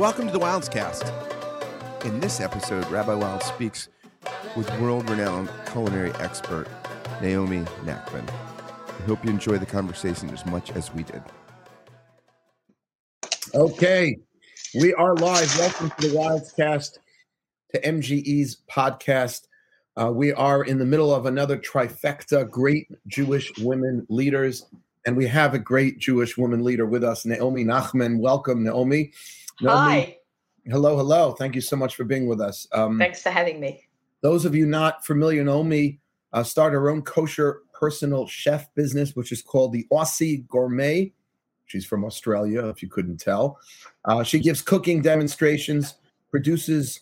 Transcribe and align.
Welcome 0.00 0.28
to 0.28 0.32
the 0.32 0.40
Wildscast. 0.40 2.06
In 2.06 2.20
this 2.20 2.40
episode, 2.40 2.90
Rabbi 2.90 3.12
Wild 3.12 3.42
speaks 3.42 3.90
with 4.56 4.66
world 4.80 5.10
renowned 5.10 5.50
culinary 5.66 6.10
expert 6.12 6.68
Naomi 7.20 7.58
Nachman. 7.84 8.26
I 8.26 9.02
hope 9.02 9.22
you 9.22 9.28
enjoy 9.28 9.58
the 9.58 9.66
conversation 9.66 10.30
as 10.30 10.46
much 10.46 10.70
as 10.70 10.90
we 10.94 11.02
did. 11.02 11.22
Okay, 13.54 14.16
we 14.80 14.94
are 14.94 15.14
live. 15.16 15.54
Welcome 15.58 15.92
to 15.98 16.08
the 16.08 16.16
Wildscast, 16.16 16.96
to 17.74 17.80
MJE's 17.82 18.62
podcast. 18.74 19.48
Uh, 20.00 20.10
we 20.10 20.32
are 20.32 20.64
in 20.64 20.78
the 20.78 20.86
middle 20.86 21.14
of 21.14 21.26
another 21.26 21.58
trifecta 21.58 22.48
great 22.48 22.88
Jewish 23.06 23.52
women 23.58 24.06
leaders, 24.08 24.64
and 25.04 25.14
we 25.14 25.26
have 25.26 25.52
a 25.52 25.58
great 25.58 25.98
Jewish 25.98 26.38
woman 26.38 26.64
leader 26.64 26.86
with 26.86 27.04
us, 27.04 27.26
Naomi 27.26 27.66
Nachman. 27.66 28.18
Welcome, 28.18 28.64
Naomi. 28.64 29.12
Hi. 29.62 30.16
Hello, 30.66 30.96
hello. 30.96 31.32
Thank 31.32 31.54
you 31.54 31.60
so 31.60 31.76
much 31.76 31.96
for 31.96 32.04
being 32.04 32.26
with 32.26 32.40
us. 32.40 32.66
Um, 32.72 32.98
Thanks 32.98 33.22
for 33.22 33.30
having 33.30 33.60
me. 33.60 33.86
those 34.20 34.44
of 34.44 34.54
you 34.54 34.66
not 34.66 35.04
familiar, 35.04 35.42
Naomi 35.42 36.00
uh, 36.32 36.42
started 36.42 36.76
her 36.76 36.90
own 36.90 37.02
kosher 37.02 37.62
personal 37.72 38.26
chef 38.26 38.72
business, 38.74 39.16
which 39.16 39.32
is 39.32 39.42
called 39.42 39.72
the 39.72 39.86
Aussie 39.92 40.46
Gourmet. 40.48 41.12
She's 41.66 41.86
from 41.86 42.04
Australia, 42.04 42.66
if 42.66 42.82
you 42.82 42.88
couldn't 42.88 43.18
tell. 43.18 43.58
Uh, 44.04 44.22
she 44.22 44.38
gives 44.38 44.60
cooking 44.60 45.02
demonstrations, 45.02 45.94
produces 46.30 47.00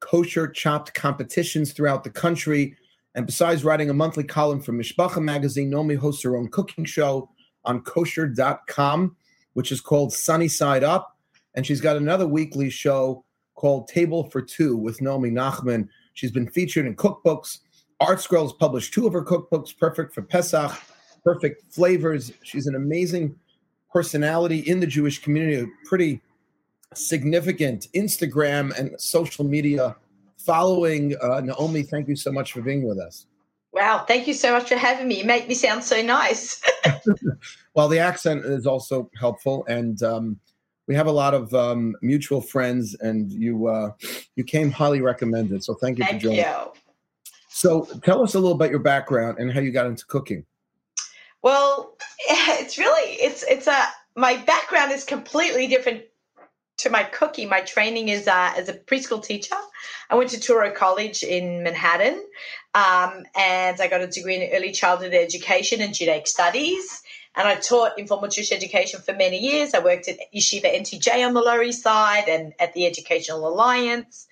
kosher 0.00 0.46
chopped 0.48 0.94
competitions 0.94 1.72
throughout 1.72 2.04
the 2.04 2.10
country. 2.10 2.76
And 3.14 3.26
besides 3.26 3.64
writing 3.64 3.90
a 3.90 3.94
monthly 3.94 4.24
column 4.24 4.60
for 4.60 4.72
Mishpacha 4.72 5.22
magazine, 5.22 5.70
Naomi 5.70 5.94
hosts 5.94 6.22
her 6.22 6.36
own 6.36 6.48
cooking 6.48 6.84
show 6.84 7.28
on 7.64 7.80
kosher.com, 7.82 9.16
which 9.54 9.72
is 9.72 9.80
called 9.80 10.12
Sunny 10.12 10.48
Side 10.48 10.84
Up. 10.84 11.16
And 11.54 11.66
she's 11.66 11.80
got 11.80 11.96
another 11.96 12.26
weekly 12.26 12.70
show 12.70 13.24
called 13.54 13.88
Table 13.88 14.30
for 14.30 14.40
Two 14.40 14.76
with 14.76 15.00
Naomi 15.00 15.30
Nachman. 15.30 15.88
She's 16.14 16.30
been 16.30 16.48
featured 16.48 16.86
in 16.86 16.96
cookbooks. 16.96 17.58
Art 18.00 18.20
Scrolls 18.20 18.52
published 18.54 18.94
two 18.94 19.06
of 19.06 19.12
her 19.12 19.24
cookbooks, 19.24 19.76
Perfect 19.76 20.14
for 20.14 20.22
Pesach, 20.22 20.72
Perfect 21.24 21.72
Flavors. 21.72 22.32
She's 22.42 22.66
an 22.66 22.74
amazing 22.74 23.34
personality 23.92 24.60
in 24.60 24.80
the 24.80 24.86
Jewish 24.86 25.20
community, 25.20 25.60
a 25.60 25.86
pretty 25.86 26.20
significant 26.94 27.88
Instagram 27.94 28.76
and 28.78 28.98
social 29.00 29.44
media 29.44 29.96
following. 30.38 31.14
Uh, 31.20 31.40
Naomi, 31.40 31.82
thank 31.82 32.08
you 32.08 32.16
so 32.16 32.32
much 32.32 32.52
for 32.52 32.62
being 32.62 32.86
with 32.86 32.98
us. 32.98 33.26
Wow. 33.72 34.04
Thank 34.08 34.26
you 34.26 34.34
so 34.34 34.52
much 34.52 34.68
for 34.68 34.76
having 34.76 35.06
me. 35.06 35.18
You 35.18 35.24
make 35.24 35.46
me 35.46 35.54
sound 35.54 35.84
so 35.84 36.00
nice. 36.02 36.62
Well, 37.74 37.88
the 37.88 37.98
accent 37.98 38.44
is 38.44 38.66
also 38.66 39.08
helpful, 39.18 39.64
and 39.68 40.02
um, 40.02 40.40
we 40.90 40.96
have 40.96 41.06
a 41.06 41.12
lot 41.12 41.34
of 41.34 41.54
um, 41.54 41.94
mutual 42.02 42.40
friends, 42.40 42.96
and 42.96 43.30
you 43.30 43.68
uh, 43.68 43.92
you 44.34 44.42
came 44.42 44.72
highly 44.72 45.00
recommended. 45.00 45.62
So 45.62 45.74
thank 45.74 45.98
you 45.98 46.04
Thank 46.04 46.16
for 46.16 46.24
joining. 46.24 46.40
you. 46.40 46.72
So 47.48 47.86
tell 48.02 48.24
us 48.24 48.34
a 48.34 48.40
little 48.40 48.56
about 48.56 48.70
your 48.70 48.80
background 48.80 49.38
and 49.38 49.52
how 49.52 49.60
you 49.60 49.70
got 49.70 49.86
into 49.86 50.04
cooking. 50.06 50.44
Well, 51.42 51.96
it's 52.28 52.76
really 52.76 53.12
it's 53.22 53.44
it's 53.44 53.68
a 53.68 53.86
my 54.16 54.38
background 54.38 54.90
is 54.90 55.04
completely 55.04 55.68
different 55.68 56.02
to 56.78 56.90
my 56.90 57.04
cooking. 57.04 57.48
My 57.48 57.60
training 57.60 58.08
is 58.08 58.26
uh, 58.26 58.52
as 58.56 58.68
a 58.68 58.74
preschool 58.74 59.24
teacher. 59.24 59.54
I 60.10 60.16
went 60.16 60.30
to 60.30 60.38
Touro 60.38 60.74
College 60.74 61.22
in 61.22 61.62
Manhattan, 61.62 62.20
um, 62.74 63.22
and 63.36 63.80
I 63.80 63.86
got 63.88 64.00
a 64.00 64.08
degree 64.08 64.42
in 64.42 64.52
early 64.52 64.72
childhood 64.72 65.14
education 65.14 65.82
and 65.82 65.94
Judaic 65.94 66.26
studies. 66.26 67.04
And 67.36 67.46
I 67.46 67.54
taught 67.54 67.98
informal 67.98 68.28
Jewish 68.28 68.52
education 68.52 69.00
for 69.00 69.14
many 69.14 69.38
years. 69.38 69.72
I 69.72 69.78
worked 69.78 70.08
at 70.08 70.18
Yeshiva 70.34 70.64
MTJ 70.64 71.26
on 71.26 71.34
the 71.34 71.40
Lower 71.40 71.62
East 71.62 71.82
Side 71.82 72.28
and 72.28 72.52
at 72.58 72.74
the 72.74 72.86
Educational 72.86 73.46
Alliance. 73.46 74.26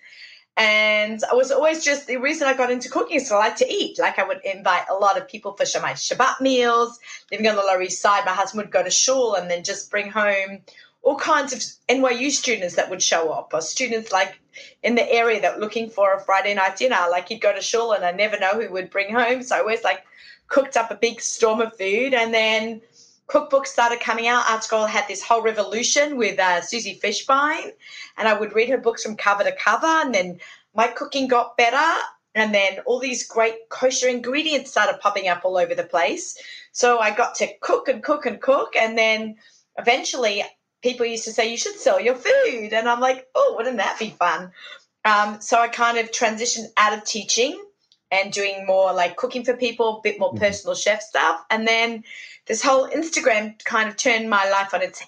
And 0.56 1.22
I 1.30 1.36
was 1.36 1.52
always 1.52 1.84
just 1.84 2.08
the 2.08 2.16
reason 2.16 2.48
I 2.48 2.54
got 2.54 2.72
into 2.72 2.90
cooking 2.90 3.16
is 3.16 3.30
I 3.30 3.38
like 3.38 3.56
to 3.56 3.72
eat. 3.72 4.00
Like 4.00 4.18
I 4.18 4.24
would 4.24 4.40
invite 4.44 4.86
a 4.90 4.94
lot 4.94 5.16
of 5.16 5.28
people 5.28 5.52
for 5.52 5.64
my 5.80 5.92
Shabbat 5.92 6.40
meals. 6.40 6.98
Living 7.30 7.46
on 7.46 7.54
the 7.54 7.62
Lower 7.62 7.80
East 7.80 8.02
Side, 8.02 8.24
my 8.26 8.32
husband 8.32 8.64
would 8.64 8.72
go 8.72 8.82
to 8.82 8.90
shul 8.90 9.36
and 9.36 9.48
then 9.48 9.62
just 9.62 9.88
bring 9.88 10.10
home 10.10 10.62
all 11.02 11.16
kinds 11.16 11.52
of 11.52 11.60
NYU 11.88 12.30
students 12.32 12.74
that 12.74 12.90
would 12.90 13.00
show 13.00 13.30
up, 13.30 13.50
or 13.54 13.60
students 13.60 14.10
like 14.10 14.40
in 14.82 14.96
the 14.96 15.12
area 15.12 15.40
that 15.40 15.54
were 15.54 15.60
looking 15.60 15.88
for 15.88 16.12
a 16.12 16.20
Friday 16.20 16.54
night 16.54 16.76
dinner. 16.76 16.98
Like 17.08 17.28
he'd 17.28 17.40
go 17.40 17.54
to 17.54 17.62
shul 17.62 17.92
and 17.92 18.04
I 18.04 18.10
never 18.10 18.36
know 18.36 18.60
who 18.60 18.68
would 18.72 18.90
bring 18.90 19.14
home. 19.14 19.44
So 19.44 19.54
I 19.54 19.60
always 19.60 19.84
like 19.84 20.04
cooked 20.48 20.76
up 20.76 20.90
a 20.90 20.96
big 20.96 21.20
storm 21.20 21.60
of 21.60 21.76
food 21.76 22.14
and 22.14 22.34
then 22.34 22.80
cookbooks 23.28 23.68
started 23.68 24.00
coming 24.00 24.26
out. 24.26 24.50
Art 24.50 24.64
Scroll 24.64 24.86
had 24.86 25.06
this 25.06 25.22
whole 25.22 25.42
revolution 25.42 26.16
with 26.16 26.38
uh, 26.38 26.60
Susie 26.62 26.98
Fishbein, 27.02 27.72
and 28.16 28.28
I 28.28 28.38
would 28.38 28.54
read 28.54 28.70
her 28.70 28.78
books 28.78 29.02
from 29.02 29.16
cover 29.16 29.44
to 29.44 29.52
cover. 29.52 29.86
And 29.86 30.14
then 30.14 30.40
my 30.74 30.88
cooking 30.88 31.28
got 31.28 31.56
better, 31.56 32.00
and 32.34 32.54
then 32.54 32.78
all 32.86 32.98
these 32.98 33.26
great 33.26 33.68
kosher 33.68 34.08
ingredients 34.08 34.70
started 34.70 35.00
popping 35.00 35.28
up 35.28 35.44
all 35.44 35.58
over 35.58 35.74
the 35.74 35.84
place. 35.84 36.38
So 36.72 36.98
I 36.98 37.10
got 37.10 37.34
to 37.36 37.48
cook 37.60 37.88
and 37.88 38.02
cook 38.02 38.26
and 38.26 38.40
cook, 38.40 38.74
and 38.76 38.96
then 38.96 39.36
eventually 39.78 40.44
people 40.82 41.04
used 41.04 41.24
to 41.24 41.32
say 41.32 41.50
you 41.50 41.56
should 41.56 41.76
sell 41.76 42.00
your 42.00 42.14
food, 42.14 42.72
and 42.72 42.88
I'm 42.88 43.00
like, 43.00 43.26
oh, 43.34 43.54
wouldn't 43.56 43.78
that 43.78 43.98
be 43.98 44.10
fun? 44.10 44.52
Um, 45.04 45.40
so 45.40 45.58
I 45.58 45.68
kind 45.68 45.98
of 45.98 46.10
transitioned 46.10 46.66
out 46.76 46.96
of 46.96 47.04
teaching 47.04 47.62
and 48.10 48.32
doing 48.32 48.64
more 48.66 48.92
like 48.92 49.16
cooking 49.16 49.44
for 49.44 49.54
people, 49.54 49.98
a 49.98 50.00
bit 50.02 50.18
more 50.18 50.32
Mhm. 50.32 50.38
personal 50.38 50.74
chef 50.74 51.02
stuff, 51.02 51.44
and 51.50 51.66
then 51.66 52.04
this 52.48 52.62
whole 52.62 52.88
Instagram 52.88 53.62
kind 53.64 53.88
of 53.88 53.96
turned 53.96 54.28
my 54.28 54.48
life 54.50 54.74
on 54.74 54.82
its 54.82 55.02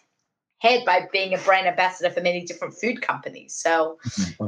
head 0.58 0.84
by 0.84 1.08
being 1.10 1.34
a 1.34 1.38
brand 1.38 1.66
ambassador 1.66 2.10
for 2.10 2.20
many 2.20 2.44
different 2.44 2.74
food 2.74 3.00
companies. 3.00 3.54
So 3.54 3.98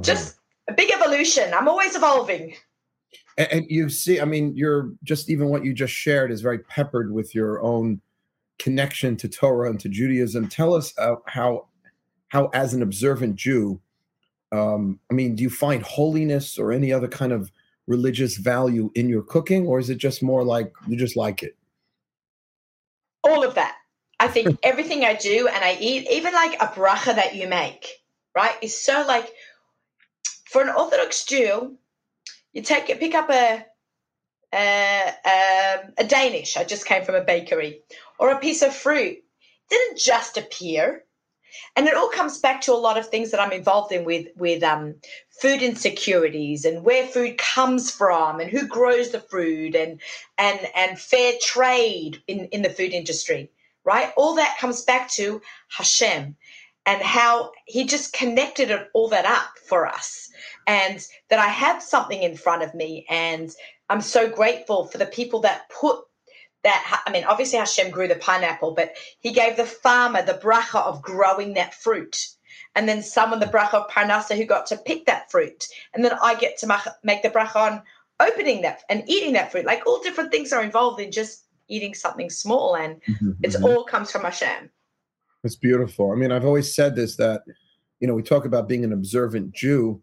just 0.03 0.36
a 0.69 0.75
big 0.75 0.91
evolution. 0.92 1.53
I'm 1.54 1.69
always 1.69 1.97
evolving. 1.97 2.54
and, 3.38 3.48
and 3.50 3.66
you 3.69 3.88
see, 3.88 4.20
I 4.20 4.25
mean, 4.25 4.54
you're 4.54 4.92
just 5.03 5.30
even 5.30 5.48
what 5.48 5.64
you 5.64 5.72
just 5.72 5.94
shared 5.94 6.30
is 6.30 6.42
very 6.42 6.58
peppered 6.58 7.12
with 7.12 7.34
your 7.34 7.62
own 7.62 8.00
connection 8.58 9.16
to 9.16 9.28
Torah 9.28 9.70
and 9.70 9.80
to 9.80 9.88
Judaism. 9.88 10.48
Tell 10.48 10.74
us 10.74 10.92
uh, 10.98 11.16
how, 11.26 11.69
how 12.28 12.50
as 12.53 12.74
an 12.74 12.82
observant 12.82 13.36
Jew, 13.36 13.80
um, 14.53 15.00
I 15.10 15.14
mean, 15.14 15.34
do 15.34 15.42
you 15.42 15.50
find 15.50 15.82
holiness 15.82 16.59
or 16.59 16.72
any 16.72 16.92
other 16.92 17.09
kind 17.09 17.32
of 17.32 17.50
religious 17.86 18.36
value 18.36 18.91
in 18.94 19.09
your 19.09 19.22
cooking, 19.22 19.66
or 19.66 19.78
is 19.78 19.88
it 19.88 19.97
just 19.97 20.22
more 20.22 20.44
like 20.44 20.72
you 20.86 20.97
just 20.97 21.16
like 21.16 21.42
it? 21.42 21.56
All 23.32 23.44
of 23.44 23.54
that. 23.54 23.75
I 24.20 24.28
think 24.28 24.59
everything 24.62 25.04
I 25.04 25.15
do 25.15 25.48
and 25.48 25.65
I 25.65 25.76
eat, 25.81 26.06
even 26.10 26.34
like 26.34 26.60
a 26.60 26.66
bracha 26.66 27.15
that 27.16 27.34
you 27.34 27.48
make, 27.48 27.88
right, 28.37 28.54
is 28.60 28.78
so 28.78 29.04
like 29.06 29.32
for 30.50 30.62
an 30.62 30.69
Orthodox 30.69 31.25
Jew, 31.25 31.78
you 32.53 32.62
take 32.62 32.91
it, 32.91 33.00
pick 33.00 33.15
up 33.15 33.31
a 33.31 33.65
a, 34.54 35.09
um, 35.25 35.94
a 35.97 36.04
Danish. 36.04 36.59
I 36.59 36.65
just 36.65 36.84
came 36.84 37.04
from 37.04 37.15
a 37.15 37.25
bakery, 37.25 37.81
or 38.19 38.31
a 38.31 38.38
piece 38.38 38.60
of 38.60 38.75
fruit. 38.75 39.16
It 39.16 39.22
didn't 39.71 39.98
just 39.98 40.37
appear, 40.37 41.04
and 41.77 41.87
it 41.87 41.95
all 41.95 42.09
comes 42.09 42.39
back 42.39 42.61
to 42.63 42.73
a 42.73 42.75
lot 42.75 42.99
of 42.99 43.09
things 43.09 43.31
that 43.31 43.41
I'm 43.41 43.53
involved 43.53 43.93
in 43.93 44.05
with 44.05 44.29
with 44.37 44.63
um, 44.63 44.97
food 45.31 45.63
insecurities 45.63 46.65
and 46.65 46.85
where 46.85 47.07
food 47.07 47.39
comes 47.39 47.91
from 47.91 48.41
and 48.41 48.51
who 48.51 48.67
grows 48.67 49.11
the 49.11 49.21
food 49.21 49.75
and 49.75 50.01
and 50.39 50.61
and 50.75 50.99
fair 50.99 51.35
trade 51.41 52.23
in 52.27 52.47
in 52.47 52.63
the 52.63 52.71
food 52.71 52.93
industry. 52.93 53.51
Right, 53.85 54.13
all 54.17 54.37
that 54.37 54.59
comes 54.59 54.83
back 54.83 55.11
to 55.13 55.43
Hashem 55.69 56.37
and 56.87 57.03
how 57.03 57.53
He 57.67 57.84
just 57.84 58.13
connected 58.13 58.71
all 58.95 59.09
that 59.09 59.27
up 59.27 59.59
for 59.67 59.87
us, 59.87 60.31
and 60.67 61.05
that 61.31 61.39
I 61.39 61.49
have 61.49 61.83
something 61.83 62.23
in 62.23 62.37
front 62.37 62.63
of 62.63 62.75
me 62.75 63.07
and 63.09 63.51
I'm 63.93 64.01
so 64.01 64.27
grateful 64.27 64.87
for 64.87 64.97
the 64.97 65.05
people 65.05 65.41
that 65.41 65.69
put 65.69 66.03
that. 66.65 67.03
I 67.06 67.11
mean, 67.11 67.25
obviously 67.25 67.59
Hashem 67.59 67.91
grew 67.91 68.09
the 68.09 68.17
pineapple, 68.17 68.73
but 68.75 68.93
He 69.21 69.33
gave 69.33 69.56
the 69.56 69.67
farmer 69.67 70.23
the 70.23 70.34
bracha 70.34 70.83
of 70.84 71.03
growing 71.03 71.54
that 71.54 71.75
fruit, 71.75 72.28
and 72.75 72.89
then 72.89 73.03
someone 73.03 73.41
the 73.41 73.47
bracha 73.47 73.75
of 73.75 73.91
parnasa 73.91 74.36
who 74.36 74.45
got 74.45 74.66
to 74.66 74.77
pick 74.77 75.07
that 75.07 75.31
fruit, 75.31 75.66
and 75.95 76.04
then 76.04 76.13
I 76.22 76.34
get 76.34 76.59
to 76.59 76.95
make 77.03 77.22
the 77.22 77.31
bracha 77.31 77.57
on 77.57 77.83
opening 78.21 78.63
that 78.63 78.83
and 78.89 79.03
eating 79.09 79.33
that 79.33 79.51
fruit. 79.51 79.65
Like 79.65 79.86
all 79.86 80.01
different 80.03 80.31
things 80.31 80.53
are 80.53 80.63
involved 80.63 81.01
in 81.01 81.10
just 81.10 81.45
eating 81.69 81.95
something 81.95 82.31
small, 82.31 82.77
and 82.77 83.01
it's 83.42 83.57
Mhm. 83.57 83.65
all 83.65 83.84
comes 83.84 84.10
from 84.10 84.22
Hashem. 84.22 84.71
It's 85.45 85.57
beautiful. 85.57 86.13
I 86.13 86.15
mean, 86.15 86.31
I've 86.31 86.45
always 86.45 86.75
said 86.75 86.95
this 86.95 87.16
that, 87.16 87.42
you 87.98 88.07
know, 88.07 88.15
we 88.15 88.22
talk 88.22 88.45
about 88.45 88.69
being 88.69 88.84
an 88.84 88.92
observant 88.92 89.53
Jew. 89.53 90.01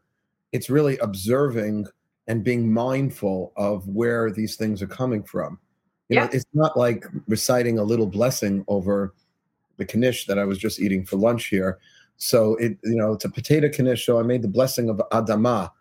It's 0.51 0.69
really 0.69 0.98
observing 0.98 1.86
and 2.28 2.44
being 2.44 2.74
mindful 2.74 3.54
of 3.56 3.88
where 3.88 4.31
these 4.31 4.56
things 4.57 4.81
are 4.81 4.88
coming 4.88 5.24
from. 5.24 5.60
You 6.09 6.17
know, 6.17 6.23
Yeah. 6.23 6.29
it's 6.33 6.45
not 6.53 6.75
like 6.77 7.06
reciting 7.27 7.77
a 7.79 7.83
little 7.83 8.07
blessing 8.07 8.65
over 8.67 9.13
the 9.77 9.85
knish 9.85 10.25
that 10.25 10.38
I 10.38 10.44
was 10.45 10.57
just 10.57 10.79
eating 10.79 11.06
for 11.06 11.15
lunch 11.15 11.47
here. 11.47 11.79
So 12.17 12.56
it, 12.56 12.77
you 12.83 12.95
know, 12.95 13.13
it's 13.13 13.25
a 13.25 13.29
potato 13.29 13.69
knish. 13.69 14.06
So 14.06 14.19
I 14.19 14.23
made 14.23 14.41
the 14.41 14.47
blessing 14.47 14.89
of 14.89 15.01
Adama. 15.11 15.71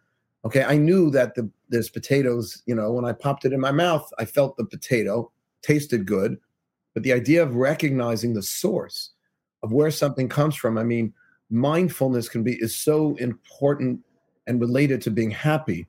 Okay, 0.44 0.62
I 0.62 0.76
knew 0.76 1.10
that 1.10 1.34
the 1.34 1.50
there's 1.68 1.90
potatoes. 1.90 2.62
You 2.66 2.74
know, 2.74 2.92
when 2.92 3.04
I 3.04 3.12
popped 3.12 3.44
it 3.44 3.52
in 3.52 3.60
my 3.60 3.72
mouth, 3.72 4.08
I 4.18 4.24
felt 4.24 4.56
the 4.56 4.64
potato 4.64 5.32
tasted 5.62 6.06
good, 6.06 6.38
but 6.94 7.02
the 7.02 7.12
idea 7.12 7.42
of 7.42 7.56
recognizing 7.56 8.34
the 8.34 8.42
source 8.42 9.10
of 9.64 9.72
where 9.72 9.90
something 9.90 10.28
comes 10.28 10.54
from. 10.54 10.78
I 10.78 10.84
mean, 10.84 11.12
mindfulness 11.50 12.28
can 12.28 12.44
be 12.44 12.54
is 12.62 12.76
so 12.76 13.16
important 13.16 14.00
and 14.46 14.60
related 14.60 15.02
to 15.02 15.10
being 15.10 15.30
happy 15.32 15.88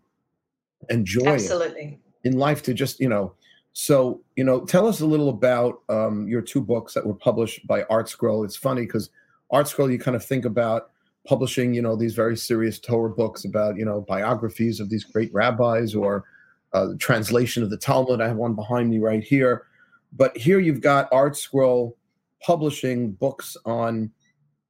and 0.89 1.05
joy 1.05 1.27
Absolutely. 1.27 1.99
in 2.23 2.37
life 2.37 2.63
to 2.63 2.73
just 2.73 2.99
you 2.99 3.07
know 3.09 3.33
so 3.81 4.19
you 4.35 4.43
know 4.43 4.65
tell 4.65 4.87
us 4.87 4.99
a 4.99 5.05
little 5.05 5.29
about 5.29 5.83
um, 5.87 6.27
your 6.27 6.41
two 6.41 6.59
books 6.59 6.93
that 6.93 7.05
were 7.05 7.13
published 7.13 7.65
by 7.65 7.83
art 7.83 8.09
scroll. 8.09 8.43
It's 8.43 8.57
funny 8.57 8.81
because 8.81 9.09
art 9.51 9.69
scroll 9.69 9.89
you 9.89 9.97
kind 9.97 10.17
of 10.17 10.25
think 10.25 10.43
about 10.43 10.91
publishing 11.25 11.73
you 11.73 11.81
know 11.81 11.95
these 11.95 12.13
very 12.13 12.35
serious 12.35 12.77
torah 12.77 13.09
books 13.09 13.45
about 13.45 13.77
you 13.77 13.85
know 13.85 14.01
biographies 14.01 14.81
of 14.81 14.89
these 14.89 15.05
great 15.05 15.33
rabbis 15.33 15.95
or 15.95 16.25
uh, 16.73 16.89
translation 16.99 17.63
of 17.63 17.69
the 17.69 17.77
talmud. 17.77 18.19
I 18.19 18.27
have 18.27 18.35
one 18.35 18.53
behind 18.53 18.89
me 18.89 18.99
right 18.99 19.23
here. 19.23 19.65
But 20.11 20.35
here 20.35 20.59
you've 20.59 20.81
got 20.81 21.07
art 21.13 21.37
scroll 21.37 21.95
publishing 22.41 23.13
books 23.13 23.55
on 23.63 24.11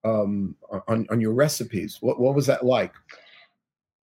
um, 0.03 0.55
on, 0.87 1.07
on 1.09 1.19
your 1.19 1.33
recipes. 1.33 1.97
What, 2.01 2.19
what 2.19 2.35
was 2.35 2.45
that 2.45 2.63
like 2.63 2.93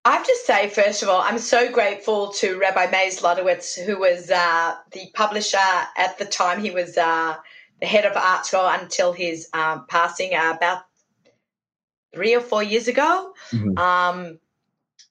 I 0.06 0.12
have 0.12 0.25
to 0.25 0.38
say, 0.46 0.69
first 0.69 1.02
of 1.02 1.10
all, 1.10 1.22
I'm 1.22 1.40
so 1.40 1.72
grateful 1.72 2.31
to 2.34 2.60
Rabbi 2.60 2.92
Meir 2.92 3.10
Zlotowitz, 3.10 3.84
who 3.84 3.98
was 3.98 4.30
uh, 4.30 4.75
the 4.92 5.10
publisher 5.16 5.57
at 5.98 6.19
the 6.19 6.25
time. 6.25 6.62
He 6.62 6.69
was 6.69 6.96
uh, 6.96 7.36
the 7.81 7.88
head 7.88 8.06
of 8.06 8.16
Art 8.16 8.46
Scroll 8.46 8.68
until 8.68 9.13
his 9.13 9.50
um, 9.54 9.88
passing 9.90 10.36
uh, 10.36 10.54
about 10.56 10.84
three 12.13 12.36
or 12.36 12.40
four 12.40 12.62
years 12.62 12.88
ago. 12.88 13.34
Mhm. 13.52 13.80
Um, 13.80 14.40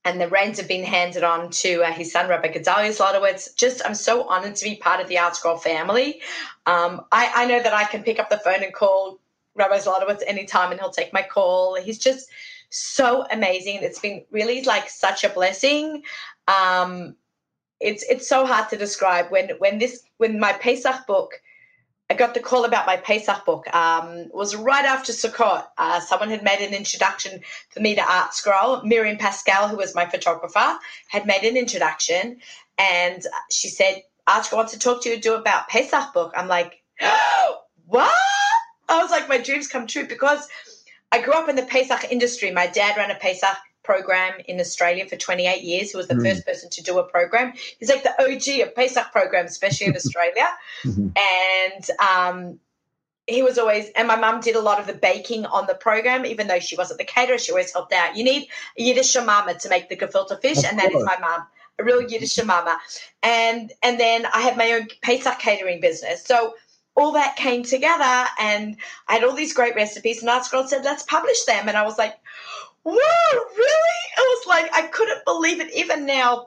and 0.04 0.20
the 0.20 0.28
reins 0.28 0.58
have 0.58 0.68
been 0.68 0.84
handed 0.84 1.24
on 1.24 1.50
to 1.50 1.82
uh, 1.82 1.90
his 1.90 2.12
son, 2.12 2.28
Rabbi 2.28 2.52
Gedalia 2.52 2.90
Zlotowitz. 2.90 3.56
Just, 3.56 3.82
I'm 3.84 3.94
so 3.96 4.28
honored 4.28 4.54
to 4.56 4.64
be 4.64 4.76
part 4.76 5.00
of 5.00 5.08
the 5.08 5.18
Art 5.18 5.34
Scroll 5.34 5.56
family. 5.56 6.20
Um, 6.66 7.04
I, 7.10 7.32
I 7.34 7.46
know 7.46 7.60
that 7.60 7.72
I 7.72 7.84
can 7.84 8.04
pick 8.04 8.20
up 8.20 8.30
the 8.30 8.38
phone 8.38 8.62
and 8.62 8.72
call 8.72 9.18
Rabbi 9.56 9.78
Zlotowitz 9.78 10.22
anytime 10.26 10.70
and 10.70 10.80
he'll 10.80 10.90
take 10.90 11.12
my 11.12 11.22
call. 11.22 11.74
He's 11.74 11.98
just 11.98 12.28
so 12.76 13.26
amazing. 13.30 13.80
It's 13.82 14.00
been 14.00 14.24
really 14.30 14.62
like 14.62 14.88
such 14.88 15.24
a 15.24 15.28
blessing. 15.28 16.02
Um, 16.48 17.16
it's 17.80 18.04
it's 18.04 18.28
so 18.28 18.46
hard 18.46 18.68
to 18.70 18.76
describe 18.76 19.30
when 19.30 19.50
when 19.58 19.78
this 19.78 20.02
when 20.18 20.38
my 20.38 20.52
Pesach 20.54 21.06
book 21.06 21.40
I 22.10 22.14
got 22.14 22.34
the 22.34 22.40
call 22.40 22.64
about 22.66 22.86
my 22.86 22.98
Pesach 22.98 23.46
book. 23.46 23.74
Um, 23.74 24.28
was 24.32 24.54
right 24.54 24.84
after 24.84 25.12
Sukkot. 25.12 25.64
Uh, 25.78 26.00
someone 26.00 26.28
had 26.28 26.42
made 26.44 26.60
an 26.60 26.74
introduction 26.74 27.40
for 27.70 27.80
me 27.80 27.94
to 27.94 28.02
Art 28.02 28.34
Scroll. 28.34 28.82
Miriam 28.82 29.16
Pascal, 29.16 29.68
who 29.68 29.76
was 29.76 29.94
my 29.94 30.04
photographer, 30.06 30.78
had 31.08 31.26
made 31.26 31.44
an 31.44 31.56
introduction, 31.56 32.40
and 32.76 33.26
she 33.50 33.68
said, 33.68 34.02
"Art 34.26 34.44
Scroll 34.44 34.58
wants 34.58 34.72
to 34.74 34.78
talk 34.78 35.02
to 35.02 35.08
you 35.08 35.16
do 35.16 35.34
about 35.34 35.68
Pesach 35.68 36.12
book." 36.12 36.32
I'm 36.36 36.48
like, 36.48 36.82
"What?" 37.86 38.12
I 38.88 39.00
was 39.00 39.10
like, 39.10 39.28
"My 39.28 39.38
dreams 39.38 39.66
come 39.66 39.86
true," 39.86 40.06
because 40.06 40.46
I 41.14 41.22
grew 41.22 41.34
up 41.34 41.48
in 41.48 41.54
the 41.56 41.62
Pesach 41.62 42.10
industry. 42.10 42.50
My 42.50 42.66
dad 42.66 42.96
ran 42.96 43.10
a 43.10 43.14
Pesach 43.14 43.56
program 43.84 44.32
in 44.48 44.58
Australia 44.58 45.06
for 45.06 45.16
28 45.16 45.62
years. 45.62 45.92
He 45.92 45.96
was 45.96 46.08
the 46.08 46.14
Mm. 46.14 46.24
first 46.28 46.44
person 46.46 46.70
to 46.70 46.82
do 46.82 46.98
a 46.98 47.04
program. 47.04 47.52
He's 47.78 47.88
like 47.88 48.02
the 48.02 48.14
OG 48.20 48.62
of 48.62 48.74
Pesach 48.74 49.12
programs, 49.12 49.50
especially 49.52 49.86
in 49.88 49.96
Australia 50.02 50.48
Mhm. 50.84 51.12
and 51.16 51.84
um, 52.10 52.58
he 53.26 53.42
was 53.42 53.56
always 53.58 53.88
and 53.96 54.06
my 54.08 54.16
mum 54.16 54.40
did 54.40 54.56
a 54.56 54.60
lot 54.60 54.78
of 54.80 54.86
the 54.86 54.92
baking 55.08 55.46
on 55.46 55.66
the 55.66 55.74
program 55.74 56.26
even 56.26 56.46
though 56.48 56.58
she 56.68 56.76
wasn't 56.76 56.98
the 56.98 57.04
caterer 57.16 57.38
she 57.38 57.52
always 57.52 57.72
helped 57.72 57.92
out 57.92 58.16
you 58.16 58.24
need 58.24 58.42
a 58.78 58.82
yiddish 58.82 59.14
mama 59.16 59.54
to 59.54 59.68
make 59.70 59.88
the 59.88 59.96
gefilte 59.96 60.36
fish 60.42 60.58
Of 60.58 60.64
and 60.66 60.78
that 60.78 60.92
is 60.92 61.02
my 61.04 61.16
mum 61.18 61.40
a 61.78 61.84
real 61.84 62.02
yiddish 62.02 62.36
mama 62.44 62.76
and 63.22 63.72
and 63.82 63.98
then 63.98 64.26
i 64.26 64.40
had 64.42 64.58
my 64.58 64.72
own 64.72 64.88
pesach 65.00 65.38
catering 65.38 65.80
business 65.80 66.22
so 66.24 66.54
all 66.96 67.12
that 67.12 67.36
came 67.36 67.62
together 67.62 68.26
and 68.38 68.76
i 69.08 69.14
had 69.14 69.24
all 69.24 69.34
these 69.34 69.54
great 69.54 69.74
recipes 69.74 70.20
and 70.20 70.30
art 70.30 70.44
scroll 70.44 70.66
said 70.66 70.84
let's 70.84 71.02
publish 71.04 71.44
them 71.44 71.68
and 71.68 71.76
i 71.76 71.82
was 71.82 71.98
like 71.98 72.14
whoa 72.84 72.94
really 73.56 74.00
it 74.16 74.18
was 74.18 74.46
like 74.46 74.70
i 74.74 74.82
couldn't 74.88 75.24
believe 75.24 75.60
it 75.60 75.72
even 75.74 76.06
now 76.06 76.46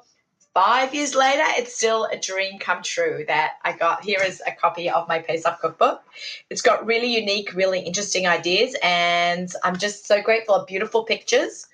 five 0.58 0.96
years 0.96 1.14
later, 1.14 1.44
it's 1.50 1.76
still 1.76 2.06
a 2.06 2.18
dream 2.18 2.58
come 2.58 2.82
true 2.82 3.24
that 3.28 3.58
I 3.64 3.74
got. 3.74 4.04
Here 4.04 4.20
is 4.26 4.42
a 4.48 4.52
copy 4.52 4.90
of 4.90 5.08
my 5.08 5.20
Pesach 5.20 5.60
cookbook. 5.62 6.02
It's 6.50 6.64
got 6.64 6.84
really 6.84 7.16
unique, 7.16 7.54
really 7.54 7.80
interesting 7.80 8.26
ideas, 8.26 8.76
and 8.82 9.52
I'm 9.64 9.78
just 9.78 10.08
so 10.08 10.20
grateful. 10.20 10.66
Beautiful 10.68 11.04
pictures. 11.04 11.68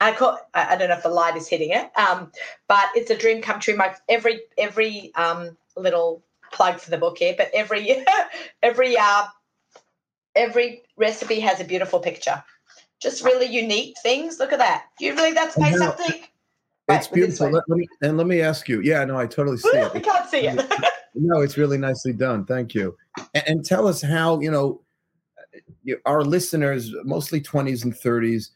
I 0.00 0.12
call. 0.12 0.38
I 0.54 0.76
don't 0.76 0.90
know 0.90 0.96
if 0.96 1.02
the 1.02 1.08
light 1.08 1.36
is 1.36 1.48
hitting 1.48 1.70
it, 1.70 1.90
um, 1.98 2.30
but 2.68 2.84
it's 2.94 3.10
a 3.10 3.16
dream 3.16 3.42
come 3.42 3.58
true. 3.58 3.74
My 3.74 3.96
every 4.08 4.42
every 4.56 5.12
um, 5.16 5.56
little 5.76 6.22
plug 6.52 6.80
for 6.80 6.90
the 6.90 6.98
book 6.98 7.18
here, 7.18 7.34
but 7.36 7.50
every 7.54 8.04
every 8.62 8.96
uh, 8.96 9.24
every 10.34 10.82
recipe 10.96 11.40
has 11.40 11.60
a 11.60 11.64
beautiful 11.64 12.00
picture. 12.00 12.42
Just 13.00 13.24
really 13.24 13.46
unique 13.46 13.96
things. 14.02 14.38
Look 14.38 14.52
at 14.52 14.58
that. 14.58 14.84
Do 14.98 15.06
you 15.06 15.14
believe 15.14 15.34
that's 15.34 15.58
I 15.58 15.70
know. 15.70 15.92
Pesach 15.92 15.98
thing? 15.98 16.22
it's 16.88 17.06
Right, 17.06 17.14
beautiful 17.14 17.50
let, 17.50 17.62
let 17.68 17.78
me, 17.78 17.86
and 18.02 18.16
let 18.16 18.26
me 18.26 18.40
ask 18.40 18.68
you 18.68 18.80
yeah 18.80 19.04
no 19.04 19.16
i 19.16 19.24
totally 19.24 19.58
see 19.58 19.68
it 19.68 19.94
We 19.94 20.00
can't 20.00 20.28
see 20.28 20.48
it. 20.48 20.90
No, 21.14 21.40
it's 21.40 21.56
really 21.56 21.78
nicely 21.78 22.12
done. 22.12 22.44
Thank 22.44 22.74
you. 22.74 22.96
And, 23.34 23.44
and 23.46 23.64
tell 23.64 23.86
us 23.86 24.00
how, 24.00 24.40
you 24.40 24.50
know, 24.50 24.80
our 26.06 26.22
listeners, 26.22 26.94
mostly 27.04 27.40
20s 27.40 27.84
and 27.84 27.94
30s, 27.94 28.50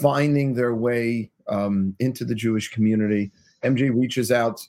finding 0.00 0.54
their 0.54 0.74
way 0.74 1.30
um, 1.48 1.94
into 2.00 2.24
the 2.24 2.34
Jewish 2.34 2.70
community. 2.70 3.30
MJ 3.62 3.94
reaches 3.94 4.30
out 4.30 4.66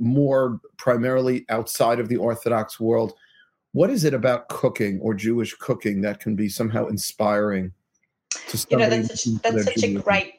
more 0.00 0.60
primarily 0.76 1.44
outside 1.48 2.00
of 2.00 2.08
the 2.08 2.16
Orthodox 2.16 2.80
world. 2.80 3.14
What 3.72 3.90
is 3.90 4.04
it 4.04 4.14
about 4.14 4.48
cooking 4.48 4.98
or 5.00 5.14
Jewish 5.14 5.54
cooking 5.54 6.00
that 6.00 6.18
can 6.18 6.34
be 6.34 6.48
somehow 6.48 6.86
inspiring 6.88 7.72
to 8.48 8.66
you 8.70 8.76
know 8.76 8.88
that's 8.88 9.24
such, 9.24 9.42
that's 9.42 9.64
such 9.64 9.82
a 9.84 9.94
great 9.94 10.34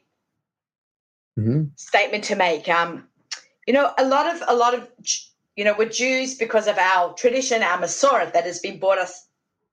Mhm. 1.39 1.71
statement 1.77 2.23
to 2.25 2.35
make 2.35 2.67
um 2.67 3.07
you 3.65 3.73
know 3.73 3.93
a 3.97 4.05
lot 4.05 4.33
of 4.33 4.43
a 4.47 4.55
lot 4.55 4.73
of 4.73 4.89
you 5.55 5.63
know 5.63 5.73
we're 5.77 5.89
jews 5.89 6.35
because 6.35 6.67
of 6.67 6.77
our 6.77 7.13
tradition 7.13 7.63
our 7.63 7.77
masorah 7.77 8.31
that 8.33 8.43
has 8.43 8.59
been 8.59 8.79
brought 8.79 8.97
us 8.97 9.27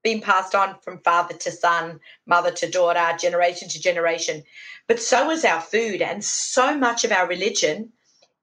been 0.05 0.21
passed 0.21 0.55
on 0.55 0.79
from 0.81 1.01
father 1.01 1.35
to 1.37 1.51
son 1.51 1.99
mother 2.27 2.53
to 2.53 2.71
daughter 2.71 3.17
generation 3.19 3.69
to 3.69 3.81
generation 3.81 4.43
but 4.87 5.01
so 5.01 5.31
is 5.31 5.45
our 5.45 5.61
food 5.61 6.01
and 6.01 6.25
so 6.25 6.77
much 6.79 7.05
of 7.05 7.11
our 7.11 7.27
religion 7.27 7.93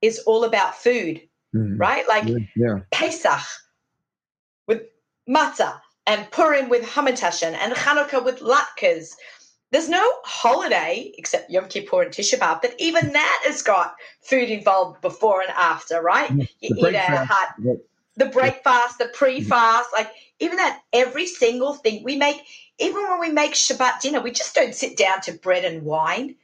is 0.01 0.19
all 0.19 0.43
about 0.43 0.75
food 0.75 1.21
Mhm. 1.55 1.79
right 1.79 2.07
like 2.07 2.25
Yeah. 2.55 2.79
Pesach 2.91 3.41
with 4.67 4.83
matzah 5.29 5.81
and 6.05 6.29
Purim 6.31 6.69
with 6.69 6.83
hamantashen 6.83 7.53
and 7.53 7.73
Hanukkah 7.73 8.23
with 8.23 8.39
latkes. 8.39 9.15
There's 9.71 9.89
no 9.89 10.07
holiday 10.23 11.11
except 11.17 11.49
Yom 11.49 11.67
Kippur 11.67 12.03
and 12.03 12.11
Tisha 12.13 12.37
B'av, 12.39 12.61
but 12.61 12.75
even 12.79 13.13
that 13.13 13.41
has 13.45 13.61
got 13.61 13.95
food 14.21 14.49
involved 14.49 15.01
before 15.01 15.41
and 15.41 15.51
after, 15.51 16.01
right? 16.01 16.29
You 16.61 16.69
the 16.69 16.75
eat 16.89 16.95
a 16.95 17.25
hot, 17.25 17.55
The- 17.59 17.81
the 18.17 18.25
breakfast, 18.27 18.97
the 18.99 19.07
pre-fast, 19.09 19.89
like 19.93 20.11
even 20.39 20.57
that 20.57 20.81
every 20.93 21.25
single 21.27 21.73
thing 21.73 22.03
we 22.03 22.15
make, 22.15 22.41
even 22.79 23.03
when 23.03 23.19
we 23.19 23.29
make 23.29 23.53
Shabbat 23.53 24.01
dinner, 24.01 24.21
we 24.21 24.31
just 24.31 24.55
don't 24.55 24.75
sit 24.75 24.97
down 24.97 25.21
to 25.21 25.33
bread 25.33 25.65
and 25.65 25.83
wine. 25.83 26.35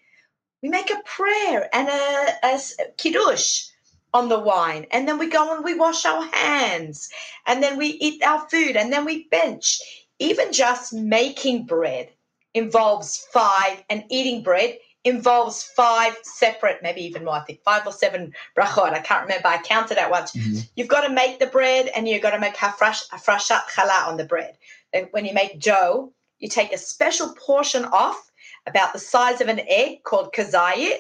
We 0.62 0.70
make 0.70 0.92
a 0.92 1.02
prayer 1.06 1.70
and 1.74 1.88
a, 1.88 2.36
a 2.44 2.60
kiddush 2.98 3.71
on 4.14 4.30
the 4.30 4.40
wine, 4.40 4.86
and 4.92 5.08
then 5.08 5.18
we 5.18 5.28
go 5.28 5.56
and 5.56 5.64
we 5.64 5.74
wash 5.74 6.06
our 6.06 6.24
hands, 6.34 7.10
and 7.46 7.64
then 7.64 7.78
we 7.78 7.88
eat 7.88 8.24
our 8.24 8.48
food, 8.50 8.76
and 8.76 8.92
then 8.92 9.06
we 9.06 9.28
bench. 9.30 9.80
Even 10.20 10.52
just 10.54 10.94
making 10.94 11.66
bread 11.66 12.10
involves 12.54 13.26
five, 13.32 13.84
and 13.90 14.04
eating 14.10 14.44
bread 14.44 14.78
involves 15.04 15.64
five 15.64 16.16
separate, 16.22 16.84
maybe 16.84 17.02
even 17.02 17.26
more, 17.26 17.36
I 17.36 17.44
think 17.44 17.64
five 17.64 17.88
or 17.88 17.92
seven 17.92 18.34
brachot. 18.56 18.94
I 18.94 19.00
can't 19.00 19.24
remember. 19.24 19.48
I 19.48 19.58
counted 19.58 19.98
at 19.98 20.12
once. 20.12 20.32
Mhm. 20.34 20.70
You've 20.76 20.88
got 20.88 21.02
to 21.02 21.10
make 21.10 21.40
the 21.40 21.48
bread 21.48 21.88
and 21.88 22.08
you've 22.08 22.22
got 22.22 22.32
to 22.32 22.40
make 22.40 22.56
hafrash, 22.56 23.10
hafrashat 23.10 23.64
challah 23.74 24.08
on 24.08 24.18
the 24.18 24.26
bread. 24.26 24.58
and 24.94 25.08
when 25.12 25.26
you 25.26 25.34
make 25.34 25.60
dough, 25.60 26.12
you 26.40 26.50
take 26.50 26.74
a 26.74 26.78
special 26.78 27.34
portion 27.36 27.86
off, 27.86 28.30
about 28.68 28.94
the 28.94 29.00
size 29.00 29.42
of 29.42 29.48
an 29.48 29.62
egg 29.68 30.04
called 30.04 30.34
kazayit, 30.34 31.00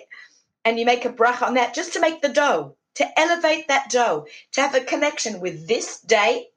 and 0.65 0.79
you 0.79 0.85
make 0.85 1.05
a 1.05 1.09
bracha 1.09 1.43
on 1.43 1.55
that 1.55 1.73
just 1.73 1.93
to 1.93 1.99
make 1.99 2.21
the 2.21 2.29
dough, 2.29 2.75
to 2.95 3.19
elevate 3.19 3.67
that 3.67 3.89
dough, 3.89 4.25
to 4.53 4.61
have 4.61 4.75
a 4.75 4.81
connection 4.81 5.39
with 5.39 5.67
this 5.67 6.01
day, 6.01 6.47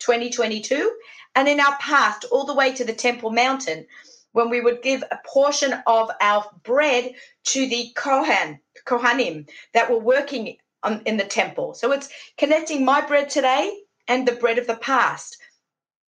2022, 0.00 0.92
and 1.34 1.48
in 1.48 1.60
our 1.60 1.76
past, 1.78 2.24
all 2.30 2.44
the 2.44 2.54
way 2.54 2.72
to 2.74 2.84
the 2.84 2.92
Temple 2.92 3.30
Mountain, 3.30 3.86
when 4.32 4.50
we 4.50 4.60
would 4.60 4.82
give 4.82 5.02
a 5.04 5.18
portion 5.24 5.72
of 5.86 6.10
our 6.20 6.44
bread 6.64 7.12
to 7.44 7.68
the 7.68 7.92
Kohan, 7.94 8.58
Kohanim 8.84 9.48
that 9.72 9.90
were 9.90 9.98
working 9.98 10.56
on, 10.82 11.02
in 11.06 11.16
the 11.16 11.24
temple. 11.24 11.74
So 11.74 11.92
it's 11.92 12.08
connecting 12.36 12.84
my 12.84 13.00
bread 13.00 13.30
today 13.30 13.72
and 14.08 14.26
the 14.26 14.32
bread 14.32 14.58
of 14.58 14.66
the 14.66 14.76
past. 14.76 15.36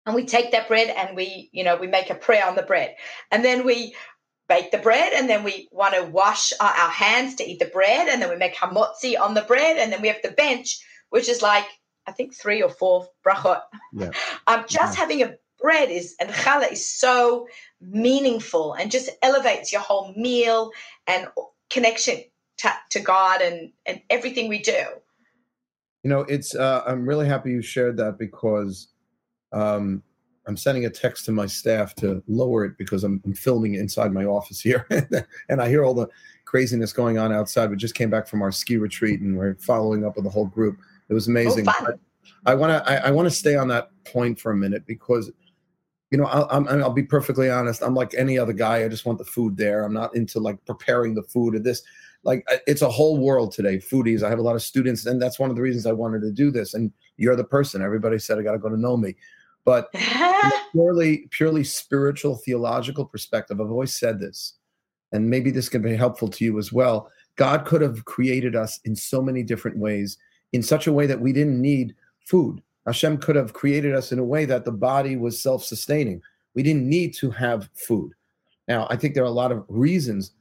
And 0.06 0.16
we 0.16 0.26
take 0.26 0.52
that 0.52 0.68
bread 0.68 0.90
and 0.90 1.16
we, 1.16 1.50
you 1.54 1.64
know, 1.64 1.78
we 1.78 1.88
make 1.88 2.10
a 2.10 2.16
prayer 2.16 2.46
on 2.46 2.56
the 2.56 2.64
bread. 2.64 2.96
And 3.32 3.44
then 3.44 3.66
we 3.66 3.96
bake 4.50 4.72
the 4.72 4.78
bread 4.80 5.14
and 5.14 5.30
then 5.30 5.44
we 5.44 5.70
want 5.72 5.94
to 5.94 6.04
wash 6.04 6.52
our, 6.60 6.72
our 6.72 6.90
hands 6.90 7.36
to 7.36 7.50
eat 7.50 7.60
the 7.60 7.66
bread. 7.66 8.10
And 8.10 8.22
then 8.22 8.30
we 8.30 8.36
make 8.36 8.56
hamotzi 8.56 9.18
on 9.18 9.36
the 9.36 9.44
bread. 9.44 9.78
And 9.78 9.94
then 9.94 10.02
we 10.02 10.10
have 10.10 10.22
the 10.22 10.32
bench, 10.32 10.80
which 11.12 11.30
is 11.30 11.42
like, 11.42 11.66
I 12.08 12.12
think 12.12 12.34
three 12.34 12.62
or 12.62 12.70
four 12.70 13.08
brachot. 13.26 13.62
Yeah. 13.94 14.12
Um, 14.48 14.66
just 14.68 14.98
having 14.98 15.22
a 15.22 15.36
bread 15.60 15.92
is 15.92 16.16
and 16.20 16.32
challah 16.32 16.72
is 16.72 16.90
so 16.90 17.48
meaningful 17.80 18.74
and 18.74 18.90
just 18.90 19.10
elevates 19.22 19.72
your 19.72 19.82
whole 19.82 20.12
meal 20.16 20.72
and 21.06 21.28
connection 21.70 22.24
to, 22.58 22.72
to 22.90 23.00
God 23.00 23.42
and 23.42 23.72
and 23.86 24.02
everything 24.10 24.50
we 24.50 24.60
do. 24.60 24.84
You 26.04 26.10
know, 26.10 26.22
it's 26.22 26.56
uh, 26.56 26.84
I'm 26.88 27.06
really 27.06 27.28
happy 27.28 27.52
you 27.52 27.62
shared 27.62 27.98
that 27.98 28.18
because 28.18 28.88
um, 29.52 30.02
I'm 30.50 30.58
sending 30.58 30.86
a 30.86 30.90
text 30.90 31.26
to 31.26 31.32
my 31.32 31.46
staff 31.46 31.94
to 31.98 32.24
lower 32.28 32.66
it 32.66 32.76
because 32.76 33.04
I'm, 33.04 33.22
I'm 33.24 33.36
filming 33.36 33.76
inside 33.76 34.12
my 34.12 34.26
office 34.26 34.60
here, 34.60 34.88
and 35.50 35.62
I 35.62 35.70
hear 35.70 35.86
all 35.86 35.94
the 35.94 36.08
craziness 36.46 36.92
going 36.92 37.20
on 37.20 37.32
outside. 37.32 37.70
We 37.70 37.76
just 37.76 37.94
came 37.94 38.10
back 38.10 38.28
from 38.28 38.42
our 38.42 38.52
ski 38.52 38.78
retreat, 38.78 39.22
and 39.22 39.38
we're 39.38 39.54
following 39.58 40.04
up 40.04 40.16
with 40.16 40.26
the 40.26 40.32
whole 40.32 40.48
group. 40.48 40.80
It 41.08 41.14
was 41.14 41.28
amazing. 41.28 41.68
Oh, 41.70 41.94
I 42.48 42.56
want 42.56 42.72
to 42.72 42.92
I, 42.92 43.10
I 43.10 43.12
want 43.12 43.28
to 43.28 43.36
stay 43.36 43.56
on 43.56 43.68
that 43.68 43.92
point 44.06 44.40
for 44.40 44.52
a 44.52 44.58
minute 44.58 44.88
because 44.88 45.32
you 46.10 46.18
know 46.18 46.26
I'll, 46.26 46.48
I'm, 46.50 46.68
I'll 46.68 46.90
be 46.90 47.04
perfectly 47.04 47.52
honest. 47.52 47.84
I'm 47.84 47.94
like 47.94 48.16
any 48.16 48.40
other 48.40 48.54
guy. 48.54 48.84
I 48.84 48.88
just 48.88 49.06
want 49.06 49.20
the 49.20 49.26
food 49.26 49.56
there. 49.56 49.84
I'm 49.84 49.94
not 49.94 50.16
into 50.16 50.40
like 50.40 50.66
preparing 50.66 51.14
the 51.14 51.24
food 51.24 51.54
or 51.54 51.60
this. 51.60 51.84
Like 52.24 52.44
it's 52.66 52.82
a 52.82 52.90
whole 52.90 53.20
world 53.20 53.52
today. 53.52 53.78
Foodies. 53.78 54.24
I 54.24 54.30
have 54.30 54.40
a 54.40 54.44
lot 54.44 54.56
of 54.56 54.64
students, 54.64 55.06
and 55.06 55.22
that's 55.22 55.38
one 55.38 55.52
of 55.52 55.56
the 55.56 55.62
reasons 55.62 55.86
I 55.86 55.92
wanted 55.92 56.22
to 56.22 56.32
do 56.32 56.50
this. 56.50 56.74
And 56.74 56.92
you're 57.18 57.36
the 57.36 57.44
person. 57.44 57.84
Everybody 57.84 58.18
said 58.18 58.40
I 58.40 58.42
got 58.42 58.54
to 58.54 58.58
go 58.58 58.70
to 58.70 58.78
know 58.78 58.98
me, 58.98 59.16
but 59.70 59.94
purely 60.72 61.28
purely 61.30 61.64
spiritual 61.64 62.38
theological 62.38 63.06
perspective. 63.06 63.62
I've 63.62 63.70
always 63.70 63.94
said 63.94 64.20
this, 64.20 64.54
and 65.12 65.30
maybe 65.30 65.52
this 65.52 65.70
can 65.70 65.84
be 65.84 65.96
helpful 65.96 66.28
to 66.28 66.44
you 66.44 66.58
as 66.58 66.74
well. 66.74 67.12
God 67.36 67.66
could 67.66 67.82
have 67.82 68.04
created 68.06 68.56
us 68.56 68.80
in 68.86 68.96
so 68.96 69.22
many 69.22 69.44
different 69.44 69.78
ways, 69.78 70.18
in 70.54 70.64
such 70.64 70.88
a 70.88 70.92
way 70.92 71.06
that 71.06 71.22
we 71.22 71.32
didn't 71.32 71.62
need 71.62 71.94
food. 72.26 72.64
Hashem 72.88 73.20
could 73.20 73.36
have 73.36 73.54
created 73.54 73.94
us 73.94 74.12
in 74.12 74.18
a 74.18 74.24
way 74.24 74.46
that 74.46 74.66
the 74.66 74.72
body 74.72 75.16
was 75.18 75.40
self 75.40 75.64
sustaining. 75.64 76.20
We 76.56 76.64
didn't 76.64 76.90
need 76.90 77.14
to 77.18 77.30
have 77.30 77.70
food. 77.76 78.14
Now, 78.68 78.88
I 78.90 78.96
think 78.96 79.14
there 79.14 79.24
are 79.24 79.28
a 79.28 79.42
lot 79.44 79.52
of 79.52 79.66
reasons 79.68 80.32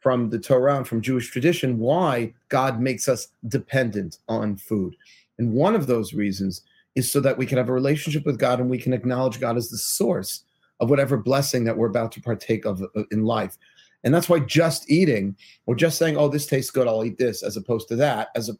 from 0.00 0.28
the 0.28 0.40
Torah 0.40 0.78
and 0.78 0.88
from 0.88 1.02
Jewish 1.02 1.30
tradition 1.30 1.78
why 1.78 2.34
God 2.48 2.80
makes 2.80 3.06
us 3.06 3.28
dependent 3.46 4.18
on 4.28 4.56
food. 4.56 4.96
And 5.38 5.52
one 5.52 5.76
of 5.76 5.86
those 5.86 6.14
reasons 6.14 6.62
is 6.94 7.10
so 7.10 7.20
that 7.20 7.38
we 7.38 7.46
can 7.46 7.58
have 7.58 7.68
a 7.68 7.72
relationship 7.72 8.26
with 8.26 8.38
God 8.38 8.60
and 8.60 8.68
we 8.68 8.78
can 8.78 8.92
acknowledge 8.92 9.40
God 9.40 9.56
as 9.56 9.70
the 9.70 9.78
source 9.78 10.44
of 10.80 10.90
whatever 10.90 11.16
blessing 11.16 11.64
that 11.64 11.76
we're 11.76 11.88
about 11.88 12.12
to 12.12 12.20
partake 12.20 12.64
of 12.64 12.82
uh, 12.82 13.04
in 13.10 13.24
life. 13.24 13.56
And 14.04 14.12
that's 14.12 14.28
why 14.28 14.40
just 14.40 14.90
eating 14.90 15.36
or 15.66 15.74
just 15.74 15.96
saying, 15.96 16.16
oh, 16.16 16.28
this 16.28 16.46
tastes 16.46 16.70
good, 16.70 16.88
I'll 16.88 17.04
eat 17.04 17.18
this, 17.18 17.42
as 17.42 17.56
opposed 17.56 17.88
to 17.88 17.96
that, 17.96 18.28
as 18.34 18.48
a 18.48 18.54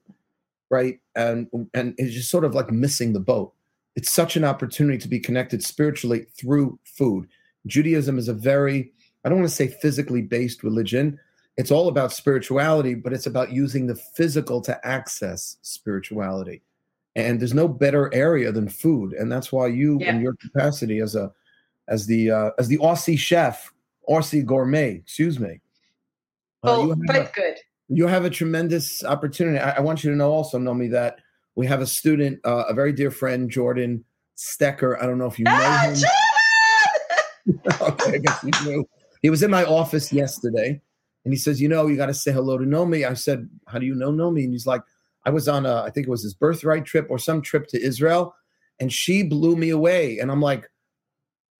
right? 0.71 0.99
And 1.15 1.49
and 1.75 1.95
it's 1.99 2.15
just 2.15 2.31
sort 2.31 2.45
of 2.45 2.55
like 2.55 2.71
missing 2.71 3.13
the 3.13 3.21
boat. 3.21 3.53
It's 3.95 4.11
such 4.11 4.37
an 4.37 4.45
opportunity 4.45 4.99
to 4.99 5.09
be 5.09 5.21
connected 5.21 5.63
spiritually 5.63 6.27
through 6.39 6.79
food. 6.85 7.29
Judaism 7.67 8.19
is 8.19 8.29
a 8.29 8.33
very, 8.33 8.91
I 9.25 9.29
don't 9.29 9.39
want 9.39 9.51
to 9.51 9.55
say 9.55 9.69
physically 9.69 10.23
based 10.23 10.63
religion. 10.63 11.19
It's 11.59 11.71
all 11.71 11.89
about 11.89 12.13
spirituality, 12.13 12.95
but 12.95 13.13
it's 13.13 13.27
about 13.27 13.53
using 13.53 13.87
the 13.87 13.95
physical 13.95 14.63
to 14.63 14.87
access 14.87 15.59
spirituality. 15.61 16.63
And 17.15 17.39
there's 17.39 17.55
no 17.55 17.69
better 17.69 18.13
area 18.15 18.51
than 18.53 18.69
food, 18.69 19.13
and 19.13 19.31
that's 19.31 19.53
why 19.53 19.67
you, 19.67 19.99
yeah. 20.01 20.15
in 20.15 20.23
your 20.23 20.35
capacity 20.35 21.01
as 21.01 21.15
a, 21.15 21.31
as 21.89 22.07
the 22.07 22.31
uh, 22.31 22.51
as 22.59 22.69
the 22.69 22.79
Aussie 22.79 23.19
chef, 23.19 23.71
Aussie 24.09 24.45
gourmet, 24.45 24.95
excuse 24.95 25.39
me. 25.39 25.61
Uh, 26.65 26.71
oh, 26.71 26.95
both 27.07 27.35
good 27.35 27.57
you 27.95 28.07
have 28.07 28.25
a 28.25 28.31
tremendous 28.31 29.05
opportunity. 29.05 29.59
I, 29.59 29.73
I, 29.77 29.81
want 29.81 30.03
you 30.03 30.11
to 30.11 30.17
know 30.17 30.31
also, 30.31 30.59
Nomi, 30.59 30.91
that 30.91 31.19
we 31.55 31.67
have 31.67 31.81
a 31.81 31.87
student, 31.87 32.41
uh, 32.45 32.65
a 32.69 32.75
very 32.75 32.93
dear 32.93 33.11
friend, 33.11 33.51
Jordan 33.51 34.05
Stecker. 34.37 35.01
I 35.01 35.07
don't 35.07 35.19
know 35.19 35.27
if 35.27 35.39
you 35.39 35.45
know 35.45 35.53
ah, 35.55 35.93
him. 37.47 37.57
okay, 37.81 38.15
I 38.15 38.19
guess 38.19 38.45
you 38.45 38.51
knew. 38.65 38.89
He 39.21 39.31
was 39.31 39.43
in 39.43 39.51
my 39.51 39.65
office 39.65 40.13
yesterday, 40.13 40.81
and 41.25 41.33
he 41.33 41.39
says, 41.39 41.61
"You 41.61 41.69
know, 41.69 41.87
you 41.87 41.97
got 41.97 42.07
to 42.07 42.15
say 42.15 42.33
hello 42.33 42.57
to 42.57 42.65
Nomi." 42.65 43.09
I 43.09 43.15
said, 43.15 43.49
"How 43.67 43.79
do 43.79 43.87
you 43.87 43.95
know 43.95 44.11
Nomi?" 44.11 44.45
And 44.45 44.53
he's 44.53 44.67
like, 44.67 44.83
"I 45.25 45.31
was 45.31 45.49
on 45.49 45.67
a, 45.67 45.83
I 45.83 45.91
think 45.91 46.07
it 46.07 46.11
was 46.11 46.23
his 46.23 46.35
birthright 46.35 46.85
trip 46.85 47.07
or 47.11 47.19
some 47.19 47.43
trip 47.43 47.67
to 47.69 47.83
Israel, 47.83 48.35
and 48.81 48.93
she 48.93 49.23
blew 49.23 49.57
me 49.57 49.71
away." 49.71 50.19
And 50.19 50.31
I'm 50.31 50.43
like, 50.43 50.71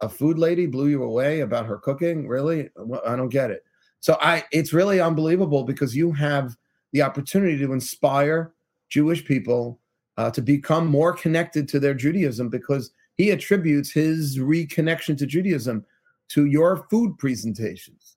"A 0.01 0.09
food 0.09 0.39
lady 0.39 0.67
blew 0.67 0.89
you 0.89 1.03
away 1.03 1.41
about 1.41 1.67
her 1.67 1.79
cooking? 1.79 2.29
Really? 2.29 2.71
I 3.07 3.17
don't 3.17 3.29
get 3.29 3.51
it." 3.51 3.63
So 4.01 4.19
I 4.21 4.45
it's 4.53 4.73
really 4.73 5.01
unbelievable 5.01 5.65
because 5.65 5.95
you 5.97 6.13
have 6.13 6.57
the 6.93 7.03
opportunity 7.03 7.59
to 7.59 7.73
inspire 7.73 8.53
Jewish 8.89 9.25
people 9.25 9.81
uh, 10.19 10.31
to 10.31 10.43
become 10.43 10.87
more 10.87 11.13
connected 11.13 11.69
to 11.69 11.81
their 11.81 11.95
Judaism 11.95 12.49
because 12.49 12.91
he 13.17 13.31
attributes 13.31 13.91
his 13.91 14.39
reconnection 14.39 15.17
to 15.19 15.27
Judaism 15.27 15.85
to 16.29 16.47
your 16.47 16.87
food 16.91 17.17
presentations. 17.19 18.17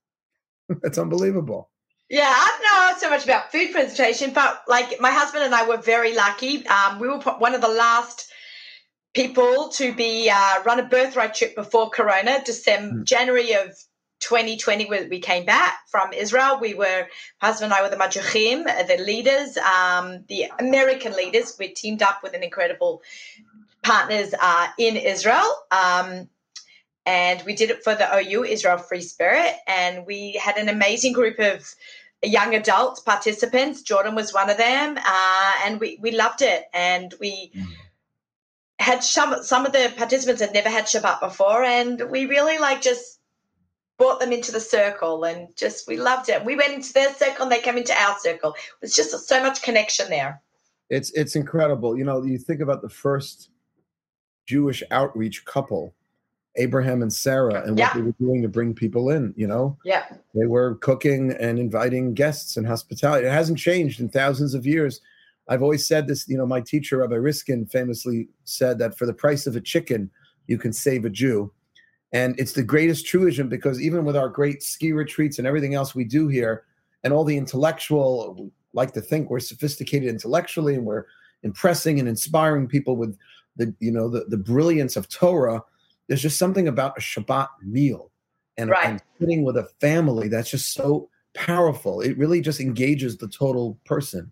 That's 0.81 0.97
unbelievable. 0.97 1.69
Yeah, 2.09 2.31
I 2.31 2.51
don't 2.51 2.93
know 2.93 2.99
so 2.99 3.09
much 3.09 3.23
about 3.23 3.51
food 3.51 3.71
presentation, 3.71 4.31
but 4.31 4.61
like 4.67 4.99
my 4.99 5.11
husband 5.11 5.43
and 5.43 5.55
I 5.55 5.67
were 5.67 5.77
very 5.77 6.13
lucky. 6.13 6.65
Um, 6.67 6.99
we 6.99 7.07
were 7.07 7.17
one 7.17 7.55
of 7.55 7.61
the 7.61 7.67
last 7.67 8.31
people 9.15 9.69
to 9.69 9.93
be 9.93 10.29
uh, 10.29 10.61
run 10.63 10.79
a 10.79 10.83
birthright 10.83 11.33
trip 11.33 11.55
before 11.55 11.89
Corona, 11.89 12.43
December, 12.45 12.97
mm. 12.97 13.03
January 13.05 13.53
of 13.53 13.75
2020 14.19 14.85
we 15.09 15.19
came 15.19 15.45
back 15.45 15.79
from 15.89 16.13
Israel. 16.13 16.59
We 16.59 16.73
were 16.73 17.07
my 17.41 17.47
husband 17.47 17.71
and 17.71 17.79
I 17.79 17.83
were 17.83 17.89
the 17.89 18.01
Madrichim, 18.01 18.65
the 18.65 19.03
leaders, 19.03 19.57
um, 19.57 20.23
the 20.27 20.45
American 20.59 21.13
leaders. 21.13 21.55
We 21.59 21.69
teamed 21.69 22.01
up 22.01 22.21
with 22.23 22.33
an 22.33 22.43
incredible 22.43 23.01
partners 23.83 24.33
uh, 24.39 24.67
in 24.79 24.95
Israel. 24.95 25.45
Um, 25.71 26.29
and 27.05 27.41
we 27.43 27.55
did 27.55 27.69
it 27.69 27.83
for 27.83 27.95
the 27.95 28.07
OU, 28.17 28.43
Israel 28.45 28.77
Free 28.77 29.01
Spirit. 29.01 29.55
And 29.67 30.05
we 30.05 30.33
had 30.33 30.57
an 30.57 30.69
amazing 30.69 31.13
group 31.13 31.39
of 31.39 31.73
young 32.23 32.55
adults 32.55 32.99
participants. 32.99 33.81
Jordan 33.81 34.15
was 34.15 34.33
one 34.33 34.49
of 34.49 34.57
them. 34.57 34.97
Uh, 34.97 35.53
and 35.65 35.79
we, 35.79 35.99
we 36.01 36.11
loved 36.11 36.41
it. 36.41 36.65
And 36.73 37.13
we 37.19 37.51
mm. 37.55 37.67
had 38.79 39.03
some, 39.03 39.43
some 39.43 39.65
of 39.65 39.71
the 39.71 39.93
participants 39.95 40.41
had 40.41 40.53
never 40.53 40.69
had 40.69 40.85
Shabbat 40.85 41.19
before. 41.19 41.63
And 41.63 42.09
we 42.09 42.25
really 42.25 42.57
like 42.57 42.81
just 42.81 43.19
brought 43.97 44.19
them 44.19 44.31
into 44.31 44.51
the 44.51 44.59
circle 44.59 45.23
and 45.23 45.55
just 45.55 45.87
we 45.87 45.97
loved 45.97 46.29
it. 46.29 46.43
We 46.43 46.55
went 46.55 46.73
into 46.73 46.93
their 46.93 47.13
circle 47.13 47.43
and 47.43 47.51
they 47.51 47.59
came 47.59 47.77
into 47.77 47.93
our 47.93 48.17
circle. 48.19 48.51
It 48.51 48.81
was 48.81 48.95
just 48.95 49.27
so 49.27 49.41
much 49.41 49.61
connection 49.61 50.09
there. 50.09 50.41
It's 50.89 51.11
it's 51.11 51.35
incredible. 51.35 51.97
You 51.97 52.03
know, 52.03 52.23
you 52.23 52.37
think 52.37 52.61
about 52.61 52.81
the 52.81 52.89
first 52.89 53.49
Jewish 54.47 54.83
outreach 54.91 55.45
couple, 55.45 55.95
Abraham 56.57 57.01
and 57.01 57.11
Sarah, 57.11 57.63
and 57.65 57.77
yeah. 57.77 57.87
what 57.87 57.95
they 57.95 58.01
were 58.01 58.15
doing 58.19 58.41
to 58.41 58.47
bring 58.47 58.73
people 58.73 59.09
in, 59.09 59.33
you 59.35 59.47
know? 59.47 59.77
Yeah. 59.83 60.05
They 60.33 60.45
were 60.45 60.75
cooking 60.75 61.31
and 61.31 61.59
inviting 61.59 62.13
guests 62.13 62.55
and 62.57 62.65
hospitality. 62.65 63.27
It 63.27 63.31
hasn't 63.31 63.59
changed 63.59 63.99
in 63.99 64.09
thousands 64.09 64.53
of 64.53 64.65
years. 64.65 65.01
I've 65.47 65.61
always 65.61 65.85
said 65.85 66.07
this, 66.07 66.27
you 66.27 66.37
know, 66.37 66.45
my 66.45 66.61
teacher, 66.61 66.97
Rabbi 66.97 67.15
Riskin, 67.15 67.65
famously 67.65 68.29
said 68.45 68.79
that 68.79 68.97
for 68.97 69.05
the 69.05 69.13
price 69.13 69.45
of 69.47 69.55
a 69.55 69.61
chicken, 69.61 70.09
you 70.47 70.57
can 70.57 70.73
save 70.73 71.05
a 71.05 71.09
Jew. 71.09 71.51
And 72.11 72.39
it's 72.39 72.53
the 72.53 72.63
greatest 72.63 73.05
truism 73.05 73.49
because 73.49 73.81
even 73.81 74.05
with 74.05 74.15
our 74.15 74.29
great 74.29 74.63
ski 74.63 74.93
retreats 74.93 75.37
and 75.37 75.47
everything 75.47 75.73
else 75.73 75.93
we 75.93 76.05
do 76.05 76.27
here, 76.27 76.63
and 77.03 77.13
all 77.13 77.23
the 77.23 77.37
intellectual, 77.37 78.35
we 78.39 78.51
like 78.73 78.93
to 78.93 79.01
think 79.01 79.29
we're 79.29 79.39
sophisticated 79.39 80.09
intellectually 80.09 80.75
and 80.75 80.85
we're 80.85 81.05
impressing 81.43 81.99
and 81.99 82.09
inspiring 82.09 82.67
people 82.67 82.95
with 82.95 83.17
the 83.57 83.73
you 83.79 83.91
know 83.91 84.09
the, 84.09 84.25
the 84.29 84.37
brilliance 84.37 84.95
of 84.95 85.07
Torah. 85.07 85.61
There's 86.07 86.21
just 86.21 86.37
something 86.37 86.67
about 86.67 86.97
a 86.97 87.01
Shabbat 87.01 87.47
meal 87.61 88.11
and, 88.57 88.69
right. 88.69 88.87
and 88.87 89.01
sitting 89.19 89.43
with 89.43 89.57
a 89.57 89.67
family 89.81 90.27
that's 90.27 90.49
just 90.49 90.73
so 90.73 91.09
powerful. 91.33 92.01
It 92.01 92.17
really 92.17 92.41
just 92.41 92.59
engages 92.59 93.17
the 93.17 93.27
total 93.27 93.79
person. 93.85 94.31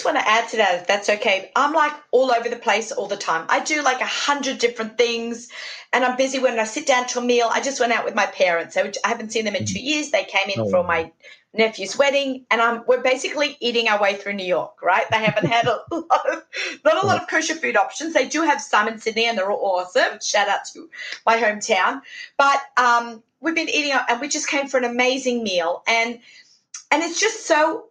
I 0.00 0.02
just 0.02 0.14
want 0.14 0.24
to 0.24 0.30
add 0.30 0.48
to 0.48 0.56
that, 0.56 0.74
if 0.80 0.86
that's 0.86 1.10
okay. 1.10 1.52
I'm 1.54 1.74
like 1.74 1.92
all 2.10 2.32
over 2.32 2.48
the 2.48 2.56
place 2.56 2.90
all 2.90 3.06
the 3.06 3.18
time. 3.18 3.44
I 3.50 3.60
do 3.60 3.82
like 3.82 4.00
a 4.00 4.06
hundred 4.06 4.56
different 4.56 4.96
things, 4.96 5.50
and 5.92 6.06
I'm 6.06 6.16
busy 6.16 6.38
when 6.38 6.58
I 6.58 6.64
sit 6.64 6.86
down 6.86 7.06
to 7.08 7.18
a 7.18 7.22
meal. 7.22 7.50
I 7.52 7.60
just 7.60 7.80
went 7.80 7.92
out 7.92 8.06
with 8.06 8.14
my 8.14 8.24
parents. 8.24 8.78
I 8.78 8.90
haven't 9.04 9.30
seen 9.30 9.44
them 9.44 9.54
in 9.54 9.66
two 9.66 9.78
years. 9.78 10.10
They 10.10 10.24
came 10.24 10.48
in 10.48 10.60
oh. 10.60 10.70
for 10.70 10.82
my 10.84 11.12
nephew's 11.52 11.98
wedding, 11.98 12.46
and 12.50 12.62
I'm 12.62 12.82
we're 12.88 13.02
basically 13.02 13.58
eating 13.60 13.88
our 13.88 14.00
way 14.00 14.14
through 14.14 14.34
New 14.34 14.46
York. 14.46 14.80
Right? 14.80 15.04
They 15.10 15.18
haven't 15.18 15.50
had 15.50 15.66
a 15.66 15.80
lot 15.94 16.32
of 16.32 16.44
not 16.82 17.04
a 17.04 17.06
lot 17.06 17.20
of 17.20 17.28
kosher 17.28 17.54
food 17.54 17.76
options. 17.76 18.14
They 18.14 18.26
do 18.26 18.40
have 18.40 18.62
some 18.62 18.88
in 18.88 18.98
Sydney, 18.98 19.26
and 19.26 19.36
they're 19.36 19.52
all 19.52 19.80
awesome. 19.80 20.18
Shout 20.22 20.48
out 20.48 20.64
to 20.72 20.88
my 21.26 21.36
hometown. 21.36 22.00
But 22.38 22.62
um, 22.78 23.22
we've 23.40 23.54
been 23.54 23.68
eating, 23.68 23.92
and 24.08 24.18
we 24.18 24.28
just 24.28 24.48
came 24.48 24.66
for 24.66 24.78
an 24.78 24.84
amazing 24.84 25.42
meal, 25.42 25.82
and 25.86 26.20
and 26.90 27.02
it's 27.02 27.20
just 27.20 27.46
so 27.46 27.89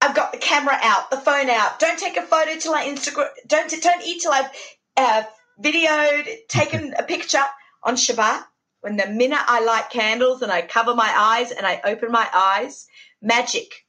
I've 0.00 0.14
got 0.14 0.32
the 0.32 0.38
camera 0.38 0.78
out, 0.80 1.10
the 1.10 1.16
phone 1.16 1.50
out. 1.50 1.78
Don't 1.78 1.98
take 1.98 2.16
a 2.16 2.22
photo 2.22 2.58
till 2.58 2.74
I 2.74 2.86
Instagram. 2.86 3.28
Don't 3.46 3.70
don't 3.82 4.06
eat 4.06 4.22
till 4.22 4.32
I've 4.32 4.50
uh, 4.96 5.22
videoed, 5.60 6.46
taken 6.48 6.94
a 6.98 7.02
picture 7.02 7.44
on 7.82 7.96
Shabbat. 7.96 8.44
When 8.80 8.96
the 8.96 9.08
minute 9.08 9.40
I 9.44 9.64
light 9.64 9.90
candles 9.90 10.40
and 10.40 10.52
I 10.52 10.62
cover 10.62 10.94
my 10.94 11.12
eyes 11.16 11.50
and 11.50 11.66
I 11.66 11.80
open 11.84 12.12
my 12.12 12.28
eyes, 12.32 12.86
magic. 13.20 13.84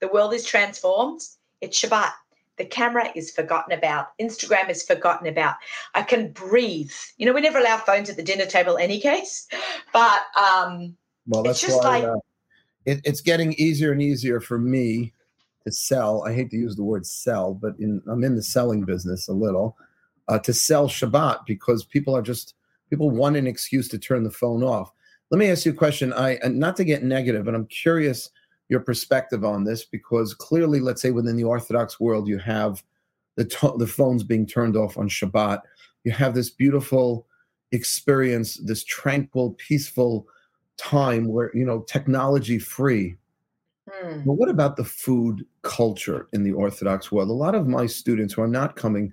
The 0.00 0.08
world 0.08 0.32
is 0.32 0.46
transformed. 0.46 1.20
It's 1.60 1.78
Shabbat. 1.78 2.12
The 2.56 2.64
camera 2.64 3.10
is 3.14 3.30
forgotten 3.30 3.76
about. 3.76 4.08
Instagram 4.18 4.70
is 4.70 4.82
forgotten 4.82 5.26
about. 5.26 5.56
I 5.94 6.02
can 6.02 6.32
breathe. 6.32 6.90
You 7.18 7.26
know, 7.26 7.32
we 7.34 7.42
never 7.42 7.58
allow 7.58 7.76
phones 7.76 8.08
at 8.08 8.16
the 8.16 8.22
dinner 8.22 8.46
table, 8.46 8.78
any 8.78 8.98
case. 8.98 9.46
But 9.92 10.22
um, 10.38 10.96
well, 11.26 11.42
that's 11.42 11.60
just 11.60 11.78
why 11.78 11.98
like- 11.98 12.04
uh, 12.04 12.16
it, 12.86 13.00
it's 13.04 13.20
getting 13.20 13.52
easier 13.54 13.92
and 13.92 14.00
easier 14.00 14.40
for 14.40 14.58
me 14.58 15.12
to 15.64 15.72
sell. 15.72 16.24
I 16.24 16.32
hate 16.34 16.50
to 16.50 16.56
use 16.56 16.76
the 16.76 16.84
word 16.84 17.06
sell, 17.06 17.54
but 17.54 17.74
in, 17.78 18.02
I'm 18.08 18.24
in 18.24 18.36
the 18.36 18.42
selling 18.42 18.84
business 18.84 19.28
a 19.28 19.32
little 19.32 19.76
uh, 20.28 20.38
to 20.38 20.52
sell 20.52 20.88
Shabbat 20.88 21.44
because 21.46 21.84
people 21.84 22.16
are 22.16 22.22
just 22.22 22.54
people 22.88 23.10
want 23.10 23.36
an 23.36 23.46
excuse 23.46 23.88
to 23.88 23.98
turn 23.98 24.24
the 24.24 24.30
phone 24.30 24.62
off. 24.62 24.92
Let 25.30 25.38
me 25.38 25.50
ask 25.50 25.64
you 25.64 25.72
a 25.72 25.74
question. 25.74 26.12
I 26.12 26.38
not 26.44 26.76
to 26.76 26.84
get 26.84 27.02
negative, 27.02 27.44
but 27.44 27.54
I'm 27.54 27.66
curious 27.66 28.30
your 28.68 28.80
perspective 28.80 29.44
on 29.44 29.64
this 29.64 29.84
because 29.84 30.32
clearly, 30.32 30.80
let's 30.80 31.02
say 31.02 31.10
within 31.10 31.36
the 31.36 31.44
Orthodox 31.44 31.98
world, 31.98 32.28
you 32.28 32.38
have 32.38 32.82
the 33.36 33.44
to- 33.44 33.76
the 33.78 33.86
phones 33.86 34.22
being 34.22 34.46
turned 34.46 34.76
off 34.76 34.96
on 34.96 35.08
Shabbat. 35.08 35.62
You 36.04 36.12
have 36.12 36.34
this 36.34 36.50
beautiful 36.50 37.26
experience, 37.72 38.54
this 38.54 38.84
tranquil, 38.84 39.52
peaceful 39.52 40.26
time 40.76 41.26
where 41.26 41.50
you 41.54 41.64
know 41.64 41.80
technology 41.80 42.58
free. 42.58 43.16
Hmm. 44.00 44.20
But 44.24 44.34
what 44.34 44.48
about 44.48 44.76
the 44.76 44.84
food 44.84 45.44
culture 45.62 46.28
in 46.32 46.42
the 46.42 46.52
Orthodox 46.52 47.10
world? 47.10 47.28
A 47.28 47.32
lot 47.32 47.54
of 47.54 47.66
my 47.66 47.86
students 47.86 48.34
who 48.34 48.42
are 48.42 48.48
not 48.48 48.76
coming 48.76 49.12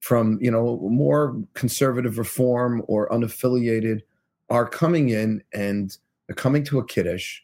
from, 0.00 0.38
you 0.40 0.50
know, 0.50 0.78
more 0.90 1.36
conservative 1.54 2.18
reform 2.18 2.82
or 2.86 3.08
unaffiliated 3.08 4.00
are 4.50 4.68
coming 4.68 5.10
in 5.10 5.42
and 5.52 5.96
they're 6.26 6.36
coming 6.36 6.64
to 6.64 6.78
a 6.78 6.86
kiddush. 6.86 7.40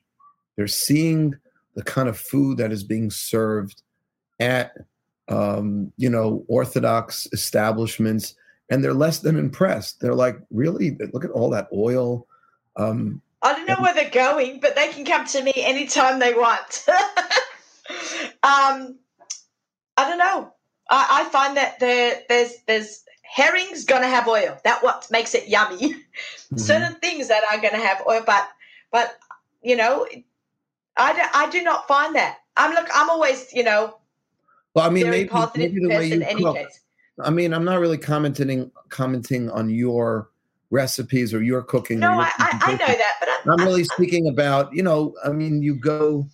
They're 0.56 0.66
seeing 0.66 1.34
the 1.74 1.82
kind 1.82 2.08
of 2.08 2.18
food 2.18 2.58
that 2.58 2.72
is 2.72 2.84
being 2.84 3.10
served 3.10 3.82
at, 4.38 4.72
um, 5.28 5.92
you 5.96 6.08
know, 6.08 6.44
Orthodox 6.48 7.26
establishments, 7.32 8.34
and 8.70 8.82
they're 8.82 8.94
less 8.94 9.18
than 9.18 9.36
impressed. 9.36 10.00
They're 10.00 10.14
like, 10.14 10.36
really? 10.50 10.96
Look 11.12 11.24
at 11.24 11.30
all 11.32 11.50
that 11.50 11.68
oil. 11.72 12.26
Um, 12.76 13.20
I 13.44 13.52
don't 13.52 13.68
know 13.68 13.76
where 13.80 13.94
they're 13.94 14.10
going, 14.10 14.58
but 14.58 14.74
they 14.74 14.90
can 14.90 15.04
come 15.04 15.26
to 15.26 15.42
me 15.42 15.52
anytime 15.56 16.18
they 16.18 16.32
want. 16.32 16.84
um, 18.42 18.98
I 19.96 20.08
don't 20.08 20.18
know. 20.18 20.52
I, 20.90 21.20
I 21.22 21.28
find 21.30 21.56
that 21.56 21.78
there, 21.78 22.22
there's 22.28 22.54
there's 22.66 23.04
herring's 23.22 23.84
gonna 23.84 24.08
have 24.08 24.26
oil. 24.26 24.58
That 24.64 24.82
what 24.82 25.06
makes 25.10 25.34
it 25.34 25.48
yummy. 25.48 25.76
mhm. 26.52 26.58
Certain 26.58 26.94
things 26.96 27.28
that 27.28 27.44
are 27.52 27.60
gonna 27.60 27.84
have 27.84 28.02
oil, 28.08 28.22
but 28.24 28.48
but 28.90 29.18
you 29.62 29.76
know, 29.76 30.06
I 30.96 31.12
do, 31.12 31.20
I 31.34 31.50
do 31.50 31.62
not 31.62 31.86
find 31.86 32.14
that. 32.16 32.38
I'm 32.56 32.74
look. 32.74 32.88
I'm 32.94 33.10
always 33.10 33.52
you 33.52 33.62
know 33.62 33.98
well, 34.74 34.86
I 34.86 34.90
mean, 34.90 35.08
maybe, 35.08 35.28
positive 35.28 35.72
maybe 35.72 35.86
the 35.86 35.88
way 35.88 36.06
you 36.08 36.14
In 36.14 36.22
any 36.22 36.42
cook, 36.42 36.56
case, 36.56 36.80
I 37.22 37.30
mean, 37.30 37.54
I'm 37.54 37.64
not 37.64 37.78
really 37.78 37.98
commenting 37.98 38.70
commenting 38.88 39.50
on 39.50 39.70
your 39.70 40.30
recipes 40.74 41.32
or 41.32 41.42
your 41.42 41.62
cooking. 41.62 42.00
no, 42.00 42.12
your 42.12 42.22
I, 42.22 42.30
I, 42.38 42.58
I 42.62 42.70
know 42.72 42.86
that, 42.86 43.12
but 43.20 43.28
I'm, 43.28 43.52
I'm 43.52 43.60
I'm- 43.60 43.68
really 43.68 43.84
speaking 43.84 44.28
about, 44.28 44.74
you 44.74 44.82
know, 44.82 45.14
I 45.24 45.30
mean, 45.30 45.62
you 45.62 45.76
go, 45.76 46.26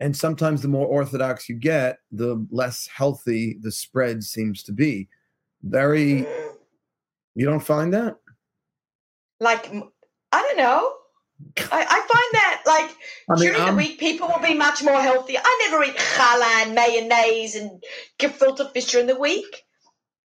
and 0.00 0.16
sometimes 0.16 0.62
the 0.62 0.68
more 0.68 0.86
orthodox 0.86 1.48
you 1.48 1.54
get, 1.54 1.98
the 2.10 2.44
less 2.50 2.88
healthy 2.88 3.58
the 3.60 3.70
spread 3.70 4.24
seems 4.24 4.62
to 4.64 4.72
be. 4.72 5.08
Very, 5.62 6.22
mm. 6.24 6.52
you 7.34 7.44
don't 7.46 7.60
find 7.60 7.92
that? 7.94 8.16
like 9.40 9.66
I 10.30 10.40
don't 10.42 10.56
know. 10.56 10.94
I, 11.72 11.80
I 11.96 11.98
find 12.12 12.30
that 12.38 12.62
like 12.64 12.90
I 13.28 13.34
mean, 13.34 13.52
during 13.52 13.60
I'm- 13.60 13.74
the 13.74 13.76
week 13.76 13.98
people 13.98 14.28
will 14.28 14.40
be 14.46 14.54
much 14.54 14.82
more 14.82 15.00
healthy. 15.00 15.36
I 15.36 15.68
never 15.68 15.82
eat 15.84 15.96
challah 15.96 16.66
and 16.66 16.74
mayonnaise 16.74 17.56
and 17.56 17.82
gefilte 18.18 18.72
fish 18.72 18.86
during 18.92 19.08
the 19.08 19.18
week. 19.18 19.64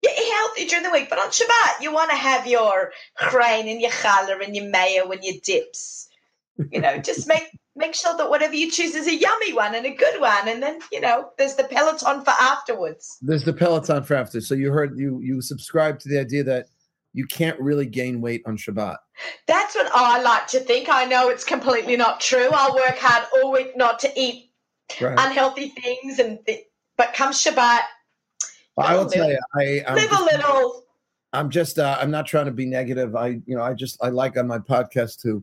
Eat 0.09 0.33
healthy 0.35 0.67
during 0.67 0.85
the 0.85 0.91
week, 0.91 1.09
but 1.11 1.19
on 1.19 1.29
Shabbat 1.31 1.81
you 1.83 1.93
want 1.93 2.11
to 2.11 2.17
have 2.17 2.47
your 2.47 2.93
grain 3.31 3.69
and 3.69 3.81
your 3.81 3.91
challah 3.91 4.43
and 4.45 4.55
your 4.57 4.69
mayo 4.69 5.11
and 5.11 5.23
your 5.25 5.37
dips. 5.43 6.09
You 6.71 6.81
know, 6.81 6.99
just 6.99 7.27
make 7.35 7.49
make 7.75 7.95
sure 7.95 8.17
that 8.17 8.31
whatever 8.31 8.55
you 8.55 8.71
choose 8.71 8.95
is 8.95 9.07
a 9.07 9.15
yummy 9.15 9.53
one 9.53 9.75
and 9.75 9.85
a 9.87 9.95
good 9.95 10.21
one, 10.21 10.49
and 10.49 10.63
then 10.63 10.79
you 10.93 11.01
know 11.01 11.31
there's 11.39 11.55
the 11.55 11.65
peloton 11.65 12.23
for 12.25 12.31
afterwards. 12.31 13.19
there's 13.23 13.45
the 13.45 13.53
Peloton 13.53 14.03
for 14.03 14.15
after. 14.15 14.41
So 14.41 14.55
you 14.55 14.73
heard 14.73 14.99
you 14.99 15.21
you 15.23 15.41
subscribe 15.43 15.99
to 16.01 16.09
the 16.09 16.19
idea 16.19 16.45
that 16.45 16.67
you 17.13 17.27
can't 17.27 17.59
really 17.61 17.87
gain 17.87 18.21
weight 18.21 18.43
on 18.47 18.57
Shabbat. 18.59 18.97
That's 19.47 19.75
what 19.75 19.91
I 19.95 20.21
like 20.21 20.47
to 20.49 20.61
think. 20.61 20.89
I 20.91 21.05
know 21.07 21.29
it's 21.31 21.45
completely 21.45 21.97
not 21.97 22.21
true. 22.21 22.49
I'll 22.53 22.75
work 22.75 22.99
hard 22.99 23.27
all 23.35 23.53
week 23.53 23.77
not 23.77 23.99
to 24.01 24.13
eat 24.17 24.51
Right. 25.01 25.19
unhealthy 25.19 25.71
things 25.71 26.19
and 26.21 26.39
th- 26.47 26.65
but 26.97 27.13
come 27.13 27.33
Shabbat, 27.33 27.81
I 28.79 28.97
will 28.97 29.09
tell 29.09 29.31
you, 29.31 29.39
I 29.55 29.83
I'm 29.87 29.95
live 29.97 30.05
a 30.05 30.09
just- 30.09 30.33
little. 30.33 30.83
I'm 31.33 31.51
just 31.51 31.79
uh, 31.79 31.99
I'm 32.01 32.11
not 32.11 32.27
trying 32.27 32.47
to 32.47 32.53
be 32.53 32.67
negative. 32.67 33.15
I 33.15 33.41
you 33.47 33.57
know 33.57 33.63
I 33.63 33.75
just 33.75 33.99
I 34.03 34.09
like 34.09 34.37
on 34.37 34.47
my 34.47 34.59
podcast 34.59 35.21
to 35.23 35.43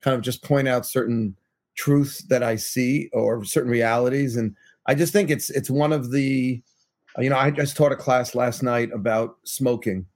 kind 0.00 0.14
of 0.14 0.20
just 0.22 0.42
point 0.42 0.68
out 0.68 0.86
certain 0.86 1.36
truths 1.74 2.22
that 2.24 2.42
I 2.42 2.56
see 2.56 3.08
or 3.12 3.44
certain 3.44 3.70
realities, 3.70 4.36
and 4.36 4.54
I 4.86 4.94
just 4.94 5.12
think 5.12 5.30
it's 5.30 5.50
it's 5.50 5.70
one 5.70 5.92
of 5.92 6.10
the 6.12 6.62
you 7.18 7.30
know 7.30 7.36
I 7.38 7.50
just 7.50 7.76
taught 7.76 7.92
a 7.92 7.96
class 7.96 8.34
last 8.34 8.62
night 8.62 8.90
about 8.92 9.36
smoking, 9.44 10.06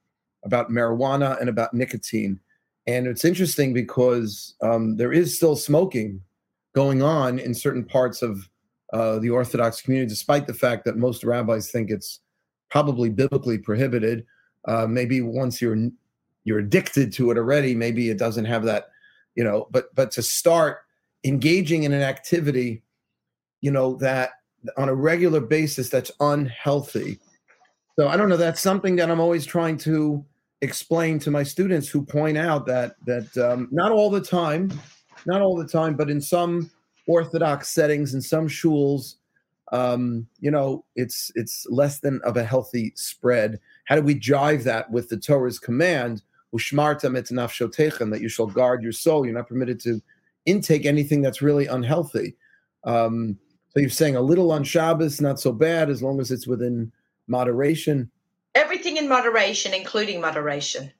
about 0.45 0.71
marijuana 0.71 1.41
and 1.41 1.49
about 1.49 1.75
nicotine, 1.75 2.39
and 2.87 3.07
it's 3.07 3.25
interesting 3.25 3.73
because 3.73 4.55
um, 4.63 4.97
there 4.97 5.13
is 5.13 5.35
still 5.35 5.57
smoking 5.57 6.21
going 6.75 7.03
on 7.03 7.39
in 7.39 7.55
certain 7.55 7.85
parts 7.85 8.23
of 8.23 8.49
uh, 8.93 9.19
the 9.19 9.31
Orthodox 9.31 9.81
community, 9.81 10.09
despite 10.09 10.47
the 10.47 10.55
fact 10.55 10.85
that 10.85 10.97
most 10.97 11.25
rabbis 11.25 11.71
think 11.71 11.91
it's 11.91 12.21
probably 12.71 13.11
biblically 13.11 13.59
prohibited. 13.59 14.27
Uh, 14.67 14.87
maybe 14.87 15.21
once 15.21 15.61
you're 15.61 15.91
you're 16.47 16.61
addicted 16.61 17.13
to 17.13 17.31
it 17.31 17.37
already 17.37 17.75
maybe 17.75 18.09
it 18.09 18.19
doesn't 18.19 18.47
have 18.47 18.63
that 18.65 18.89
you 19.35 19.45
know 19.45 19.67
but 19.71 19.95
but 19.95 20.11
to 20.11 20.23
start 20.23 20.79
engaging 21.25 21.83
in 21.83 21.93
an 21.93 22.03
activity 22.03 22.83
you 23.61 23.71
know 23.71 23.95
that 23.97 24.31
on 24.77 24.89
a 24.89 24.95
regular 24.95 25.41
basis 25.41 25.91
that's 25.91 26.11
unhealthy. 26.21 27.19
So 27.97 28.09
i 28.09 28.17
don't 28.17 28.29
know 28.29 28.37
that's 28.37 28.61
something 28.61 28.97
that 28.97 29.11
i'm 29.11 29.21
always 29.21 29.45
trying 29.45 29.77
to 29.79 30.25
explain 30.63 31.19
to 31.21 31.31
my 31.31 31.43
students 31.43 31.89
who 31.89 32.05
point 32.05 32.39
out 32.39 32.67
that 32.67 32.97
that 33.07 33.37
um, 33.37 33.69
not 33.71 33.93
all 33.93 34.11
the 34.11 34.21
time 34.21 34.73
not 35.27 35.43
all 35.43 35.57
the 35.57 35.67
time 35.67 35.97
but 35.97 36.11
in 36.11 36.21
some 36.21 36.71
orthodox 37.07 37.69
settings 37.69 38.15
in 38.15 38.21
some 38.21 38.49
shuls 38.49 39.17
um, 39.73 40.27
you 40.41 40.51
know 40.51 40.85
it's 40.95 41.31
it's 41.35 41.67
less 41.69 42.01
than 42.01 42.21
of 42.23 42.37
a 42.37 42.45
healthy 42.45 42.93
spread 42.95 43.59
how 43.87 43.95
do 43.97 44.03
we 44.03 44.15
jive 44.15 44.65
that 44.65 44.91
with 44.91 45.09
the 45.09 45.17
Torah's 45.17 45.59
command, 45.59 46.23
"Ushmarta 46.55 47.17
et 47.17 47.25
nafshotechem," 47.27 48.11
that 48.11 48.21
you 48.21 48.29
shall 48.29 48.47
guard 48.47 48.83
your 48.83 48.93
soul? 48.93 49.25
You're 49.25 49.35
not 49.35 49.49
permitted 49.49 49.81
to 49.81 50.03
intake 50.45 50.85
anything 50.85 51.23
that's 51.23 51.41
really 51.41 51.67
unhealthy. 51.67 52.37
Um, 52.85 53.39
so 53.71 53.81
you're 53.81 53.91
saying 53.91 54.17
a 54.17 54.21
little 54.21 54.53
on 54.53 54.65
Shabbos, 54.65 55.21
not 55.21 55.41
so 55.41 55.53
bad, 55.53 55.89
as 55.89 56.03
long 56.03 56.21
as 56.21 56.31
it's 56.31 56.47
within 56.47 56.93
moderation. 57.29 58.11
Everything 58.55 58.97
in 58.97 59.09
moderation, 59.09 59.73
including 59.73 60.21
moderation. 60.21 60.93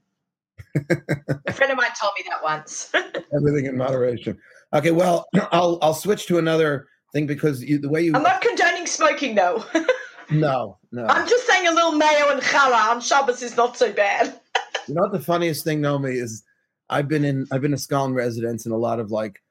a 0.77 1.53
friend 1.53 1.73
of 1.73 1.79
mine 1.79 1.91
told 2.01 2.13
me 2.19 2.25
that 2.29 2.43
once. 2.43 2.93
Everything 3.35 3.67
in 3.67 3.77
moderation. 3.77 4.39
Okay, 4.73 4.91
well, 4.93 5.27
I'll 5.53 5.79
I'll 5.83 5.95
switch 5.95 6.27
to 6.27 6.39
another 6.39 6.87
thing 7.17 7.27
because 7.27 7.65
you, 7.65 7.79
the 7.79 7.89
way 7.89 8.03
you 8.03 8.15
I'm 8.15 8.23
not 8.23 8.43
condoning 8.43 8.87
smoking 8.87 9.35
though. 9.35 9.65
no 10.31 10.77
no 10.93 11.07
I'm 11.07 11.27
just 11.27 11.47
saying 11.47 11.67
a 11.67 11.73
little 11.73 11.93
mayo 11.93 12.31
and 12.31 12.43
challah 12.43 12.91
on 12.91 13.01
Shabbos 13.01 13.43
is 13.43 13.57
not 13.57 13.77
so 13.77 13.93
bad. 13.93 14.39
You 14.87 14.95
know 14.95 15.03
what 15.03 15.13
the 15.13 15.21
funniest 15.21 15.65
thing, 15.65 15.81
Nomi, 15.81 16.15
is 16.15 16.45
I've 16.91 17.09
been 17.09 17.25
in 17.25 17.47
I've 17.51 17.63
been 17.63 17.75
a 17.75 17.79
scholar 17.79 18.09
in 18.09 18.15
residence 18.15 18.67
in 18.67 18.73
a 18.73 18.77
lot 18.77 19.01
of 19.01 19.11
like 19.11 19.43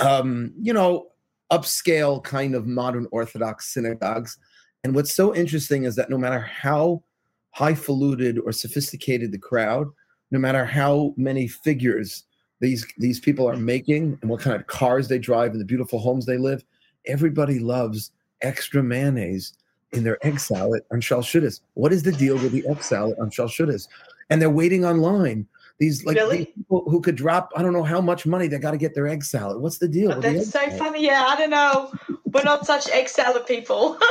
um, 0.00 0.52
you 0.60 0.72
know, 0.72 1.08
upscale 1.52 2.22
kind 2.22 2.54
of 2.54 2.66
modern 2.66 3.06
Orthodox 3.10 3.72
synagogues. 3.72 4.38
And 4.84 4.94
what's 4.94 5.14
so 5.14 5.34
interesting 5.34 5.84
is 5.84 5.96
that 5.96 6.10
no 6.10 6.18
matter 6.18 6.40
how 6.40 7.02
highfalutin 7.50 8.38
or 8.44 8.52
sophisticated 8.52 9.32
the 9.32 9.38
crowd, 9.38 9.88
no 10.30 10.38
matter 10.38 10.64
how 10.64 11.14
many 11.16 11.48
figures 11.48 12.24
these 12.60 12.86
these 12.98 13.20
people 13.20 13.48
are 13.48 13.56
making 13.56 14.18
and 14.20 14.30
what 14.30 14.40
kind 14.40 14.54
of 14.54 14.66
cars 14.66 15.08
they 15.08 15.18
drive 15.18 15.52
and 15.52 15.60
the 15.60 15.64
beautiful 15.64 15.98
homes 15.98 16.26
they 16.26 16.38
live, 16.38 16.62
everybody 17.06 17.58
loves 17.58 18.10
extra 18.42 18.82
mayonnaise 18.82 19.54
in 19.92 20.04
their 20.04 20.24
egg 20.26 20.38
salad 20.38 20.82
on 20.90 21.00
shalshudas. 21.00 21.60
What 21.74 21.92
is 21.92 22.02
the 22.02 22.12
deal 22.12 22.34
with 22.36 22.52
the 22.52 22.66
egg 22.68 22.82
salad 22.82 23.16
on 23.18 23.30
shalshudas? 23.30 23.88
And 24.30 24.40
they're 24.42 24.50
waiting 24.50 24.84
online. 24.84 25.46
These 25.78 26.04
like 26.04 26.16
Really? 26.16 26.38
these 26.38 26.46
people 26.56 26.82
who 26.90 27.00
could 27.00 27.14
drop 27.16 27.50
I 27.56 27.62
don't 27.62 27.72
know 27.72 27.84
how 27.84 28.00
much 28.00 28.26
money 28.26 28.48
they 28.48 28.58
got 28.58 28.72
to 28.72 28.76
get 28.76 28.94
their 28.94 29.06
egg 29.06 29.24
salad. 29.24 29.62
What's 29.62 29.78
the 29.78 29.86
deal? 29.88 30.08
with 30.08 30.22
the 30.22 30.32
That's 30.32 30.50
so 30.50 30.58
salad? 30.58 30.78
funny. 30.78 31.04
Yeah, 31.06 31.24
I 31.28 31.36
don't 31.36 31.50
know. 31.50 31.92
We're 32.32 32.42
not 32.42 32.66
such 32.66 32.88
egg 32.90 33.08
salad 33.08 33.46
people. 33.46 33.96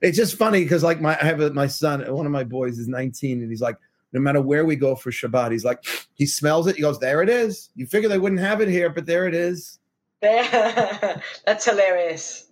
It's 0.00 0.16
just 0.16 0.36
funny 0.36 0.62
because 0.62 0.84
like 0.84 1.00
my 1.00 1.18
I 1.20 1.24
have 1.24 1.40
a, 1.40 1.50
my 1.52 1.66
son, 1.66 2.02
one 2.14 2.24
of 2.26 2.30
my 2.30 2.44
boys 2.44 2.78
is 2.78 2.86
19, 2.86 3.40
and 3.40 3.50
he's 3.50 3.60
like, 3.60 3.76
no 4.12 4.20
matter 4.20 4.40
where 4.40 4.64
we 4.64 4.76
go 4.76 4.94
for 4.94 5.10
Shabbat, 5.10 5.50
he's 5.50 5.64
like, 5.64 5.84
he 6.14 6.24
smells 6.24 6.68
it. 6.68 6.76
He 6.76 6.82
goes, 6.82 7.00
there 7.00 7.20
it 7.22 7.28
is. 7.28 7.70
You 7.74 7.84
figure 7.86 8.08
they 8.08 8.18
wouldn't 8.18 8.40
have 8.40 8.60
it 8.60 8.68
here, 8.68 8.90
but 8.90 9.06
there 9.06 9.26
it 9.26 9.34
is. 9.34 9.80
That's 10.20 11.64
hilarious. 11.64 12.48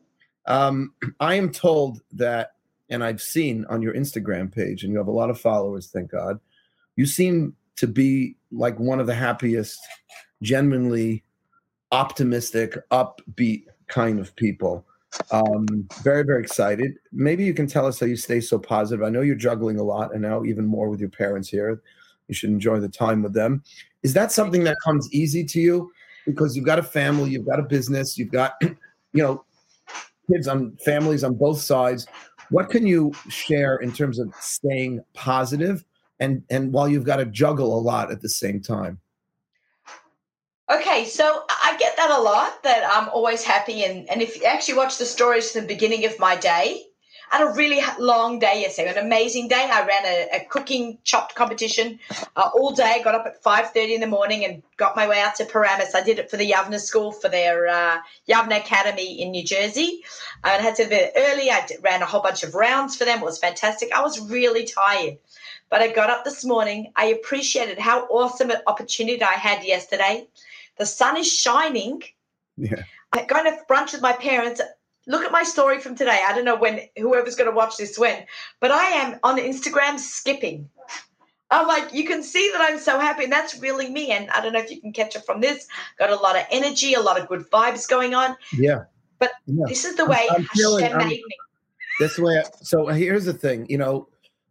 Um, 0.47 0.93
I 1.21 1.35
am 1.35 1.51
told 1.51 2.01
that 2.13 2.53
and 2.89 3.03
I've 3.03 3.21
seen 3.21 3.65
on 3.69 3.83
your 3.83 3.95
Instagram 3.95 4.53
page, 4.53 4.85
and 4.85 4.93
you 4.93 4.99
have 4.99 5.09
a 5.09 5.13
lot 5.13 5.31
of 5.31 5.41
followers, 5.41 5.89
thank 5.89 6.11
God. 6.11 6.39
You 6.95 7.07
seem 7.07 7.57
to 7.77 7.87
be 7.87 8.37
like 8.53 8.79
one 8.79 9.01
of 9.01 9.07
the 9.07 9.15
happiest, 9.15 9.79
genuinely 10.43 11.25
optimistic, 11.93 12.77
upbeat 12.91 13.65
kind 13.89 14.19
of 14.19 14.35
people. 14.37 14.87
Um, 15.31 15.89
very, 16.03 16.25
very 16.25 16.43
excited. 16.43 16.95
Maybe 17.13 17.45
you 17.45 17.55
can 17.55 17.67
tell 17.67 17.87
us 17.87 17.99
how 17.99 18.07
you 18.07 18.17
stay 18.17 18.41
so 18.41 18.59
positive. 18.59 19.05
I 19.05 19.11
know 19.11 19.23
you're 19.23 19.35
juggling 19.35 19.79
a 19.79 19.85
lot, 19.85 20.13
and 20.13 20.23
now 20.23 20.45
even 20.45 20.67
more 20.67 20.89
with 20.89 21.01
your 21.01 21.09
parents 21.09 21.49
here. 21.49 21.83
You 22.29 22.35
should 22.35 22.51
enjoy 22.51 22.81
the 22.81 22.89
time 22.89 23.23
with 23.23 23.35
them. 23.35 23.63
Is 24.03 24.13
that 24.15 24.33
something 24.33 24.65
that 24.65 24.77
comes 24.85 25.13
easy 25.13 25.45
to 25.45 25.61
you? 25.61 25.93
Because 26.27 26.57
you've 26.57 26.67
got 26.67 26.79
a 26.79 26.83
family, 26.83 27.31
you've 27.31 27.47
got 27.47 27.61
a 27.61 27.63
business, 27.63 28.19
you've 28.19 28.33
got, 28.33 28.55
you 28.63 29.23
know, 29.23 29.45
kids 30.31 30.49
on 30.49 30.77
families 30.85 31.25
on 31.25 31.35
both 31.35 31.61
sides. 31.61 32.07
What 32.51 32.69
can 32.71 32.87
you 32.87 33.13
share 33.29 33.77
in 33.77 33.93
terms 33.93 34.19
of 34.19 34.33
staying 34.41 35.01
positive 35.15 35.85
and 36.21 36.43
and 36.51 36.73
while 36.73 36.89
you've 36.89 37.05
got 37.05 37.17
to 37.17 37.27
juggle 37.27 37.77
a 37.79 37.81
lot 37.81 38.11
at 38.11 38.21
the 38.21 38.29
same 38.29 38.61
time? 38.61 39.01
Okay, 40.71 41.05
so 41.05 41.45
I 41.49 41.77
get 41.79 41.97
that 41.97 42.11
a 42.11 42.21
lot 42.21 42.63
that 42.65 42.83
I'm 42.91 43.09
always 43.11 43.45
happy. 43.45 43.85
And, 43.85 44.09
and 44.11 44.21
if 44.21 44.37
you 44.37 44.45
actually 44.45 44.75
watch 44.75 44.99
the 44.99 45.05
stories 45.05 45.53
from 45.53 45.61
the 45.61 45.69
beginning 45.69 46.05
of 46.07 46.19
my 46.19 46.35
day, 46.35 46.83
I 47.33 47.39
had 47.39 47.49
a 47.49 47.53
really 47.53 47.81
long 47.99 48.39
day 48.39 48.61
yesterday, 48.61 48.91
an 48.91 49.05
amazing 49.05 49.49
day. 49.49 49.69
I 49.71 49.85
ran 49.85 50.05
a, 50.05 50.37
a 50.37 50.49
cooking 50.49 50.99
chopped 51.03 51.35
competition 51.35 51.99
uh, 52.37 52.51
all 52.55 52.73
day. 52.73 53.01
Got 53.03 53.15
up 53.17 53.27
at 53.27 53.43
five 53.43 53.71
thirty 53.73 53.95
in 53.95 54.01
the 54.01 54.07
morning 54.07 54.45
and 54.45 54.63
got 54.77 54.95
my 54.95 55.09
way 55.09 55.21
out 55.21 55.35
to 55.37 55.45
Paramus. 55.45 55.95
I 55.95 56.03
did 56.03 56.19
it 56.19 56.31
for 56.31 56.37
the 56.37 56.51
Yavneh 56.51 56.81
School 56.81 57.13
for 57.13 57.29
their 57.29 57.67
uh, 57.67 57.99
Yavneh 58.29 58.59
Academy 58.59 59.21
in 59.21 59.33
New 59.33 59.45
Jersey. 59.45 60.05
I 60.45 60.51
had 60.51 60.77
to 60.77 60.87
be 60.89 61.09
early. 61.17 61.51
I 61.51 61.67
did, 61.67 61.83
ran 61.83 62.03
a 62.03 62.07
whole 62.07 62.23
bunch 62.23 62.45
of 62.45 62.55
rounds 62.55 62.97
for 62.97 63.05
them. 63.05 63.19
It 63.19 63.25
was 63.25 63.39
fantastic. 63.39 63.93
I 63.93 64.03
was 64.03 64.21
really 64.31 64.65
tired, 64.65 65.19
but 65.69 65.83
I 65.83 65.93
got 65.93 66.11
up 66.11 66.25
this 66.25 66.45
morning. 66.45 66.93
I 66.95 67.07
appreciated 67.07 67.79
how 67.79 68.07
awesome 68.07 68.51
an 68.51 68.59
opportunity 68.67 69.23
I 69.23 69.33
had 69.33 69.65
yesterday. 69.65 70.29
The 70.79 70.87
sun 70.87 71.17
is 71.17 71.33
shining. 71.33 72.03
Yeah. 72.57 72.83
I'm 73.13 73.27
going 73.27 73.45
to 73.45 73.59
brunch 73.69 73.93
with 73.93 74.03
my 74.03 74.13
parents 74.13 74.61
look 75.07 75.25
at 75.25 75.33
my 75.33 75.43
story 75.43 75.79
from 75.79 75.95
today. 75.95 76.21
I 76.27 76.35
don't 76.35 76.45
know 76.45 76.57
when 76.57 76.81
whoever's 76.97 77.37
going 77.37 77.51
to 77.51 77.57
watch 77.57 77.77
this 77.77 77.99
when, 77.99 78.25
but 78.61 78.71
I 78.71 78.85
am 78.85 79.19
on 79.23 79.39
Instagram 79.39 79.99
skipping. 79.99 80.69
I'm 81.51 81.69
like, 81.69 81.95
you 81.95 82.05
can 82.05 82.25
see 82.25 82.51
that 82.53 82.61
I'm 82.61 82.79
so 82.79 82.99
happy, 82.99 83.25
and 83.25 83.33
that's 83.33 83.59
really 83.61 83.89
me. 83.89 84.11
And 84.11 84.29
I 84.31 84.41
don't 84.41 84.53
know 84.53 84.59
if 84.59 84.71
you 84.71 84.81
can 84.81 84.93
catch 84.93 85.15
it 85.15 85.25
from 85.25 85.41
this. 85.41 85.69
Got 85.99 86.11
a 86.11 86.17
lot 86.17 86.37
of 86.37 86.45
energy, 86.51 86.95
a 86.95 87.01
lot 87.01 87.21
of 87.21 87.29
good 87.29 87.49
vibes 87.51 87.89
going 87.89 88.15
on. 88.15 88.37
Yeah. 88.53 88.85
But 89.21 89.31
yeah. 89.47 89.65
this 89.69 89.85
is 89.85 89.95
the 89.95 90.07
way 90.07 90.27
I'm 90.31 90.45
feeling, 90.47 90.93
I'm, 90.93 90.99
made 90.99 91.09
me. 91.09 91.37
That's 92.01 92.17
the 92.17 92.23
way. 92.23 92.39
I, 92.39 92.45
so 92.63 92.87
here's 92.89 93.25
the 93.25 93.33
thing. 93.33 93.67
You 93.69 93.79
know, 93.79 94.09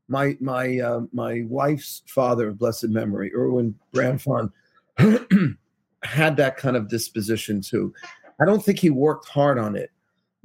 my 0.07 0.37
my 0.39 0.79
uh, 0.79 1.01
my 1.11 1.43
wife's 1.47 2.01
father 2.07 2.47
of 2.47 2.57
blessed 2.57 2.87
memory, 2.89 3.31
Erwin 3.35 3.75
Brandfon, 3.93 4.51
had 6.03 6.37
that 6.37 6.55
kind 6.55 6.77
of 6.77 6.87
disposition 6.87 7.59
too. 7.59 7.93
I 8.41 8.45
don't 8.45 8.63
think 8.63 8.79
he 8.79 8.89
worked 8.89 9.27
hard 9.27 9.59
on 9.59 9.75
it 9.75 9.91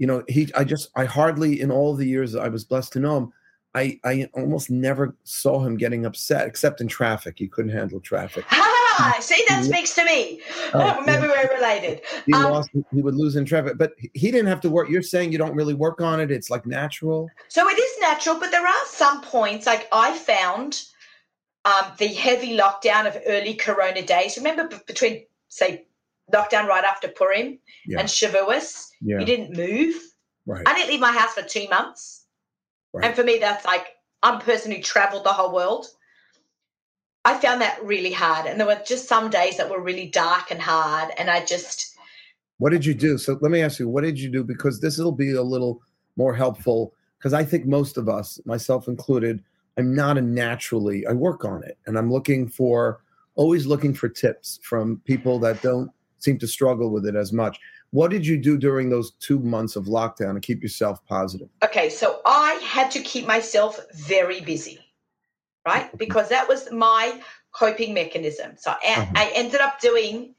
you 0.00 0.06
know 0.06 0.24
he 0.28 0.48
i 0.56 0.64
just 0.64 0.90
i 0.96 1.04
hardly 1.04 1.60
in 1.60 1.70
all 1.70 1.94
the 1.94 2.06
years 2.14 2.34
i 2.34 2.48
was 2.48 2.64
blessed 2.64 2.92
to 2.94 3.00
know 3.00 3.16
him 3.18 3.32
i 3.74 4.00
i 4.04 4.26
almost 4.34 4.70
never 4.70 5.14
saw 5.24 5.60
him 5.60 5.76
getting 5.76 6.06
upset 6.06 6.46
except 6.48 6.80
in 6.80 6.88
traffic 6.88 7.34
he 7.38 7.46
couldn't 7.46 7.70
handle 7.70 8.00
traffic 8.00 8.44
Ah, 8.50 9.16
see, 9.20 9.42
that 9.48 9.64
speaks 9.64 9.94
to 9.94 10.04
me. 10.04 10.40
Oh, 10.74 11.00
Maybe 11.06 11.22
yeah. 11.26 11.32
we're 11.48 11.54
related. 11.56 12.02
he 12.26 12.34
Um, 12.34 12.50
lost 12.50 12.68
he 12.92 13.00
would 13.02 13.14
lose 13.14 13.36
in 13.36 13.44
traffic 13.44 13.78
but 13.78 13.92
he 14.14 14.30
didn't 14.30 14.48
have 14.48 14.60
to 14.62 14.70
work 14.70 14.88
you're 14.90 15.02
saying 15.14 15.30
you 15.32 15.38
don't 15.38 15.54
really 15.54 15.74
work 15.74 16.00
on 16.00 16.18
it 16.20 16.30
it's 16.30 16.50
like 16.50 16.64
natural 16.66 17.28
So 17.48 17.68
it 17.68 17.78
is 17.78 17.92
natural, 18.00 18.36
but 18.40 18.50
there 18.50 18.66
are 18.66 18.86
some 18.86 19.20
points. 19.22 19.64
Like 19.66 19.86
I 19.92 20.16
found 20.18 20.82
um, 21.64 21.92
the 21.98 22.08
heavy 22.08 22.56
lockdown 22.56 23.06
of 23.06 23.16
early 23.26 23.54
Corona 23.54 24.02
days. 24.02 24.36
Remember 24.38 24.66
b- 24.68 24.84
between 24.86 25.24
say 25.48 25.84
lockdown 26.32 26.66
right 26.66 26.84
after 26.84 27.08
Purim 27.08 27.58
Yeah. 27.86 28.00
and 28.00 28.08
Shavuos, 28.08 28.88
yeah. 29.00 29.18
you 29.20 29.24
didn't 29.26 29.56
move. 29.56 29.94
right. 30.46 30.62
I 30.66 30.74
didn't 30.74 30.90
leave 30.90 31.00
my 31.00 31.12
house 31.12 31.34
for 31.34 31.42
two 31.42 31.68
months, 31.68 32.26
Right. 32.92 33.04
and 33.06 33.14
for 33.14 33.22
me, 33.24 33.38
that's 33.38 33.64
like 33.64 33.86
I'm 34.22 34.36
a 34.36 34.40
person 34.40 34.72
who 34.72 34.82
traveled 34.82 35.24
the 35.24 35.32
whole 35.32 35.52
world. 35.52 35.86
I 37.24 37.38
found 37.38 37.60
that 37.60 37.82
really 37.84 38.12
hard, 38.12 38.46
and 38.46 38.58
there 38.58 38.66
were 38.66 38.80
just 38.86 39.06
some 39.08 39.28
days 39.30 39.56
that 39.58 39.68
were 39.70 39.80
really 39.82 40.06
dark 40.08 40.50
and 40.50 40.60
hard, 40.60 41.10
and 41.18 41.28
I 41.30 41.44
just 41.44 41.96
what 42.58 42.70
did 42.70 42.84
you 42.84 42.92
do? 42.92 43.16
So 43.16 43.38
let 43.40 43.50
me 43.50 43.62
ask 43.62 43.78
you 43.78 43.88
what 43.88 44.04
did 44.04 44.18
you 44.18 44.28
do? 44.30 44.44
Because 44.44 44.80
this 44.80 44.98
will 44.98 45.12
be 45.12 45.32
a 45.32 45.42
little 45.42 45.80
more 46.16 46.34
helpful. 46.34 46.94
Because 47.18 47.32
i 47.34 47.44
think 47.44 47.66
most 47.66 47.98
of 47.98 48.08
us 48.08 48.40
myself 48.46 48.88
included 48.88 49.44
i'm 49.76 49.94
not 49.94 50.16
a 50.16 50.22
naturally 50.22 51.06
i 51.06 51.12
work 51.12 51.44
on 51.44 51.62
it. 51.62 51.76
And 51.86 51.98
i'm 51.98 52.10
looking 52.10 52.48
for 52.48 53.02
always 53.34 53.66
looking 53.66 53.92
for 53.94 54.08
tips 54.08 54.58
from 54.62 55.00
people 55.04 55.38
that 55.40 55.60
don't 55.62 55.90
seem 56.20 56.38
to 56.38 56.46
struggle 56.46 56.90
with 56.90 57.06
it 57.06 57.16
as 57.16 57.32
much 57.32 57.58
what 57.92 58.10
did 58.10 58.24
you 58.24 58.36
do 58.36 58.56
during 58.56 58.88
those 58.88 59.10
two 59.12 59.38
months 59.40 59.74
of 59.74 59.86
lockdown 59.86 60.34
to 60.34 60.40
keep 60.40 60.62
yourself 60.62 61.04
positive 61.06 61.48
Okay, 61.64 61.90
so 61.90 62.20
I 62.24 62.52
had 62.64 62.90
to 62.92 63.00
keep 63.00 63.26
myself 63.26 63.80
very 63.94 64.40
busy, 64.40 64.78
right? 65.66 65.90
Because 65.98 66.28
that 66.28 66.48
was 66.48 66.70
my 66.70 67.20
coping 67.52 67.92
mechanism. 67.94 68.52
So 68.56 68.70
I, 68.70 68.76
Uh-huh. 69.00 69.12
I 69.16 69.32
ended 69.34 69.60
up 69.60 69.80
doing, 69.80 70.34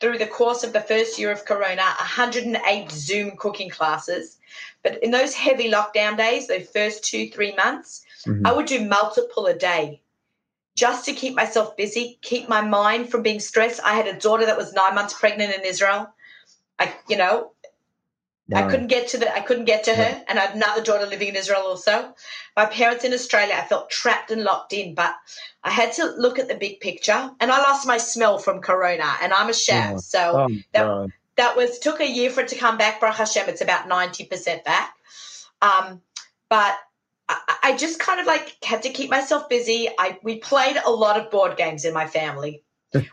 through 0.00 0.18
the 0.18 0.26
course 0.26 0.62
of 0.62 0.72
the 0.74 0.80
first 0.80 1.18
year 1.18 1.32
of 1.32 1.44
Corona, 1.46 1.86
108 1.98 2.90
Zoom 2.90 3.36
cooking 3.38 3.70
classes. 3.70 4.38
But 4.82 5.02
in 5.02 5.10
those 5.10 5.34
heavy 5.34 5.70
lockdown 5.70 6.16
days, 6.18 6.48
those 6.48 6.68
first 6.68 7.02
two, 7.04 7.30
three 7.30 7.54
months, 7.56 8.04
Mhm. 8.26 8.46
I 8.46 8.52
would 8.52 8.66
do 8.66 8.84
multiple 8.84 9.46
a 9.46 9.54
day 9.54 10.02
just 10.80 11.04
to 11.04 11.12
keep 11.12 11.34
myself 11.34 11.76
busy, 11.76 12.18
keep 12.22 12.48
my 12.48 12.62
mind 12.62 13.10
from 13.10 13.22
being 13.22 13.38
stressed. 13.38 13.80
I 13.84 13.94
had 13.94 14.06
a 14.08 14.18
daughter 14.18 14.46
that 14.46 14.56
was 14.56 14.72
nine 14.72 14.94
months 14.94 15.12
pregnant 15.12 15.54
in 15.54 15.62
Israel. 15.72 16.08
I, 16.78 16.94
you 17.06 17.18
know, 17.18 17.52
I 18.52 18.62
couldn't 18.70 18.86
get 18.86 19.08
to 19.08 19.18
the 19.18 19.28
I 19.32 19.40
couldn't 19.40 19.66
get 19.66 19.84
to 19.84 19.94
her, 19.94 20.24
and 20.26 20.38
I 20.38 20.42
had 20.46 20.56
another 20.56 20.82
daughter 20.82 21.06
living 21.06 21.28
in 21.28 21.36
Israel 21.36 21.64
also. 21.66 22.14
My 22.56 22.64
parents 22.64 23.04
in 23.04 23.12
Australia, 23.12 23.54
I 23.56 23.66
felt 23.72 23.90
trapped 23.90 24.30
and 24.30 24.42
locked 24.42 24.72
in, 24.72 24.94
but 24.94 25.14
I 25.62 25.70
had 25.70 25.92
to 25.98 26.06
look 26.24 26.38
at 26.38 26.48
the 26.48 26.56
big 26.56 26.80
picture. 26.80 27.30
And 27.40 27.52
I 27.52 27.58
lost 27.58 27.86
my 27.86 27.98
smell 27.98 28.38
from 28.38 28.60
Corona, 28.62 29.10
and 29.22 29.34
I'm 29.34 29.50
a 29.50 29.54
chef, 29.54 30.00
so 30.00 30.22
oh, 30.38 30.48
that- 30.72 30.86
God. 30.86 31.12
that 31.36 31.56
was 31.56 31.78
took 31.78 32.00
a 32.00 32.10
year 32.10 32.30
for 32.30 32.40
it 32.40 32.48
to 32.48 32.56
come 32.56 32.78
back. 32.78 33.00
Baruch 33.00 33.16
Hashem, 33.16 33.48
it's 33.50 33.60
about 33.60 33.86
ninety 33.86 34.24
percent 34.24 34.64
back. 34.64 34.94
Um, 35.60 36.00
but 36.48 36.74
I, 37.30 37.56
I 37.62 37.76
just 37.76 37.98
kind 38.00 38.20
of 38.20 38.26
like 38.26 38.56
had 38.64 38.82
to 38.82 38.90
keep 38.90 39.10
myself 39.10 39.48
busy. 39.48 39.88
I 39.98 40.18
we 40.22 40.38
played 40.38 40.76
a 40.84 40.90
lot 40.90 41.18
of 41.18 41.30
board 41.30 41.56
games 41.56 41.84
in 41.84 41.94
my 41.94 42.06
family. 42.06 42.62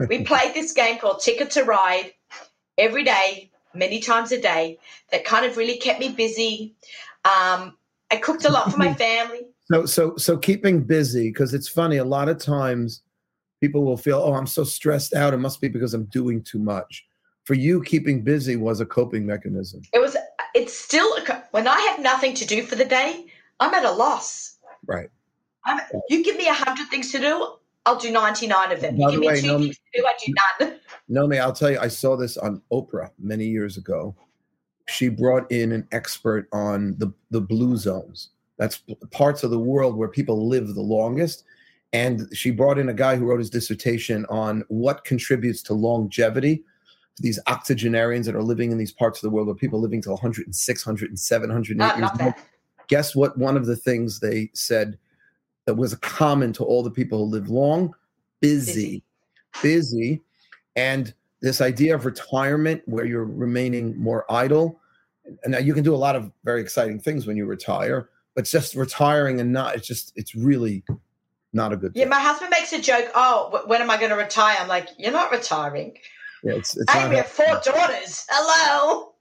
we 0.10 0.24
played 0.26 0.54
this 0.54 0.74
game 0.74 0.98
called 0.98 1.20
Ticket 1.20 1.52
to 1.52 1.64
Ride 1.64 2.14
every 2.78 3.04
day, 3.04 3.52
many 3.74 4.00
times 4.00 4.32
a 4.32 4.42
day. 4.42 4.80
That 5.12 5.24
kind 5.24 5.46
of 5.46 5.58
really 5.58 5.78
kept 5.78 6.00
me 6.00 6.10
busy. 6.10 6.76
Um, 7.26 7.78
I 8.12 8.18
cooked 8.18 8.46
a 8.46 8.50
lot 8.50 8.72
for 8.72 8.78
my 8.78 8.94
family. 9.06 9.42
So 9.72 9.86
so 9.86 10.18
so 10.18 10.38
keeping 10.38 10.84
busy 10.84 11.30
because 11.30 11.54
it's 11.54 11.68
funny. 11.68 11.98
A 11.98 12.06
lot 12.06 12.30
of 12.30 12.40
times, 12.40 13.04
people 13.62 13.84
will 13.84 13.98
feel, 13.98 14.20
"Oh, 14.20 14.34
I'm 14.34 14.48
so 14.48 14.64
stressed 14.64 15.14
out. 15.14 15.34
It 15.34 15.38
must 15.38 15.62
be 15.62 15.68
because 15.68 15.94
I'm 15.94 16.06
doing 16.06 16.42
too 16.42 16.60
much." 16.60 17.06
For 17.46 17.54
you, 17.54 17.82
keeping 17.84 18.24
busy 18.24 18.58
was 18.58 18.82
a 18.82 18.86
coping 18.86 19.26
mechanism. 19.26 19.82
It 19.94 20.00
was. 20.00 20.18
It's 20.56 20.76
still 20.76 21.16
when 21.52 21.68
I 21.68 21.80
have 21.82 22.00
nothing 22.00 22.34
to 22.36 22.46
do 22.46 22.64
for 22.64 22.76
the 22.76 22.86
day, 22.86 23.26
I'm 23.60 23.74
at 23.74 23.86
a 23.86 23.92
loss. 23.92 24.58
Right. 24.86 25.10
I'm, 25.66 25.80
you 26.10 26.24
give 26.24 26.38
me 26.38 26.48
a 26.48 26.54
hundred 26.54 26.88
things 26.90 27.12
to 27.12 27.20
do, 27.20 27.54
I'll 27.86 27.98
do 27.98 28.12
ninety 28.12 28.48
nine 28.48 28.72
of 28.72 28.82
them. 28.82 28.98
By 28.98 29.12
You 29.12 29.12
give 29.12 29.22
the 29.22 29.32
me 29.34 29.42
two 29.42 29.48
no- 29.48 29.60
things 29.60 29.76
to 29.78 30.02
do, 30.02 30.06
I 30.06 30.14
do 30.26 30.34
none. 30.60 30.80
Nomi, 31.10 31.40
I'll 31.40 31.54
tell 31.54 31.72
you, 31.72 31.80
I 31.80 31.88
saw 31.88 32.16
this 32.16 32.38
on 32.38 32.62
Oprah 32.72 33.12
many 33.18 33.46
years 33.46 33.78
ago. 33.78 34.16
She 34.90 35.10
brought 35.10 35.50
in 35.52 35.72
an 35.72 35.88
expert 35.92 36.48
on 36.52 36.96
the 36.98 37.12
the 37.32 37.42
blue 37.42 37.78
zones. 37.78 38.30
That's 38.58 38.82
parts 39.12 39.44
of 39.44 39.52
the 39.52 39.60
world 39.60 39.96
where 39.96 40.08
people 40.08 40.48
live 40.48 40.74
the 40.74 40.82
longest. 40.82 41.44
And 41.94 42.28
she 42.34 42.52
brought 42.52 42.78
in 42.78 42.90
a 42.90 42.94
guy 42.94 43.16
who 43.16 43.26
wrote 43.26 43.40
his 43.40 43.50
dissertation 43.50 44.26
on 44.30 44.64
what 44.68 45.06
contributes 45.06 45.62
to 45.64 45.74
longevity 45.74 46.58
to 47.16 47.22
these 47.22 47.40
octogenarians 47.48 48.26
that 48.26 48.36
are 48.36 48.44
living 48.44 48.72
in 48.72 48.78
these 48.78 48.92
parts 48.92 49.20
of 49.20 49.22
the 49.22 49.30
world 49.30 49.48
where 49.48 49.56
people 49.56 49.80
are 49.80 49.82
living 49.82 50.02
to 50.02 50.10
106, 50.10 50.86
107, 50.86 51.50
108 51.50 51.98
years 51.98 52.10
old. 52.20 52.34
Guess 52.88 53.16
what? 53.16 53.38
One 53.38 53.58
of 53.58 53.66
the 53.66 53.76
things 53.76 54.20
they 54.20 54.50
said 54.54 54.98
that 55.66 55.76
was 55.76 55.96
common 55.96 56.54
to 56.54 56.64
all 56.64 56.84
the 56.84 56.92
people 56.92 57.20
who 57.20 57.32
live 57.32 57.50
long 57.50 57.94
busy, 58.40 59.04
busy. 59.62 60.22
And 60.76 61.14
this 61.42 61.62
idea 61.62 61.96
of 61.96 62.06
retirement 62.06 62.82
where 62.86 63.06
you're 63.06 63.26
remaining 63.26 63.98
more 63.98 64.26
idle. 64.32 64.80
And 65.44 65.52
now 65.52 65.60
you 65.60 65.74
can 65.74 65.84
do 65.84 65.94
a 65.94 65.98
lot 65.98 66.16
of 66.16 66.32
very 66.44 66.62
exciting 66.62 67.00
things 67.00 67.28
when 67.28 67.36
you 67.36 67.46
retire, 67.46 68.10
but 68.36 68.46
just 68.46 68.76
retiring 68.76 69.40
and 69.42 69.52
not, 69.52 69.76
it's 69.76 69.88
just, 69.88 70.14
it's 70.16 70.36
really 70.36 70.84
not 71.54 71.74
a 71.74 71.78
good 71.78 71.92
Yeah, 71.96 72.06
my 72.06 72.20
husband 72.20 72.52
makes 72.52 72.72
a 72.74 72.82
joke. 72.82 73.10
Oh, 73.16 73.64
when 73.66 73.82
am 73.82 73.90
I 73.90 73.98
going 73.98 74.12
to 74.12 74.16
retire? 74.16 74.56
I'm 74.60 74.68
like, 74.68 74.90
you're 74.98 75.12
not 75.12 75.32
retiring. 75.32 75.98
Yeah, 76.44 76.54
it's, 76.54 76.78
it's 76.78 76.92
Hey, 76.92 77.10
we 77.10 77.16
have 77.16 77.28
four 77.28 77.60
daughters. 77.64 78.26
Hello. 78.30 79.14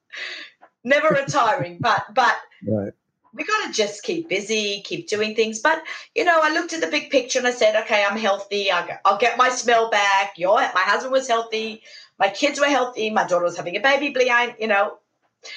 Never 0.85 1.09
retiring, 1.09 1.79
but 1.81 2.05
but 2.15 2.37
right. 2.65 2.93
We 3.37 3.44
got 3.44 3.66
to 3.66 3.72
just 3.72 4.03
keep 4.03 4.29
busy, 4.29 4.83
keep 4.85 5.09
doing 5.09 5.35
things. 5.35 5.61
But 5.61 5.83
you 6.14 6.25
know, 6.25 6.40
I 6.42 6.53
looked 6.53 6.72
at 6.72 6.81
the 6.81 6.87
big 6.87 7.11
picture 7.11 7.38
and 7.38 7.46
I 7.46 7.53
said, 7.53 7.77
okay, 7.83 8.05
I'm 8.09 8.18
healthy. 8.18 8.70
I'll, 8.70 9.18
get 9.18 9.38
my 9.38 9.51
smell 9.51 9.90
back. 9.90 10.33
Your 10.37 10.57
my 10.57 10.83
husband 10.83 11.12
was 11.12 11.29
healthy. 11.29 11.83
My 12.18 12.29
kids 12.29 12.59
were 12.59 12.66
healthy. 12.66 13.11
My 13.11 13.27
daughter 13.27 13.44
was 13.44 13.57
having 13.57 13.77
a 13.77 13.81
baby. 13.81 14.12
Blian, 14.12 14.55
you 14.59 14.68
know. 14.68 14.99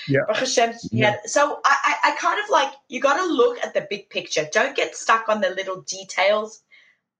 Yeah. 0.07 0.21
Yeah. 0.91 1.15
So 1.25 1.59
I, 1.65 1.95
I, 2.03 2.11
I 2.11 2.15
kind 2.17 2.39
of 2.43 2.49
like 2.49 2.71
you 2.89 2.99
got 2.99 3.17
to 3.17 3.25
look 3.25 3.63
at 3.63 3.73
the 3.73 3.87
big 3.89 4.09
picture. 4.09 4.47
Don't 4.51 4.75
get 4.75 4.95
stuck 4.95 5.29
on 5.29 5.41
the 5.41 5.49
little 5.49 5.81
details 5.81 6.61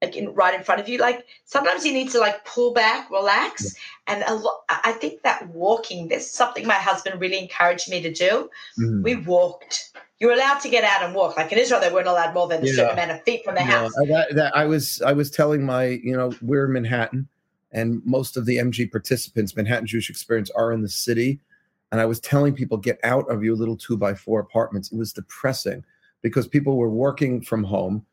like 0.02 0.16
in, 0.16 0.34
right 0.34 0.54
in 0.54 0.64
front 0.64 0.82
of 0.82 0.88
you. 0.88 0.98
Like 0.98 1.26
sometimes 1.46 1.86
you 1.86 1.94
need 1.94 2.12
to 2.12 2.20
like 2.20 2.46
pull 2.46 2.74
back, 2.74 3.10
relax, 3.10 3.76
and 4.08 4.24
a 4.28 4.36
lot. 4.36 4.60
I 4.70 4.94
think 4.94 5.24
that 5.24 5.48
walking. 5.50 6.08
This 6.08 6.26
is 6.26 6.32
something 6.32 6.66
my 6.66 6.76
husband 6.76 7.20
really 7.20 7.40
encouraged 7.40 7.90
me 7.90 8.02
to 8.02 8.14
do. 8.14 8.50
Mm. 8.80 9.04
We 9.04 9.16
walked. 9.18 9.92
You're 10.20 10.34
allowed 10.34 10.60
to 10.60 10.70
get 10.70 10.84
out 10.84 11.02
and 11.02 11.16
walk. 11.16 11.38
Like 11.38 11.52
in 11.52 11.58
Israel, 11.58 11.80
they 11.80 11.92
weren't 11.92 12.08
allowed 12.08 12.34
more 12.34 12.48
than 12.48 12.64
a 12.64 12.68
certain 12.68 12.92
amount 12.92 13.12
of 13.12 13.24
feet 13.24 13.44
from 13.46 13.56
the 13.56 13.62
house. 13.62 13.94
That, 13.94 14.28
that, 14.36 14.56
I 14.56 14.66
was 14.66 15.02
I 15.02 15.14
was 15.14 15.32
telling 15.32 15.64
my 15.64 15.86
you 16.04 16.16
know 16.16 16.34
we're 16.42 16.66
in 16.66 16.74
Manhattan, 16.74 17.28
and 17.72 18.06
most 18.06 18.36
of 18.36 18.46
the 18.46 18.58
MG 18.58 18.92
participants, 18.92 19.56
Manhattan 19.56 19.88
Jewish 19.88 20.10
Experience, 20.10 20.50
are 20.52 20.74
in 20.74 20.82
the 20.82 20.90
city. 20.90 21.40
And 21.92 22.00
I 22.00 22.06
was 22.06 22.20
telling 22.20 22.54
people, 22.54 22.78
get 22.78 23.00
out 23.04 23.30
of 23.32 23.44
your 23.44 23.56
little 23.56 23.76
two 23.76 23.98
by 23.98 24.14
four 24.14 24.40
apartments. 24.40 24.92
It 24.92 24.98
was 24.98 25.12
depressing 25.12 25.84
because 26.22 26.48
people 26.48 26.76
were 26.76 26.90
working 26.90 27.42
from 27.42 27.64
home 27.64 28.06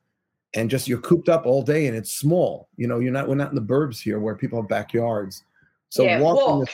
and 0.54 0.70
just 0.70 0.88
you're 0.88 1.00
cooped 1.00 1.28
up 1.28 1.44
all 1.44 1.62
day 1.62 1.86
and 1.86 1.96
it's 1.96 2.12
small. 2.12 2.68
You 2.76 2.86
know, 2.86 3.00
you're 3.00 3.12
not 3.12 3.28
we're 3.28 3.34
not 3.34 3.50
in 3.50 3.54
the 3.54 3.60
burbs 3.60 4.00
here 4.00 4.18
where 4.18 4.34
people 4.34 4.60
have 4.60 4.68
backyards. 4.68 5.44
So 5.88 6.04
yeah, 6.04 6.20
walking 6.20 6.58
walk. 6.58 6.70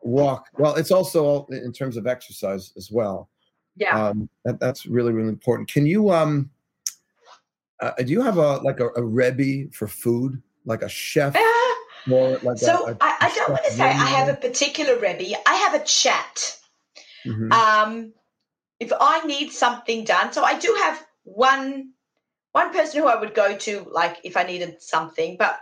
walk. 0.00 0.46
Well, 0.58 0.74
it's 0.76 0.90
also 0.90 1.46
in 1.46 1.72
terms 1.72 1.96
of 1.96 2.06
exercise 2.06 2.72
as 2.76 2.90
well. 2.90 3.28
Yeah. 3.76 4.08
Um, 4.08 4.28
that, 4.44 4.58
that's 4.58 4.86
really, 4.86 5.12
really 5.12 5.28
important. 5.28 5.70
Can 5.70 5.86
you 5.86 6.10
um 6.10 6.50
uh, 7.80 7.92
do 7.98 8.10
you 8.10 8.22
have 8.22 8.38
a 8.38 8.56
like 8.58 8.80
a, 8.80 8.88
a 8.96 9.02
rebbe 9.02 9.70
for 9.72 9.86
food, 9.86 10.42
like 10.64 10.82
a 10.82 10.88
chef? 10.88 11.36
More 12.06 12.38
like 12.42 12.58
so 12.58 12.86
a, 12.86 12.92
a 12.92 12.96
I, 13.00 13.16
I 13.20 13.34
don't 13.34 13.50
want 13.50 13.64
to 13.64 13.72
say 13.72 13.84
I 13.84 13.92
have 13.92 14.28
a 14.28 14.34
particular 14.34 14.98
rebbe. 14.98 15.34
I 15.46 15.54
have 15.54 15.74
a 15.74 15.84
chat. 15.84 16.58
Mm-hmm. 17.26 17.52
Um, 17.52 18.12
if 18.78 18.92
I 18.98 19.26
need 19.26 19.50
something 19.52 20.04
done, 20.04 20.32
so 20.32 20.44
I 20.44 20.58
do 20.58 20.74
have 20.82 21.04
one 21.24 21.90
one 22.52 22.72
person 22.72 23.02
who 23.02 23.08
I 23.08 23.20
would 23.20 23.34
go 23.34 23.54
to, 23.54 23.86
like 23.92 24.16
if 24.24 24.34
I 24.34 24.44
needed 24.44 24.80
something, 24.80 25.36
but 25.38 25.58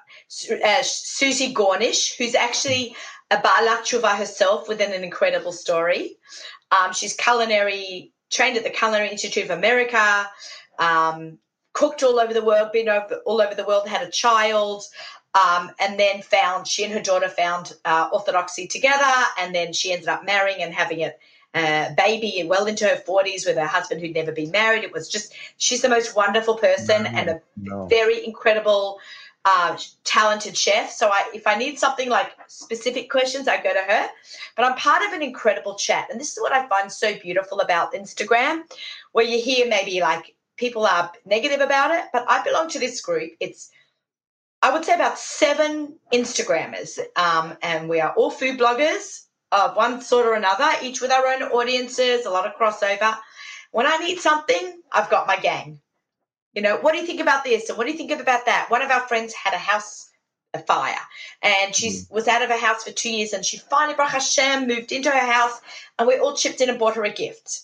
uh, 0.65 0.83
Susie 0.83 1.53
Gornish, 1.53 2.17
who's 2.17 2.37
actually 2.37 2.95
a 3.33 3.37
Baalat 3.37 3.81
Teshuva 3.81 4.17
herself 4.17 4.69
with 4.69 4.81
an 4.81 4.93
incredible 5.03 5.51
story. 5.51 6.19
Um, 6.75 6.93
she's 6.93 7.15
culinary, 7.15 8.13
trained 8.31 8.57
at 8.57 8.65
the 8.65 8.71
Culinary 8.71 9.11
Institute 9.11 9.45
of 9.45 9.51
America, 9.51 10.29
um, 10.79 11.39
cooked 11.73 12.03
all 12.03 12.19
over 12.19 12.33
the 12.33 12.45
world, 12.45 12.73
been 12.73 12.89
over, 12.89 13.17
all 13.27 13.41
over 13.41 13.55
the 13.55 13.65
world, 13.65 13.87
had 13.89 14.07
a 14.07 14.11
child, 14.11 14.85
um, 15.35 15.71
and 15.81 15.99
then 15.99 16.23
found, 16.23 16.67
she 16.67 16.85
and 16.85 16.93
her 16.93 17.01
daughter 17.01 17.29
found 17.29 17.75
uh, 17.85 18.09
Orthodoxy 18.13 18.67
together, 18.67 19.13
and 19.39 19.55
then 19.55 19.73
she 19.73 19.93
ended 19.93 20.09
up 20.09 20.25
marrying 20.25 20.63
and 20.63 20.73
having 20.73 21.03
a, 21.03 21.13
uh, 21.55 21.95
baby 21.95 22.45
well 22.45 22.67
into 22.67 22.85
her 22.85 22.97
40s 22.97 23.47
with 23.47 23.57
her 23.57 23.67
husband 23.67 24.01
who'd 24.01 24.15
never 24.15 24.33
been 24.33 24.51
married. 24.51 24.83
It 24.83 24.93
was 24.93 25.09
just, 25.09 25.33
she's 25.57 25.83
the 25.83 25.89
most 25.89 26.17
wonderful 26.17 26.57
person 26.57 27.05
no, 27.05 27.11
and 27.11 27.31
a 27.31 27.41
no. 27.57 27.87
very 27.87 28.27
incredible, 28.27 28.99
uh, 29.45 29.77
talented 30.05 30.57
chef. 30.57 30.91
So 30.91 31.09
I, 31.09 31.31
if 31.35 31.47
I 31.47 31.55
need 31.55 31.79
something 31.79 32.09
like 32.09 32.33
specific 32.49 33.11
questions, 33.11 33.47
I 33.47 33.63
go 33.63 33.73
to 33.73 33.81
her. 33.81 34.09
But 34.57 34.65
I'm 34.65 34.77
part 34.77 35.03
of 35.05 35.13
an 35.13 35.23
incredible 35.23 35.75
chat. 35.75 36.09
And 36.11 36.19
this 36.19 36.33
is 36.33 36.41
what 36.41 36.53
I 36.53 36.67
find 36.69 36.91
so 36.91 37.19
beautiful 37.19 37.61
about 37.61 37.93
Instagram, 37.93 38.63
where 39.13 39.25
you 39.25 39.41
hear 39.41 39.69
maybe 39.69 40.01
like 40.01 40.35
people 40.57 40.87
are 40.87 41.13
negative 41.27 41.61
about 41.61 41.91
it, 41.91 42.05
but 42.13 42.25
I 42.29 42.43
belong 42.43 42.69
to 42.71 42.79
this 42.79 43.01
group. 43.01 43.33
It's, 43.41 43.71
I 44.63 44.73
would 44.73 44.85
say 44.85 44.95
about 44.95 45.19
seven 45.19 45.97
Instagrammers, 46.13 46.99
um, 47.17 47.57
and 47.63 47.89
we 47.89 48.01
are 48.01 48.15
all 48.15 48.31
food 48.31 48.59
bloggers 48.59 49.27
of 49.53 49.77
one 49.77 50.01
sort 50.01 50.27
or 50.27 50.35
another, 50.35 50.71
each 50.83 51.01
with 51.01 51.11
our 51.11 51.27
own 51.27 51.43
audiences, 51.43 52.25
a 52.25 52.31
lot 52.31 52.47
of 52.47 52.55
crossover. 52.55 53.17
When 53.73 53.87
I 53.87 53.99
need 53.99 54.21
something, 54.21 54.81
I've 54.93 55.11
got 55.11 55.27
my 55.27 55.37
gang. 55.37 55.81
You 56.55 56.63
know, 56.63 56.77
what 56.77 56.93
do 56.93 56.99
you 56.99 57.07
think 57.07 57.21
about 57.21 57.45
this? 57.45 57.69
And 57.69 57.77
what 57.77 57.87
do 57.87 57.93
you 57.93 57.99
think 57.99 58.13
about 58.13 58.47
that? 58.47 58.71
One 58.71 58.83
of 58.83 58.91
our 58.91 59.01
friends 59.09 59.35
had 59.35 59.55
a 59.55 59.59
house 59.59 60.11
a 60.55 60.59
fire 60.61 60.95
and 61.43 61.75
she 61.75 61.89
mm. 61.89 62.13
was 62.13 62.29
out 62.29 62.41
of 62.41 62.49
her 62.49 62.57
house 62.57 62.85
for 62.85 62.93
two 62.93 63.11
years 63.11 63.33
and 63.33 63.45
she 63.45 63.59
finally, 63.59 63.97
Baruch 63.97 64.13
Hashem, 64.13 64.69
moved 64.69 64.93
into 64.93 65.11
her 65.11 65.33
house 65.33 65.61
and 65.99 66.07
we 66.07 66.17
all 66.17 66.37
chipped 66.37 66.61
in 66.61 66.71
and 66.71 66.79
bought 66.79 66.95
her 66.95 67.05
a 67.05 67.13
gift. 67.13 67.63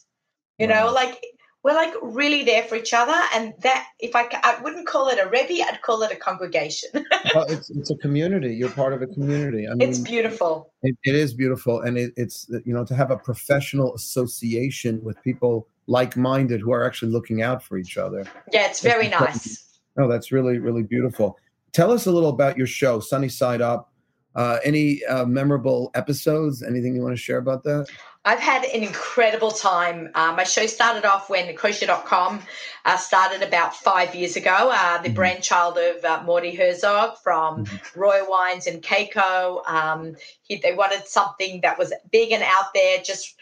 You 0.59 0.66
wow. 0.66 0.87
know, 0.87 0.92
like 0.92 1.22
we're 1.62 1.74
like 1.74 1.94
really 2.03 2.42
there 2.42 2.64
for 2.64 2.74
each 2.76 2.94
other 2.94 3.18
and 3.35 3.53
that 3.61 3.87
if 3.98 4.16
i 4.16 4.26
i 4.42 4.61
wouldn't 4.62 4.87
call 4.87 5.09
it 5.09 5.18
a 5.18 5.29
rebbe 5.29 5.62
i'd 5.68 5.81
call 5.83 6.03
it 6.03 6.11
a 6.11 6.16
congregation 6.16 6.88
well 7.35 7.44
it's, 7.48 7.70
it's 7.70 7.90
a 7.90 7.96
community 7.96 8.55
you're 8.55 8.70
part 8.70 8.92
of 8.92 9.03
a 9.03 9.07
community 9.07 9.66
i 9.66 9.74
mean 9.74 9.88
it's 9.88 9.98
beautiful 9.98 10.72
it, 10.83 10.96
it 11.05 11.14
is 11.14 11.35
beautiful 11.35 11.81
and 11.83 11.98
it, 11.98 12.12
it's 12.16 12.48
you 12.64 12.72
know 12.72 12.85
to 12.85 12.94
have 12.94 13.11
a 13.11 13.16
professional 13.16 13.94
association 13.94 15.03
with 15.03 15.22
people 15.22 15.68
like-minded 15.90 16.61
who 16.61 16.72
are 16.72 16.85
actually 16.87 17.11
looking 17.11 17.42
out 17.42 17.62
for 17.62 17.76
each 17.76 17.98
other 17.98 18.24
yeah 18.53 18.66
it's 18.66 18.81
very 18.81 19.09
nice 19.09 19.81
oh 19.98 20.09
that's 20.09 20.31
really 20.31 20.59
really 20.59 20.83
beautiful 20.83 21.38
tell 21.72 21.90
us 21.90 22.07
a 22.07 22.11
little 22.11 22.31
about 22.31 22.57
your 22.57 22.66
show 22.66 23.00
sunny 23.00 23.29
side 23.29 23.61
up 23.61 23.92
uh, 24.37 24.59
any 24.62 25.05
uh, 25.07 25.24
memorable 25.24 25.90
episodes 25.94 26.62
anything 26.62 26.94
you 26.94 27.03
want 27.03 27.14
to 27.14 27.20
share 27.20 27.38
about 27.38 27.64
that 27.64 27.87
I've 28.24 28.38
had 28.38 28.64
an 28.64 28.83
incredible 28.83 29.50
time. 29.50 30.11
Uh, 30.14 30.35
my 30.37 30.44
show 30.44 30.66
started 30.66 31.07
off 31.07 31.31
when 31.31 31.55
kosher.com 31.57 32.42
uh, 32.85 32.96
started 32.98 33.42
about 33.42 33.74
five 33.74 34.14
years 34.14 34.37
ago, 34.37 34.70
uh, 34.72 34.98
the 34.98 35.09
mm-hmm. 35.09 35.14
brainchild 35.14 35.79
of 35.79 36.05
uh, 36.05 36.22
Morty 36.24 36.55
Herzog 36.55 37.16
from 37.24 37.64
mm-hmm. 37.64 37.98
Royal 37.98 38.29
Wines 38.29 38.66
and 38.66 38.83
Keiko. 38.83 39.66
Um, 39.66 40.16
he, 40.42 40.57
they 40.57 40.74
wanted 40.74 41.07
something 41.07 41.62
that 41.62 41.79
was 41.79 41.94
big 42.12 42.31
and 42.33 42.42
out 42.42 42.74
there. 42.74 42.98
Just 43.03 43.37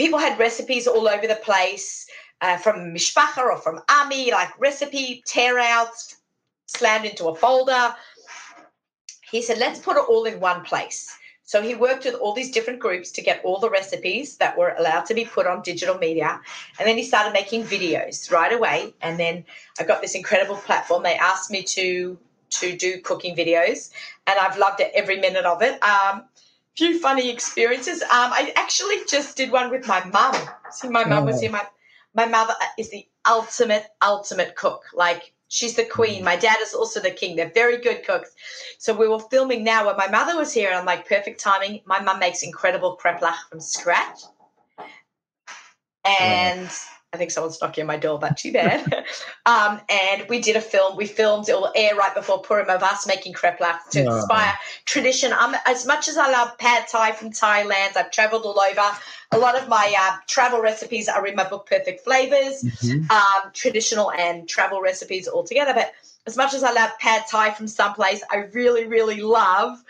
people 0.00 0.18
had 0.18 0.38
recipes 0.38 0.86
all 0.86 1.06
over 1.06 1.26
the 1.26 1.40
place 1.44 2.06
uh, 2.40 2.56
from 2.56 2.94
Mishpacha 2.94 3.42
or 3.42 3.58
from 3.58 3.82
Ami, 3.90 4.30
like 4.30 4.58
recipe 4.58 5.22
tear 5.26 5.58
outs, 5.58 6.16
slammed 6.66 7.04
into 7.04 7.28
a 7.28 7.34
folder. 7.34 7.94
He 9.30 9.42
said, 9.42 9.58
let's 9.58 9.78
put 9.78 9.98
it 9.98 10.04
all 10.08 10.24
in 10.24 10.40
one 10.40 10.62
place. 10.64 11.14
So 11.42 11.60
he 11.60 11.74
worked 11.74 12.06
with 12.06 12.14
all 12.14 12.32
these 12.32 12.50
different 12.50 12.80
groups 12.80 13.10
to 13.10 13.20
get 13.20 13.44
all 13.44 13.58
the 13.58 13.68
recipes 13.68 14.38
that 14.38 14.56
were 14.56 14.74
allowed 14.78 15.04
to 15.06 15.14
be 15.14 15.26
put 15.26 15.46
on 15.46 15.60
digital 15.60 15.98
media. 15.98 16.40
And 16.78 16.88
then 16.88 16.96
he 16.96 17.02
started 17.02 17.34
making 17.34 17.64
videos 17.64 18.30
right 18.30 18.54
away. 18.54 18.94
And 19.02 19.18
then 19.20 19.44
I 19.78 19.84
got 19.84 20.00
this 20.00 20.14
incredible 20.14 20.56
platform. 20.56 21.02
They 21.02 21.16
asked 21.16 21.50
me 21.50 21.62
to 21.76 22.18
to 22.60 22.76
do 22.76 23.00
cooking 23.02 23.36
videos, 23.36 23.92
and 24.26 24.36
I've 24.36 24.58
loved 24.58 24.80
it 24.80 24.90
every 24.92 25.20
minute 25.20 25.44
of 25.44 25.62
it. 25.62 25.80
Um, 25.84 26.24
few 26.76 26.98
funny 26.98 27.30
experiences. 27.30 28.02
Um, 28.02 28.08
I 28.10 28.52
actually 28.56 28.96
just 29.08 29.36
did 29.36 29.50
one 29.50 29.70
with 29.70 29.86
my 29.86 30.04
mum. 30.04 30.36
See, 30.70 30.88
my 30.88 31.04
mum 31.04 31.26
was 31.26 31.36
oh. 31.36 31.40
here. 31.40 31.50
My 31.50 31.66
my 32.14 32.26
mother 32.26 32.54
is 32.78 32.90
the 32.90 33.06
ultimate 33.26 33.86
ultimate 34.02 34.56
cook. 34.56 34.82
Like 34.94 35.32
She's 35.50 35.74
the 35.74 35.84
queen. 35.84 36.22
My 36.22 36.36
dad 36.36 36.58
is 36.62 36.74
also 36.74 37.00
the 37.00 37.10
king. 37.10 37.34
They're 37.34 37.50
very 37.52 37.78
good 37.78 38.04
cooks. 38.04 38.30
So 38.78 38.96
we 38.96 39.08
were 39.08 39.18
filming 39.18 39.64
now 39.64 39.84
when 39.84 39.96
my 39.96 40.06
mother 40.06 40.38
was 40.38 40.52
here, 40.52 40.68
and 40.68 40.78
I'm 40.78 40.86
like, 40.86 41.08
perfect 41.08 41.40
timing. 41.40 41.80
My 41.84 42.00
mum 42.00 42.20
makes 42.20 42.44
incredible 42.44 42.96
kreplach 42.96 43.34
from 43.50 43.60
scratch. 43.60 44.20
And 46.04 46.68
wow. 46.68 46.74
I 47.12 47.16
think 47.16 47.32
someone's 47.32 47.60
knocking 47.60 47.82
on 47.82 47.88
my 47.88 47.96
door, 47.96 48.20
but 48.20 48.36
too 48.36 48.52
bad. 48.52 49.04
um, 49.46 49.80
and 49.88 50.28
we 50.28 50.40
did 50.40 50.54
a 50.54 50.60
film. 50.60 50.96
We 50.96 51.06
filmed, 51.06 51.48
it 51.48 51.54
will 51.54 51.72
air 51.74 51.96
right 51.96 52.14
before 52.14 52.40
Purim 52.40 52.70
of 52.70 52.84
us 52.84 53.04
making 53.04 53.32
kreplach 53.32 53.88
to 53.90 54.04
inspire 54.04 54.56
tradition. 54.84 55.32
Um, 55.32 55.56
as 55.66 55.86
much 55.86 56.06
as 56.06 56.16
I 56.16 56.30
love 56.30 56.56
pad 56.58 56.86
thai 56.88 57.10
from 57.10 57.30
Thailand, 57.30 57.96
I've 57.96 58.12
traveled 58.12 58.44
all 58.44 58.60
over. 58.60 58.96
A 59.32 59.38
lot 59.38 59.60
of 59.60 59.68
my 59.68 59.92
uh, 59.98 60.18
travel 60.28 60.60
recipes 60.60 61.08
are 61.08 61.26
in 61.26 61.34
my 61.34 61.48
book, 61.48 61.66
Perfect 61.68 62.04
Flavors, 62.04 62.62
mm-hmm. 62.62 63.10
um, 63.10 63.50
traditional 63.54 64.12
and 64.12 64.48
travel 64.48 64.80
recipes 64.80 65.26
all 65.26 65.42
together. 65.42 65.74
But 65.74 65.92
as 66.26 66.36
much 66.36 66.54
as 66.54 66.62
I 66.62 66.70
love 66.70 66.90
pad 67.00 67.24
thai 67.28 67.50
from 67.50 67.66
someplace, 67.66 68.22
I 68.30 68.36
really, 68.52 68.86
really 68.86 69.20
love 69.20 69.82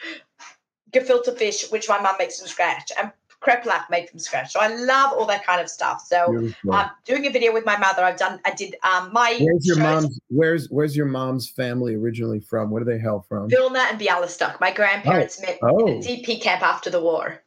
gefilte 0.90 1.36
fish, 1.36 1.70
which 1.70 1.88
my 1.88 2.00
mum 2.00 2.16
makes 2.18 2.38
from 2.38 2.48
scratch. 2.48 2.90
And 2.98 3.12
kreplach 3.40 3.88
made 3.90 4.08
from 4.08 4.18
scratch. 4.18 4.52
So 4.52 4.60
I 4.60 4.68
love 4.68 5.12
all 5.12 5.26
that 5.26 5.44
kind 5.44 5.60
of 5.60 5.68
stuff. 5.68 6.04
So 6.06 6.50
um, 6.70 6.90
doing 7.04 7.26
a 7.26 7.30
video 7.30 7.52
with 7.52 7.64
my 7.64 7.76
mother, 7.76 8.04
I've 8.04 8.18
done. 8.18 8.40
I 8.44 8.54
did 8.54 8.76
um, 8.82 9.12
my. 9.12 9.38
Where's 9.40 9.66
your 9.66 9.78
mom's? 9.78 10.20
Where's 10.28 10.68
Where's 10.68 10.96
your 10.96 11.06
mom's 11.06 11.48
family 11.48 11.94
originally 11.94 12.40
from? 12.40 12.70
Where 12.70 12.82
do 12.82 12.90
they 12.90 12.98
hail 12.98 13.24
from? 13.28 13.48
Vilna 13.48 13.86
and 13.90 14.00
Bialystok. 14.00 14.60
My 14.60 14.72
grandparents 14.72 15.40
oh. 15.42 15.46
met 15.46 15.58
oh. 15.62 15.86
in 15.86 15.98
a 15.98 16.00
DP 16.00 16.40
camp 16.40 16.62
after 16.62 16.90
the 16.90 17.00
war. 17.00 17.42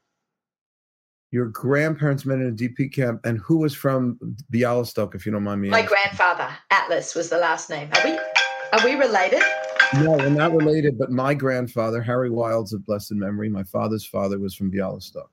Your 1.31 1.47
grandparents 1.47 2.25
met 2.25 2.37
in 2.37 2.49
a 2.49 2.51
DP 2.51 2.93
camp, 2.93 3.25
and 3.25 3.39
who 3.39 3.57
was 3.57 3.73
from 3.73 4.19
Bialystok, 4.51 5.15
if 5.15 5.25
you 5.25 5.31
don't 5.31 5.43
mind 5.43 5.61
me? 5.61 5.69
My 5.69 5.79
asking? 5.79 5.95
grandfather, 5.95 6.53
Atlas, 6.69 7.15
was 7.15 7.29
the 7.29 7.39
last 7.39 7.71
name. 7.71 7.89
Are 7.91 8.01
we 8.03 8.19
Are 8.73 8.85
we 8.85 8.95
related? 8.95 9.41
No, 9.95 10.11
we're 10.11 10.29
not 10.29 10.53
related. 10.53 10.97
But 10.97 11.11
my 11.11 11.33
grandfather, 11.33 12.01
Harry 12.01 12.29
Wildes 12.29 12.73
of 12.73 12.85
blessed 12.85 13.13
memory, 13.13 13.49
my 13.49 13.63
father's 13.63 14.05
father 14.05 14.39
was 14.39 14.55
from 14.55 14.71
Bialystok. 14.71 15.27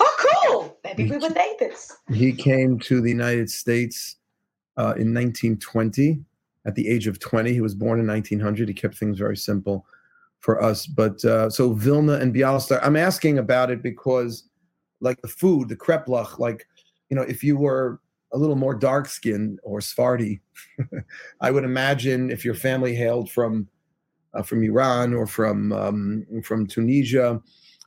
Oh, 0.00 0.16
cool. 0.44 0.78
Maybe 0.84 1.10
we 1.10 1.18
would 1.18 1.34
were 1.34 1.58
this. 1.58 1.96
He 2.12 2.32
came 2.32 2.78
to 2.80 3.00
the 3.00 3.08
United 3.08 3.50
States 3.50 4.16
uh, 4.76 4.94
in 4.96 5.12
1920 5.14 6.24
at 6.66 6.74
the 6.74 6.88
age 6.88 7.06
of 7.06 7.18
20. 7.18 7.52
He 7.52 7.60
was 7.60 7.74
born 7.74 8.00
in 8.00 8.06
1900. 8.06 8.68
He 8.68 8.74
kept 8.74 8.96
things 8.96 9.18
very 9.18 9.36
simple 9.36 9.86
for 10.40 10.62
us. 10.62 10.86
But 10.86 11.24
uh, 11.24 11.50
so 11.50 11.72
Vilna 11.72 12.14
and 12.14 12.34
Bialystok, 12.34 12.80
I'm 12.82 12.96
asking 12.96 13.38
about 13.38 13.70
it 13.70 13.82
because, 13.82 14.48
like 15.00 15.20
the 15.22 15.28
food, 15.28 15.68
the 15.68 15.76
kreplach, 15.76 16.38
like, 16.38 16.66
you 17.10 17.16
know, 17.16 17.22
if 17.22 17.42
you 17.42 17.56
were 17.56 18.00
a 18.32 18.38
little 18.38 18.56
more 18.56 18.74
dark 18.74 19.08
skinned 19.08 19.58
or 19.62 19.80
Sephardi, 19.80 20.40
I 21.40 21.50
would 21.50 21.64
imagine 21.64 22.30
if 22.30 22.44
your 22.44 22.54
family 22.54 22.94
hailed 22.94 23.30
from 23.30 23.68
uh, 24.34 24.42
from 24.42 24.62
Iran 24.62 25.12
or 25.12 25.26
from 25.26 25.72
um, 25.72 26.26
from 26.42 26.66
Tunisia, 26.66 27.40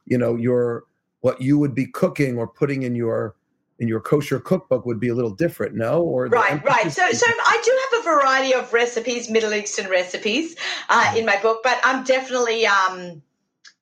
you 0.06 0.18
know, 0.18 0.36
your 0.36 0.84
what 1.26 1.42
you 1.42 1.58
would 1.58 1.74
be 1.74 1.88
cooking 1.88 2.38
or 2.38 2.46
putting 2.46 2.84
in 2.84 2.96
your 2.96 3.36
in 3.80 3.88
your 3.88 4.00
kosher 4.00 4.40
cookbook 4.40 4.86
would 4.86 5.00
be 5.00 5.08
a 5.08 5.16
little 5.16 5.34
different, 5.34 5.74
no? 5.74 6.04
Or 6.04 6.28
right, 6.28 6.64
right. 6.64 6.92
So, 6.92 7.12
so 7.12 7.26
I 7.26 7.62
do 7.66 7.72
have 7.84 8.02
a 8.02 8.16
variety 8.16 8.54
of 8.54 8.72
recipes, 8.72 9.28
Middle 9.28 9.52
Eastern 9.52 9.90
recipes, 9.90 10.56
uh, 10.88 11.16
in 11.18 11.26
my 11.26 11.42
book, 11.42 11.62
but 11.64 11.80
I'm 11.84 12.04
definitely, 12.04 12.68
um, 12.68 13.24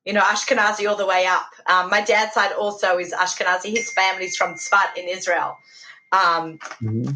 you 0.06 0.14
know, 0.14 0.22
Ashkenazi 0.22 0.90
all 0.90 0.96
the 0.96 1.06
way 1.06 1.26
up. 1.26 1.50
Um, 1.68 1.90
my 1.90 2.00
dad's 2.00 2.34
side 2.34 2.54
also 2.54 2.98
is 2.98 3.12
Ashkenazi. 3.12 3.72
His 3.76 3.92
family's 3.92 4.38
from 4.38 4.56
Tzfat 4.56 4.98
in 4.98 5.10
Israel. 5.10 5.58
Um, 6.14 6.60
mm-hmm. 6.82 7.12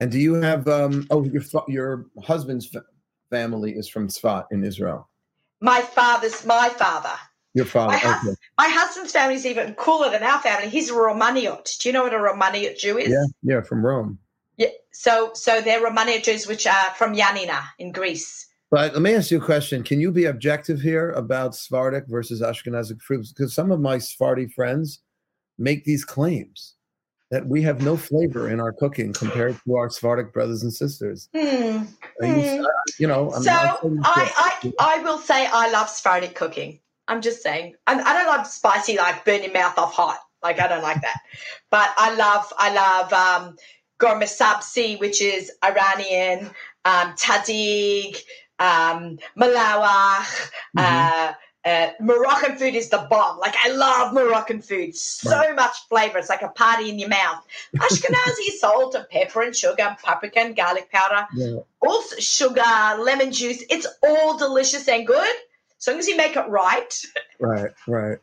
And 0.00 0.12
do 0.12 0.18
you 0.18 0.34
have? 0.34 0.68
Um, 0.68 1.06
oh, 1.10 1.24
your 1.24 1.42
your 1.68 2.06
husband's 2.22 2.76
family 3.30 3.72
is 3.72 3.88
from 3.88 4.08
Tzfat 4.08 4.44
in 4.50 4.62
Israel. 4.62 5.08
My 5.60 5.80
father's 5.80 6.44
my 6.44 6.68
father. 6.68 7.16
Your 7.54 7.66
father. 7.66 7.98
My, 8.02 8.18
okay. 8.18 8.36
my 8.56 8.68
husband's 8.68 9.12
family 9.12 9.34
is 9.34 9.44
even 9.44 9.74
cooler 9.74 10.10
than 10.10 10.22
our 10.22 10.40
family. 10.40 10.70
He's 10.70 10.90
a 10.90 10.94
Romaniot. 10.94 11.78
Do 11.78 11.88
you 11.88 11.92
know 11.92 12.04
what 12.04 12.14
a 12.14 12.16
Romaniot 12.16 12.78
Jew 12.78 12.96
is? 12.96 13.10
Yeah, 13.10 13.24
yeah, 13.42 13.60
from 13.60 13.84
Rome. 13.84 14.18
Yeah. 14.56 14.68
So, 14.92 15.32
so 15.34 15.60
they're 15.60 15.84
Romaniot 15.84 16.22
Jews, 16.22 16.46
which 16.46 16.66
are 16.66 16.90
from 16.96 17.14
Yanina 17.14 17.62
in 17.78 17.92
Greece. 17.92 18.48
But 18.70 18.94
let 18.94 19.02
me 19.02 19.14
ask 19.14 19.30
you 19.30 19.36
a 19.36 19.44
question: 19.44 19.82
Can 19.82 20.00
you 20.00 20.10
be 20.10 20.24
objective 20.24 20.80
here 20.80 21.10
about 21.10 21.54
Sephardic 21.54 22.06
versus 22.08 22.40
Ashkenazic 22.40 23.02
foods? 23.02 23.30
Because 23.30 23.54
some 23.54 23.70
of 23.70 23.80
my 23.80 23.98
Sephardi 23.98 24.46
friends 24.46 25.00
make 25.58 25.84
these 25.84 26.06
claims 26.06 26.74
that 27.30 27.46
we 27.46 27.62
have 27.62 27.82
no 27.82 27.96
flavor 27.96 28.50
in 28.50 28.60
our 28.60 28.72
cooking 28.72 29.12
compared 29.12 29.58
to 29.64 29.76
our 29.76 29.90
Sephardic 29.90 30.32
brothers 30.32 30.62
and 30.62 30.72
sisters. 30.72 31.28
Hmm. 31.34 31.84
You, 32.20 32.68
you, 32.98 33.06
know, 33.06 33.32
I'm, 33.32 33.42
so 33.42 33.50
I, 33.52 34.60
I, 34.62 34.72
I 34.78 35.02
will 35.02 35.18
say 35.18 35.46
I 35.46 35.70
love 35.70 35.88
Sephardic 35.88 36.34
cooking. 36.34 36.78
I'm 37.12 37.20
just 37.20 37.42
saying. 37.42 37.74
I, 37.86 38.00
I 38.00 38.12
don't 38.14 38.26
like 38.26 38.46
spicy, 38.46 38.96
like 38.96 39.24
burn 39.24 39.42
your 39.42 39.52
mouth 39.52 39.76
off 39.76 39.92
hot. 39.92 40.18
Like 40.42 40.58
I 40.58 40.66
don't 40.66 40.82
like 40.82 41.02
that. 41.02 41.20
But 41.70 41.92
I 41.96 42.14
love, 42.14 42.52
I 42.58 42.72
love 42.72 43.12
um, 43.12 43.56
ghormeh 44.00 44.24
sabzi, 44.24 44.98
which 44.98 45.20
is 45.20 45.52
Iranian, 45.62 46.50
um, 46.86 47.12
tadig, 47.12 48.16
um, 48.58 49.18
malawach. 49.38 50.50
Mm-hmm. 50.76 50.78
Uh, 50.78 51.32
uh, 51.64 51.90
Moroccan 52.00 52.56
food 52.56 52.74
is 52.74 52.88
the 52.88 53.06
bomb. 53.08 53.38
Like 53.38 53.54
I 53.62 53.68
love 53.68 54.14
Moroccan 54.14 54.62
food. 54.62 54.96
So 54.96 55.30
right. 55.30 55.54
much 55.54 55.76
flavor. 55.88 56.18
It's 56.18 56.28
like 56.28 56.42
a 56.42 56.48
party 56.48 56.88
in 56.88 56.98
your 56.98 57.10
mouth. 57.10 57.46
Ashkenazi 57.76 58.46
salt 58.58 58.94
and 58.94 59.08
pepper 59.08 59.42
and 59.42 59.54
sugar, 59.54 59.96
paprika 60.02 60.40
and 60.40 60.56
garlic 60.56 60.90
powder. 60.90 61.26
Yeah. 61.36 61.58
Also 61.80 62.16
sugar, 62.16 62.96
lemon 62.98 63.30
juice. 63.32 63.62
It's 63.70 63.86
all 64.02 64.38
delicious 64.38 64.88
and 64.88 65.06
good. 65.06 65.36
As 65.82 65.88
long 65.88 65.98
as 65.98 66.06
you 66.06 66.16
make 66.16 66.36
it 66.36 66.48
right. 66.48 66.94
Right, 67.40 67.70
right. 67.88 68.18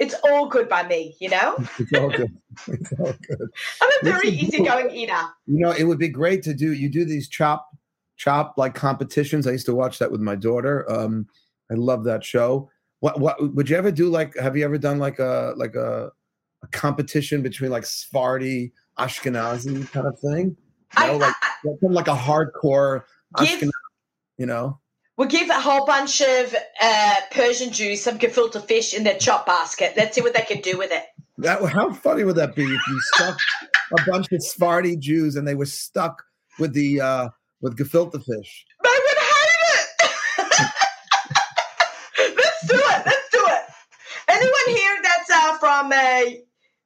It's 0.00 0.16
all 0.24 0.48
good 0.48 0.68
by 0.68 0.82
me, 0.82 1.16
you 1.20 1.28
know? 1.28 1.56
It's 1.78 1.92
all 1.92 2.10
good. 2.10 2.36
It's 2.66 2.92
all 2.98 3.12
good. 3.28 3.48
I'm 3.80 3.90
a 4.02 4.04
very 4.04 4.30
easygoing 4.30 4.90
eater. 4.90 5.20
You 5.46 5.60
know, 5.60 5.70
it 5.70 5.84
would 5.84 5.98
be 5.98 6.08
great 6.08 6.42
to 6.44 6.54
do 6.54 6.72
you 6.72 6.88
do 6.88 7.04
these 7.04 7.28
chop 7.28 7.68
chop 8.16 8.54
like 8.56 8.74
competitions. 8.74 9.46
I 9.46 9.52
used 9.52 9.66
to 9.66 9.74
watch 9.76 10.00
that 10.00 10.10
with 10.10 10.20
my 10.20 10.34
daughter. 10.34 10.90
Um, 10.90 11.28
I 11.70 11.74
love 11.74 12.02
that 12.04 12.24
show. 12.24 12.68
What 12.98 13.20
what 13.20 13.54
would 13.54 13.70
you 13.70 13.76
ever 13.76 13.92
do 13.92 14.08
like 14.08 14.36
have 14.36 14.56
you 14.56 14.64
ever 14.64 14.76
done 14.76 14.98
like 14.98 15.20
a 15.20 15.54
like 15.56 15.76
a, 15.76 16.10
a 16.64 16.66
competition 16.68 17.42
between 17.42 17.70
like 17.70 17.86
Sephardi, 17.86 18.72
Ashkenazi 18.98 19.88
kind 19.92 20.08
of 20.08 20.18
thing? 20.18 20.56
You 20.98 21.06
know, 21.06 21.12
I, 21.12 21.16
like, 21.16 21.34
I, 21.42 21.86
like 21.86 22.08
a 22.08 22.16
hardcore 22.16 23.04
Ashkenazi, 23.36 23.70
you 24.36 24.46
know? 24.46 24.80
We'll 25.18 25.26
give 25.26 25.50
a 25.50 25.60
whole 25.60 25.84
bunch 25.84 26.20
of 26.20 26.54
uh, 26.80 27.14
Persian 27.32 27.72
Jews 27.72 28.00
some 28.00 28.20
gefilte 28.20 28.64
fish 28.64 28.94
in 28.94 29.02
their 29.02 29.18
chop 29.18 29.46
basket. 29.46 29.94
Let's 29.96 30.14
see 30.14 30.20
what 30.20 30.32
they 30.32 30.42
can 30.42 30.60
do 30.60 30.78
with 30.78 30.92
it. 30.92 31.06
That 31.38 31.60
how 31.64 31.92
funny 31.92 32.22
would 32.22 32.36
that 32.36 32.54
be 32.54 32.62
if 32.62 32.88
you 32.88 33.00
stuck 33.14 33.36
a 33.98 34.10
bunch 34.10 34.30
of 34.30 34.40
Sephardi 34.40 34.96
Jews 34.96 35.34
and 35.34 35.46
they 35.46 35.56
were 35.56 35.66
stuck 35.66 36.22
with 36.60 36.72
the 36.72 37.00
uh, 37.00 37.28
with 37.60 37.76
gefilte 37.76 38.12
fish? 38.12 38.64
They 38.84 38.88
would 38.88 39.18
hate 39.18 39.50
it. 39.74 39.88
Let's 42.36 42.68
do 42.68 42.76
it. 42.76 43.02
Let's 43.04 43.28
do 43.32 43.44
it. 43.44 43.62
Anyone 44.28 44.78
here 44.78 44.98
that's 45.02 45.30
uh, 45.32 45.58
from 45.58 45.92
a 45.94 46.42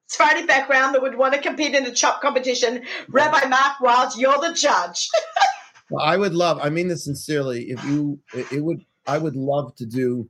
Sephardi 0.06 0.46
background 0.46 0.94
that 0.94 1.02
would 1.02 1.18
want 1.18 1.34
to 1.34 1.40
compete 1.40 1.74
in 1.74 1.84
the 1.84 1.92
chop 1.92 2.22
competition? 2.22 2.82
Rabbi 3.10 3.46
Mark 3.48 3.76
Wildes, 3.82 4.16
you're 4.16 4.40
the 4.40 4.54
judge. 4.54 5.10
Well, 5.92 6.04
I 6.04 6.16
would 6.16 6.34
love. 6.34 6.58
I 6.62 6.70
mean 6.70 6.88
this 6.88 7.04
sincerely. 7.04 7.64
If 7.70 7.84
you, 7.84 8.18
it, 8.32 8.50
it, 8.50 8.60
would. 8.64 8.82
I 9.06 9.18
would 9.18 9.36
love 9.36 9.74
to 9.76 9.84
do. 9.84 10.28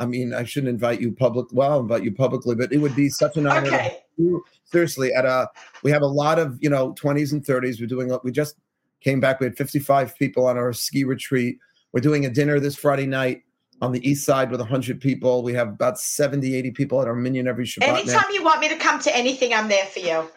I 0.00 0.06
mean, 0.06 0.34
I 0.34 0.42
shouldn't 0.42 0.70
invite 0.70 1.00
you 1.00 1.12
public. 1.12 1.46
Well, 1.52 1.70
I'll 1.70 1.80
invite 1.80 2.02
you 2.02 2.12
publicly, 2.12 2.56
but 2.56 2.72
it 2.72 2.78
would 2.78 2.96
be 2.96 3.08
such 3.08 3.36
an 3.36 3.46
honor. 3.46 3.68
Okay. 3.68 3.98
You, 4.16 4.42
seriously, 4.64 5.12
at 5.12 5.24
a 5.24 5.48
we 5.84 5.92
have 5.92 6.02
a 6.02 6.06
lot 6.06 6.40
of 6.40 6.58
you 6.60 6.68
know 6.68 6.94
twenties 6.94 7.32
and 7.32 7.46
thirties. 7.46 7.80
We're 7.80 7.86
doing. 7.86 8.16
We 8.24 8.32
just 8.32 8.56
came 9.00 9.20
back. 9.20 9.38
We 9.38 9.46
had 9.46 9.56
fifty 9.56 9.78
five 9.78 10.16
people 10.16 10.46
on 10.46 10.56
our 10.56 10.72
ski 10.72 11.04
retreat. 11.04 11.58
We're 11.92 12.00
doing 12.00 12.26
a 12.26 12.30
dinner 12.30 12.58
this 12.58 12.74
Friday 12.74 13.06
night 13.06 13.42
on 13.80 13.92
the 13.92 14.08
east 14.08 14.24
side 14.26 14.50
with 14.50 14.60
100 14.60 15.00
people. 15.00 15.44
We 15.44 15.54
have 15.54 15.68
about 15.68 16.00
70, 16.00 16.54
80 16.54 16.70
people 16.72 17.00
at 17.00 17.06
our 17.06 17.14
minyan 17.14 17.46
every 17.46 17.64
Shabbat. 17.64 17.86
Anytime 17.86 18.22
now. 18.28 18.34
you 18.34 18.42
want 18.42 18.60
me 18.60 18.68
to 18.68 18.76
come 18.76 19.00
to 19.00 19.16
anything, 19.16 19.54
I'm 19.54 19.68
there 19.68 19.86
for 19.86 20.00
you. 20.00 20.28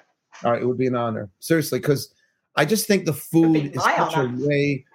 All 0.43 0.51
right, 0.51 0.61
it 0.61 0.65
would 0.65 0.77
be 0.77 0.87
an 0.87 0.95
honor. 0.95 1.29
Seriously, 1.39 1.79
because 1.79 2.13
I 2.55 2.65
just 2.65 2.87
think 2.87 3.05
the 3.05 3.13
food 3.13 3.75
is 3.75 3.83
such 3.83 4.17
a 4.17 4.31
way 4.35 4.85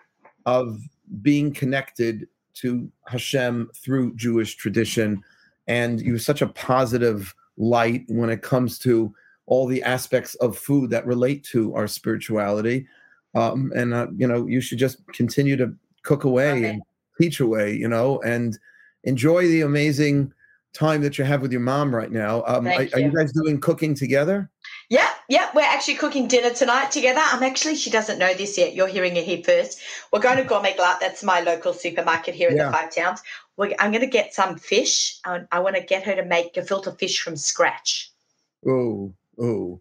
of 0.44 0.80
being 1.22 1.52
connected 1.52 2.28
to 2.54 2.90
Hashem 3.06 3.70
through 3.74 4.14
Jewish 4.14 4.56
tradition. 4.56 5.22
And 5.66 6.00
you're 6.00 6.18
such 6.18 6.42
a 6.42 6.46
positive 6.46 7.34
light 7.56 8.04
when 8.08 8.30
it 8.30 8.42
comes 8.42 8.78
to 8.80 9.14
all 9.46 9.66
the 9.66 9.82
aspects 9.82 10.34
of 10.36 10.58
food 10.58 10.90
that 10.90 11.06
relate 11.06 11.44
to 11.44 11.74
our 11.74 11.86
spirituality. 11.86 12.86
Um, 13.34 13.72
and, 13.74 13.94
uh, 13.94 14.08
you 14.16 14.26
know, 14.26 14.46
you 14.46 14.60
should 14.60 14.78
just 14.78 15.06
continue 15.08 15.56
to 15.56 15.74
cook 16.02 16.24
away 16.24 16.64
and 16.64 16.82
teach 17.20 17.40
away, 17.40 17.74
you 17.74 17.88
know, 17.88 18.20
and 18.22 18.58
enjoy 19.04 19.46
the 19.46 19.62
amazing 19.62 20.32
time 20.72 21.00
that 21.02 21.18
you 21.18 21.24
have 21.24 21.42
with 21.42 21.52
your 21.52 21.60
mom 21.60 21.94
right 21.94 22.10
now. 22.10 22.42
Um, 22.46 22.66
are, 22.66 22.82
you. 22.82 22.90
are, 22.92 23.00
you. 23.00 23.12
guys 23.12 23.32
doing 23.32 23.60
cooking 23.60 23.94
together? 23.94 24.50
Yeah, 25.28 25.50
we're 25.54 25.62
actually 25.62 25.96
cooking 25.96 26.28
dinner 26.28 26.50
tonight 26.50 26.92
together. 26.92 27.20
I'm 27.20 27.42
actually, 27.42 27.74
she 27.74 27.90
doesn't 27.90 28.18
know 28.18 28.32
this 28.34 28.56
yet. 28.56 28.74
You're 28.74 28.86
hearing 28.86 29.16
it 29.16 29.24
here 29.24 29.42
first. 29.42 29.80
We're 30.12 30.20
going 30.20 30.36
to 30.36 30.44
Gourmet 30.44 30.74
Glatt. 30.74 31.00
That's 31.00 31.24
my 31.24 31.40
local 31.40 31.72
supermarket 31.72 32.34
here 32.34 32.48
in 32.48 32.56
yeah. 32.56 32.66
the 32.66 32.72
Five 32.72 32.94
Towns. 32.94 33.22
We're, 33.56 33.74
I'm 33.80 33.90
going 33.90 34.02
to 34.02 34.06
get 34.06 34.34
some 34.34 34.56
fish. 34.56 35.18
I, 35.24 35.40
I 35.50 35.58
want 35.58 35.74
to 35.76 35.82
get 35.82 36.04
her 36.04 36.14
to 36.14 36.24
make 36.24 36.56
a 36.56 36.60
gefilte 36.60 36.96
fish 36.98 37.20
from 37.20 37.36
scratch. 37.36 38.12
Oh, 38.68 39.12
oh. 39.40 39.80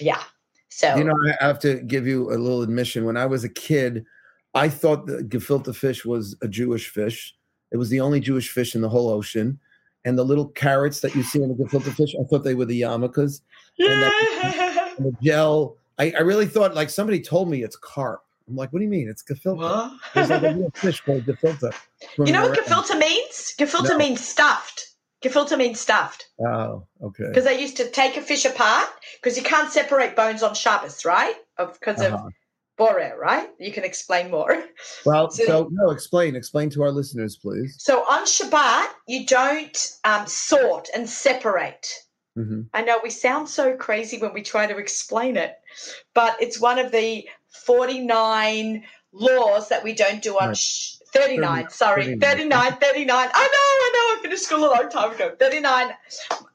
Yeah. 0.00 0.22
So, 0.70 0.96
you 0.96 1.04
know, 1.04 1.14
I 1.40 1.44
have 1.44 1.58
to 1.60 1.80
give 1.82 2.06
you 2.06 2.30
a 2.30 2.36
little 2.38 2.62
admission. 2.62 3.04
When 3.04 3.16
I 3.16 3.26
was 3.26 3.44
a 3.44 3.48
kid, 3.48 4.06
I 4.54 4.68
thought 4.70 5.06
the 5.06 5.22
gefilte 5.22 5.74
fish 5.74 6.04
was 6.06 6.34
a 6.40 6.48
Jewish 6.48 6.88
fish. 6.88 7.34
It 7.72 7.76
was 7.76 7.90
the 7.90 8.00
only 8.00 8.20
Jewish 8.20 8.50
fish 8.50 8.74
in 8.74 8.80
the 8.80 8.88
whole 8.88 9.10
ocean 9.10 9.58
and 10.04 10.16
the 10.16 10.24
little 10.24 10.48
carrots 10.48 11.00
that 11.00 11.14
you 11.14 11.22
see 11.22 11.42
in 11.42 11.48
the 11.48 11.54
gefilte 11.54 11.92
fish. 11.92 12.14
I 12.18 12.24
thought 12.24 12.44
they 12.44 12.54
were 12.54 12.64
the 12.64 12.80
yarmulkes. 12.80 13.42
The 14.98 15.16
gel. 15.22 15.76
I, 15.98 16.12
I, 16.16 16.20
really 16.20 16.46
thought 16.46 16.74
like 16.74 16.90
somebody 16.90 17.20
told 17.20 17.50
me 17.50 17.62
it's 17.62 17.76
carp. 17.76 18.22
I'm 18.48 18.56
like, 18.56 18.72
what 18.72 18.78
do 18.78 18.84
you 18.84 18.90
mean? 18.90 19.08
It's 19.08 19.22
gefilte. 19.22 19.98
There's 20.14 20.30
like 20.30 20.42
a 20.42 20.48
little 20.48 20.70
fish 20.74 21.00
called 21.00 21.24
gefilte. 21.24 21.72
You 22.18 22.32
know 22.32 22.48
what 22.48 22.58
gefilte 22.58 22.98
means? 22.98 23.54
Gefilte 23.58 23.90
no. 23.90 23.98
means 23.98 24.26
stuffed. 24.26 24.94
Gefilte 25.22 25.58
means 25.58 25.80
stuffed. 25.80 26.28
Oh, 26.40 26.86
okay. 27.02 27.24
Because 27.28 27.44
they 27.44 27.60
used 27.60 27.76
to 27.78 27.90
take 27.90 28.16
a 28.16 28.22
fish 28.22 28.44
apart 28.44 28.88
because 29.20 29.36
you 29.36 29.42
can't 29.42 29.70
separate 29.72 30.14
bones 30.14 30.42
on 30.42 30.54
Shabbos, 30.54 31.04
right? 31.04 31.34
Because 31.56 32.00
of, 32.00 32.14
uh-huh. 32.14 32.28
Bore, 32.78 33.16
right? 33.18 33.48
You 33.58 33.72
can 33.72 33.84
explain 33.84 34.30
more. 34.30 34.64
Well, 35.04 35.30
so, 35.30 35.44
so, 35.44 35.68
no, 35.72 35.90
explain. 35.90 36.36
Explain 36.36 36.70
to 36.70 36.82
our 36.82 36.92
listeners, 36.92 37.36
please. 37.36 37.74
So 37.78 38.02
on 38.02 38.24
Shabbat, 38.24 38.88
you 39.08 39.26
don't 39.26 39.92
um, 40.04 40.26
sort 40.26 40.88
and 40.94 41.08
separate. 41.08 41.88
Mm-hmm. 42.38 42.60
I 42.72 42.82
know 42.82 43.00
we 43.02 43.10
sound 43.10 43.48
so 43.48 43.76
crazy 43.76 44.18
when 44.18 44.32
we 44.32 44.42
try 44.42 44.66
to 44.66 44.76
explain 44.78 45.36
it, 45.36 45.54
but 46.14 46.36
it's 46.40 46.60
one 46.60 46.78
of 46.78 46.92
the 46.92 47.26
49 47.48 48.84
laws 49.12 49.68
that 49.70 49.82
we 49.82 49.94
don't 49.94 50.22
do 50.22 50.38
on 50.38 50.48
right. 50.48 50.56
sh- 50.56 50.94
39, 51.12 51.64
30, 51.64 51.74
sorry, 51.74 52.02
39. 52.04 52.20
39, 52.20 52.72
39. 52.80 53.16
I 53.16 53.22
know, 53.24 53.30
I 53.34 53.92
know, 53.94 54.18
I 54.18 54.22
finished 54.22 54.44
school 54.44 54.64
a 54.64 54.70
long 54.70 54.88
time 54.90 55.12
ago. 55.12 55.34
39 55.38 55.90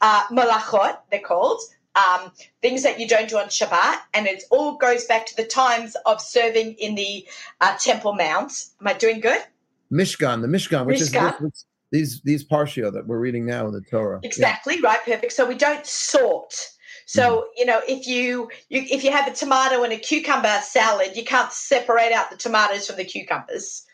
uh, 0.02 0.24
malachot, 0.32 0.98
they're 1.12 1.20
called. 1.20 1.60
um, 1.96 2.32
things 2.62 2.84
that 2.84 3.00
you 3.00 3.08
don't 3.08 3.30
do 3.30 3.38
on 3.38 3.48
Shabbat, 3.48 4.00
and 4.14 4.26
it 4.26 4.44
all 4.50 4.78
goes 4.78 5.06
back 5.06 5.26
to 5.28 5.36
the 5.36 5.44
times 5.44 5.96
of 6.06 6.22
serving 6.22 6.74
in 6.74 6.96
the 6.96 7.28
uh, 7.62 7.78
Temple 7.78 8.16
Mount. 8.16 8.52
Am 8.82 8.88
I 8.88 8.94
doing 8.94 9.20
good? 9.20 9.42
Mishkan, 9.92 10.42
the 10.42 10.48
Mishkan, 10.48 10.86
which 10.86 11.00
Mishkan. 11.00 11.46
is 11.46 11.66
these 11.94 12.22
these 12.24 12.44
parsha 12.46 12.92
that 12.94 13.08
we're 13.08 13.20
reading 13.20 13.46
now 13.46 13.68
in 13.68 13.74
the 13.74 13.82
Torah. 13.82 14.20
Yeah. 14.24 14.28
Exactly 14.30 14.82
right, 14.82 15.00
perfect. 15.06 15.34
So 15.34 15.48
we 15.48 15.56
don't 15.56 15.86
sort. 15.88 16.54
So 17.08 17.48
you 17.58 17.66
know, 17.68 17.82
if 17.88 18.08
you, 18.08 18.50
you 18.70 18.84
if 18.92 19.06
you 19.06 19.12
have 19.12 19.30
a 19.30 19.34
tomato 19.36 19.84
and 19.84 19.94
a 19.94 19.98
cucumber 20.00 20.60
salad, 20.64 21.16
you 21.16 21.26
can't 21.26 21.54
separate 21.54 22.14
out 22.14 22.32
the 22.32 22.38
tomatoes 22.38 22.88
from 22.88 22.98
the 22.98 23.06
cucumbers, 23.06 23.86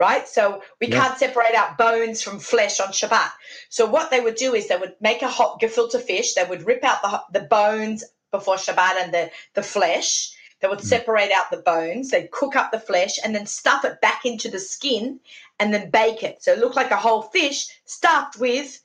right? 0.00 0.28
So 0.28 0.62
we 0.80 0.88
Yeah. 0.88 1.02
can't 1.02 1.18
separate 1.18 1.54
out 1.54 1.78
bones 1.78 2.22
from 2.22 2.40
flesh 2.40 2.80
on 2.80 2.88
Shabbat. 2.88 3.30
So 3.70 3.86
what 3.86 4.10
they 4.10 4.20
would 4.20 4.36
do 4.36 4.54
is 4.54 4.68
they 4.68 4.76
would 4.78 4.96
make 5.00 5.22
a 5.22 5.28
hot 5.28 5.60
gefilte 5.60 6.00
fish. 6.02 6.34
They 6.34 6.44
would 6.44 6.66
rip 6.66 6.84
out 6.84 7.02
the 7.02 7.40
the 7.40 7.46
bones 7.46 8.04
before 8.32 8.56
Shabbat 8.56 8.96
and 9.04 9.14
the 9.14 9.30
the 9.54 9.64
flesh. 9.64 10.32
They 10.60 10.68
would 10.68 10.80
Mm. 10.80 10.84
separate 10.94 11.32
out 11.32 11.50
the 11.52 11.58
bones. 11.58 12.10
They'd 12.10 12.30
cook 12.32 12.56
up 12.56 12.72
the 12.72 12.80
flesh 12.80 13.18
and 13.24 13.34
then 13.34 13.46
stuff 13.46 13.84
it 13.84 14.00
back 14.00 14.24
into 14.26 14.50
the 14.50 14.60
skin 14.60 15.20
and 15.64 15.72
then 15.72 15.88
bake 15.88 16.22
it. 16.22 16.42
So 16.42 16.52
it 16.52 16.58
looked 16.58 16.76
like 16.76 16.90
a 16.90 16.96
whole 16.96 17.22
fish 17.22 17.66
stuffed 17.86 18.38
with 18.38 18.78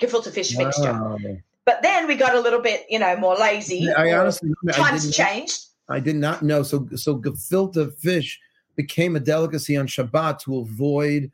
gefilte 0.00 0.30
fish 0.30 0.56
mixture. 0.56 1.18
But 1.66 1.82
then 1.82 2.06
we 2.06 2.14
got 2.14 2.36
a 2.36 2.40
little 2.40 2.60
bit, 2.60 2.86
you 2.88 3.00
know, 3.00 3.16
more 3.16 3.34
lazy. 3.34 3.90
I 3.92 4.12
honestly, 4.12 4.50
I 4.68 4.72
times 4.72 5.02
didn't, 5.02 5.14
changed. 5.14 5.64
I 5.88 5.98
did 5.98 6.14
not 6.14 6.42
know. 6.42 6.62
So, 6.62 6.86
so 6.94 7.18
gefilte 7.18 7.92
fish 7.98 8.38
became 8.76 9.16
a 9.16 9.20
delicacy 9.20 9.76
on 9.76 9.88
Shabbat 9.88 10.38
to 10.42 10.58
avoid 10.58 11.32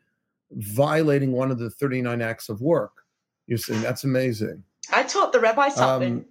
violating 0.53 1.33
one 1.33 1.51
of 1.51 1.59
the 1.59 1.69
39 1.69 2.19
acts 2.21 2.49
of 2.49 2.61
work. 2.61 2.91
You're 3.45 3.59
saying 3.59 3.81
that's 3.83 4.05
amazing. 4.05 4.63
I 4.91 5.03
taught 5.03 5.33
the 5.33 5.39
rabbi 5.39 5.69
something. 5.69 6.25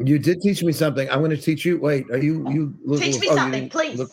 Um, 0.00 0.06
You 0.06 0.18
did 0.18 0.40
teach 0.40 0.62
me 0.62 0.72
something. 0.72 1.10
I'm 1.10 1.18
going 1.18 1.32
to 1.32 1.36
teach 1.36 1.66
you. 1.66 1.78
Wait, 1.78 2.08
are 2.10 2.18
you 2.18 2.48
you? 2.50 2.74
look- 2.82 3.02
Teach 3.02 3.20
me 3.20 3.28
oh, 3.28 3.32
you 3.32 3.38
something, 3.38 3.60
didn't 3.62 3.72
please. 3.72 3.98
Look 3.98 4.10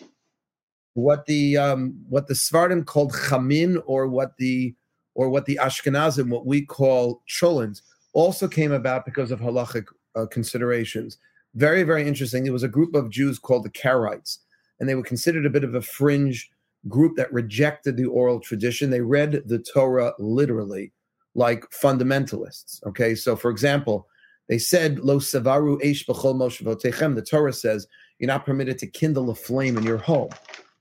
what 0.95 1.25
the 1.27 1.57
um, 1.57 1.95
what 2.09 2.27
the 2.27 2.35
Sephardim 2.35 2.83
called 2.83 3.13
chamin, 3.29 3.81
or 3.85 4.07
what 4.07 4.37
the 4.37 4.75
or 5.13 5.29
what 5.29 5.45
the 5.45 5.59
Ashkenazim, 5.61 6.29
what 6.29 6.45
we 6.45 6.65
call 6.65 7.21
cholent, 7.29 7.81
also 8.13 8.47
came 8.47 8.71
about 8.71 9.05
because 9.05 9.31
of 9.31 9.39
halachic 9.39 9.85
uh, 10.15 10.25
considerations. 10.25 11.17
Very, 11.53 11.83
very 11.83 12.05
interesting. 12.07 12.43
There 12.43 12.53
was 12.53 12.63
a 12.63 12.67
group 12.67 12.95
of 12.95 13.09
Jews 13.09 13.39
called 13.39 13.63
the 13.63 13.69
Karaites, 13.69 14.39
and 14.79 14.89
they 14.89 14.95
were 14.95 15.03
considered 15.03 15.45
a 15.45 15.49
bit 15.49 15.63
of 15.63 15.75
a 15.75 15.81
fringe 15.81 16.49
group 16.87 17.15
that 17.15 17.31
rejected 17.31 17.97
the 17.97 18.05
oral 18.05 18.39
tradition. 18.39 18.89
They 18.89 19.01
read 19.01 19.43
the 19.45 19.59
Torah 19.59 20.13
literally, 20.19 20.91
like 21.33 21.69
fundamentalists. 21.71 22.83
Okay, 22.85 23.15
so 23.15 23.35
for 23.35 23.49
example, 23.51 24.07
they 24.47 24.57
said, 24.57 24.99
"Lo 24.99 25.19
savaru 25.19 25.81
eish 25.81 26.05
b'chol 26.05 26.35
moshevotechem." 26.35 27.15
The 27.15 27.21
Torah 27.21 27.53
says 27.53 27.87
you're 28.19 28.27
not 28.27 28.45
permitted 28.45 28.77
to 28.79 28.87
kindle 28.87 29.29
a 29.29 29.35
flame 29.35 29.77
in 29.77 29.83
your 29.83 29.97
home. 29.97 30.29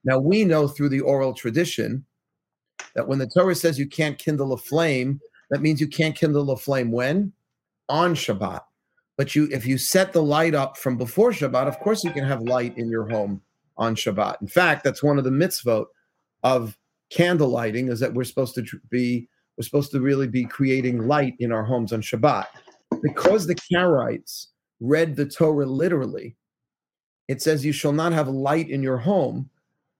Now 0.05 0.19
we 0.19 0.45
know 0.45 0.69
through 0.69 0.91
the 0.91 1.01
oral 1.01 1.35
tradition 1.35 2.05
that 2.95 3.09
when 3.09 3.19
the 3.19 3.27
Torah 3.27 3.55
says 3.55 3.79
you 3.79 3.89
can't 3.89 4.19
kindle 4.19 4.53
a 4.53 4.59
flame, 4.59 5.21
that 5.51 5.62
means 5.62 5.81
you 5.81 5.89
can't 5.89 6.15
kindle 6.15 6.51
a 6.51 6.57
flame 6.57 6.93
when 6.93 7.33
on 7.89 8.15
Shabbat. 8.15 8.61
But 9.17 9.35
you, 9.35 9.49
if 9.53 9.65
you 9.67 9.79
set 9.79 10.12
the 10.12 10.23
light 10.23 10.55
up 10.55 10.77
from 10.77 10.97
before 10.97 11.31
Shabbat, 11.31 11.69
of 11.69 11.79
course 11.81 12.05
you 12.05 12.11
can 12.11 12.25
have 12.25 12.43
light 12.43 12.77
in 12.77 12.91
your 12.91 13.09
home 13.09 13.41
on 13.77 13.95
Shabbat. 13.95 14.41
In 14.41 14.49
fact, 14.49 14.85
that's 14.85 15.03
one 15.03 15.19
of 15.19 15.25
the 15.25 15.31
mitzvot 15.31 15.87
of 16.43 16.77
candle 17.11 17.49
lighting 17.49 17.89
is 17.89 18.01
that 18.01 18.12
we're 18.12 18.25
supposed 18.25 18.55
to 18.57 18.65
be 18.91 19.29
we're 19.57 19.65
supposed 19.65 19.93
to 19.93 20.01
really 20.01 20.27
be 20.27 20.45
creating 20.45 21.07
light 21.07 21.35
in 21.39 21.53
our 21.53 21.65
homes 21.65 21.93
on 21.93 22.03
Shabbat. 22.03 22.47
Because 23.05 23.46
the 23.46 23.55
Karaites 23.55 24.46
read 24.80 25.14
the 25.14 25.26
Torah 25.26 25.66
literally, 25.66 26.36
it 27.28 27.42
says 27.42 27.64
you 27.64 27.72
shall 27.72 27.92
not 27.92 28.14
have 28.14 28.28
light 28.28 28.70
in 28.70 28.82
your 28.82 28.96
home. 28.96 29.50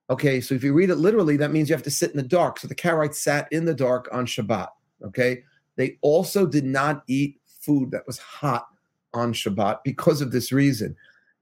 Okay, 0.09 0.41
so 0.41 0.55
if 0.55 0.65
you 0.65 0.73
read 0.73 0.89
it 0.89 0.97
literally, 0.97 1.37
that 1.37 1.53
means 1.53 1.69
you 1.69 1.75
have 1.75 1.85
to 1.85 1.91
sit 1.91 2.11
in 2.11 2.17
the 2.17 2.23
dark. 2.23 2.59
So 2.59 2.67
the 2.67 2.75
Karaites 2.75 3.17
sat 3.17 3.47
in 3.53 3.67
the 3.67 3.75
dark 3.75 4.09
on 4.11 4.25
Shabbat. 4.25 4.69
Okay, 5.05 5.43
they 5.77 5.99
also 6.01 6.47
did 6.47 6.65
not 6.65 7.03
eat 7.07 7.39
food 7.61 7.91
that 7.91 8.07
was 8.07 8.19
hot 8.19 8.69
on 9.13 9.35
Shabbat 9.35 9.81
because 9.85 10.23
of 10.23 10.33
this 10.33 10.51
reason, 10.51 10.97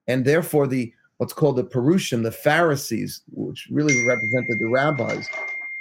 and 0.08 0.24
therefore 0.24 0.66
the 0.66 0.92
what's 1.18 1.32
called 1.32 1.54
the 1.54 1.64
Perushim, 1.64 2.24
the 2.24 2.32
Pharisees, 2.32 3.22
which 3.30 3.68
really 3.70 4.04
represented 4.04 4.58
the 4.58 4.68
rabbis, 4.68 5.24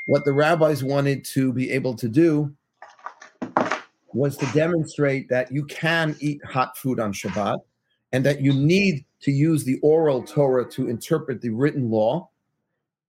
what 0.05 0.25
the 0.25 0.34
rabbis 0.34 0.84
wanted 0.84 1.25
to 1.25 1.51
be 1.51 1.71
able 1.71 1.95
to 1.95 2.07
do 2.07 2.55
was 4.14 4.38
to 4.38 4.45
demonstrate 4.53 5.30
that 5.30 5.51
you 5.51 5.66
can 5.66 6.16
eat 6.20 6.43
hot 6.45 6.78
food 6.78 6.99
on 6.99 7.14
Shabbat 7.14 7.59
and 8.12 8.26
that 8.26 8.41
you 8.41 8.53
need 8.53 9.05
to 9.22 9.32
use 9.32 9.64
the 9.64 9.80
oral 9.82 10.24
Torah 10.24 10.70
to 10.72 10.89
interpret 10.89 11.41
the 11.41 11.49
written 11.49 11.89
law. 11.89 12.30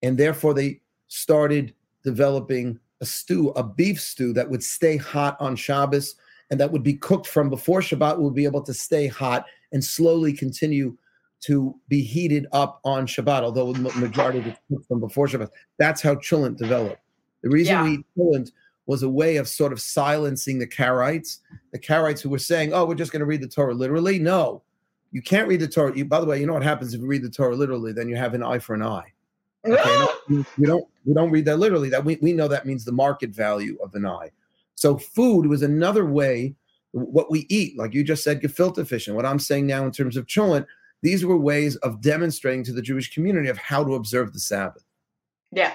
And 0.02 0.16
therefore, 0.18 0.54
they 0.54 0.80
started 1.08 1.74
developing 2.04 2.78
a 3.00 3.06
stew, 3.06 3.50
a 3.50 3.62
beef 3.62 4.00
stew 4.00 4.32
that 4.34 4.48
would 4.48 4.62
stay 4.62 4.96
hot 4.96 5.36
on 5.40 5.56
Shabbos 5.56 6.14
and 6.50 6.60
that 6.60 6.70
would 6.70 6.82
be 6.82 6.94
cooked 6.94 7.26
from 7.26 7.48
before 7.48 7.80
Shabbat, 7.80 8.18
would 8.18 8.34
be 8.34 8.44
able 8.44 8.62
to 8.62 8.74
stay 8.74 9.06
hot 9.06 9.46
and 9.72 9.82
slowly 9.82 10.32
continue 10.32 10.96
to 11.40 11.74
be 11.88 12.02
heated 12.02 12.46
up 12.52 12.80
on 12.84 13.06
Shabbat, 13.06 13.42
although 13.42 13.72
the 13.72 13.80
majority 13.98 14.38
of 14.38 14.44
cooked 14.70 14.86
from 14.86 15.00
before 15.00 15.26
Shabbat. 15.26 15.48
That's 15.78 16.00
how 16.00 16.14
chulent 16.16 16.58
developed. 16.58 17.00
The 17.42 17.50
reason 17.50 17.74
Yeah. 17.74 17.84
we 17.84 17.90
eat 17.94 18.06
chulent 18.16 18.52
was 18.86 19.02
a 19.02 19.08
way 19.08 19.36
of 19.36 19.48
sort 19.48 19.72
of 19.72 19.80
silencing 19.80 20.58
the 20.58 20.66
Karaites, 20.66 21.38
the 21.72 21.78
Karaites 21.78 22.20
who 22.20 22.30
were 22.30 22.38
saying, 22.38 22.72
"Oh, 22.72 22.84
we're 22.84 22.94
just 22.94 23.12
going 23.12 23.20
to 23.20 23.26
read 23.26 23.42
the 23.42 23.48
Torah 23.48 23.74
literally." 23.74 24.18
No, 24.18 24.62
you 25.12 25.22
can't 25.22 25.48
read 25.48 25.60
the 25.60 25.68
Torah. 25.68 25.96
You, 25.96 26.04
by 26.04 26.20
the 26.20 26.26
way, 26.26 26.40
you 26.40 26.46
know 26.46 26.54
what 26.54 26.62
happens 26.62 26.94
if 26.94 27.00
you 27.00 27.06
read 27.06 27.22
the 27.22 27.30
Torah 27.30 27.54
literally? 27.56 27.92
Then 27.92 28.08
you 28.08 28.16
have 28.16 28.34
an 28.34 28.42
eye 28.42 28.58
for 28.58 28.74
an 28.74 28.82
eye. 28.82 29.12
Okay, 29.64 29.76
no, 29.84 30.08
we- 30.28 30.44
we 30.58 30.66
don't 30.66 30.88
we 31.04 31.14
don't 31.14 31.30
read 31.30 31.44
that 31.44 31.58
literally. 31.58 31.88
That 31.88 32.04
we, 32.04 32.18
we 32.20 32.32
know 32.32 32.48
that 32.48 32.66
means 32.66 32.84
the 32.84 32.92
market 32.92 33.30
value 33.30 33.78
of 33.82 33.94
an 33.94 34.04
eye. 34.06 34.30
So 34.74 34.98
food 34.98 35.46
was 35.46 35.62
another 35.62 36.04
way. 36.06 36.54
What 36.90 37.30
we 37.30 37.46
eat, 37.48 37.78
like 37.78 37.94
you 37.94 38.04
just 38.04 38.22
said, 38.24 38.42
gefilte 38.42 38.86
fish, 38.86 39.06
and 39.06 39.16
what 39.16 39.24
I'm 39.24 39.38
saying 39.38 39.66
now 39.66 39.84
in 39.86 39.92
terms 39.92 40.16
of 40.16 40.26
cholent, 40.26 40.66
these 41.00 41.24
were 41.24 41.38
ways 41.38 41.76
of 41.76 42.00
demonstrating 42.02 42.64
to 42.64 42.72
the 42.72 42.82
Jewish 42.82 43.14
community 43.14 43.48
of 43.48 43.56
how 43.56 43.82
to 43.84 43.94
observe 43.94 44.32
the 44.32 44.40
Sabbath. 44.40 44.84
Yeah, 45.52 45.72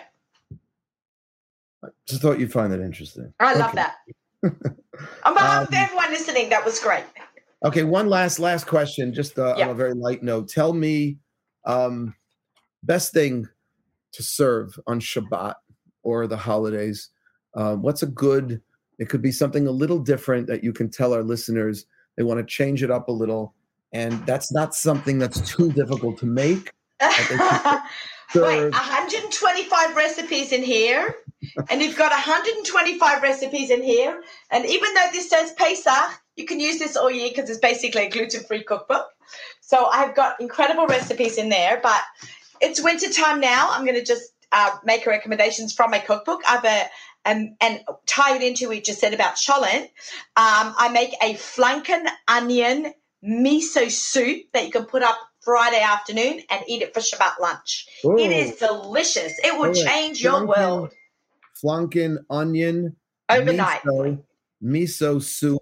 I 1.88 1.92
just 2.08 2.22
thought 2.22 2.40
you'd 2.40 2.52
find 2.52 2.72
that 2.74 2.82
interesting. 2.82 3.34
I 3.40 3.54
love 3.54 3.70
Okay. 3.74 3.84
that. 3.84 3.96
On 5.26 5.34
behalf 5.34 5.64
of 5.64 5.68
Um, 5.70 5.74
everyone 5.76 6.10
listening, 6.12 6.50
that 6.50 6.64
was 6.64 6.80
great. 6.80 7.04
Okay, 7.66 7.84
one 7.84 8.08
last 8.10 8.40
last 8.40 8.68
question, 8.68 9.14
just 9.14 9.38
uh, 9.40 9.56
Yeah. 9.58 9.66
on 9.66 9.72
a 9.72 9.74
very 9.76 9.94
light 9.94 10.22
note. 10.24 10.48
Tell 10.50 10.74
me, 10.74 11.18
um, 11.66 12.14
best 12.84 13.14
thing 13.14 13.48
to 14.14 14.24
serve 14.24 14.80
on 14.88 15.00
Shabbat 15.00 15.56
or 16.04 16.28
the 16.28 16.38
holidays. 16.38 17.10
Uh, 17.56 17.76
what's 17.76 18.04
a 18.04 18.08
good? 18.08 18.62
It 19.00 19.10
could 19.10 19.22
be 19.22 19.32
something 19.32 19.68
a 19.68 19.72
little 19.72 20.00
different 20.00 20.48
that 20.48 20.64
you 20.64 20.72
can 20.74 20.90
tell 20.90 21.14
our 21.14 21.24
listeners. 21.24 21.86
They 22.16 22.24
want 22.24 22.40
to 22.40 22.46
change 22.46 22.84
it 22.84 22.92
up 22.92 23.08
a 23.10 23.12
little, 23.12 23.54
and 23.92 24.14
that's 24.26 24.52
not 24.52 24.74
something 24.76 25.18
that's 25.20 25.42
too 25.56 25.72
difficult 25.72 26.18
to 26.20 26.26
make. 26.26 26.72
Wait, 28.36 28.72
125 28.72 29.96
recipes 29.96 30.52
in 30.52 30.62
here, 30.64 31.16
and 31.70 31.82
you've 31.82 31.98
got 31.98 32.12
125 32.12 33.22
recipes 33.22 33.70
in 33.70 33.82
here. 33.82 34.22
And 34.52 34.66
even 34.66 34.94
though 34.94 35.08
this 35.12 35.30
says 35.30 35.54
Pesach, 35.54 36.22
you 36.36 36.46
can 36.46 36.60
use 36.60 36.80
this 36.80 36.96
all 36.96 37.12
year 37.12 37.30
because 37.30 37.50
it's 37.50 37.60
basically 37.60 38.08
a 38.08 38.10
gluten-free 38.10 38.64
cookbook. 38.64 39.08
So 39.62 39.86
I've 39.86 40.16
got 40.16 40.40
incredible 40.40 40.88
recipes 40.88 41.38
in 41.38 41.50
there, 41.50 41.80
but 41.82 42.02
it's 42.62 42.82
winter 42.82 43.12
time 43.12 43.40
now. 43.40 43.70
I'm 43.72 43.86
going 43.86 43.98
to 43.98 44.06
just 44.06 44.32
uh, 44.52 44.78
make 44.86 45.06
recommendations 45.06 45.74
from 45.74 45.92
my 45.92 46.00
cookbook. 46.00 46.42
I've 46.48 46.64
a 46.64 46.90
and, 47.26 47.56
and 47.60 47.82
tie 48.06 48.38
it 48.38 48.42
into 48.42 48.68
what 48.68 48.78
you 48.78 48.82
just 48.82 49.02
said 49.02 49.14
about 49.14 49.36
cholent. 49.36 49.84
Um, 50.38 50.74
I 50.78 50.90
make 50.94 51.14
a 51.22 51.34
flanken 51.34 52.06
onion 52.28 52.94
miso 53.22 53.92
soup 53.92 54.46
that 54.54 54.66
you 54.66 54.72
can 54.72 54.86
put 54.86 55.04
up 55.04 55.18
Friday 55.42 55.82
afternoon 55.82 56.42
and 56.50 56.64
eat 56.68 56.82
it 56.82 56.94
for 56.94 57.02
Shabbat 57.02 57.40
lunch. 57.42 57.88
It 58.04 58.08
Ooh, 58.08 58.18
is 58.18 58.56
delicious. 58.56 59.34
It 59.44 59.58
will 59.58 59.74
change 59.74 60.22
your 60.22 60.46
world 60.46 60.94
Flanken 61.64 62.18
onion 62.30 62.96
overnight. 63.30 63.82
miso, 63.84 64.24
miso 64.64 65.22
soup, 65.22 65.62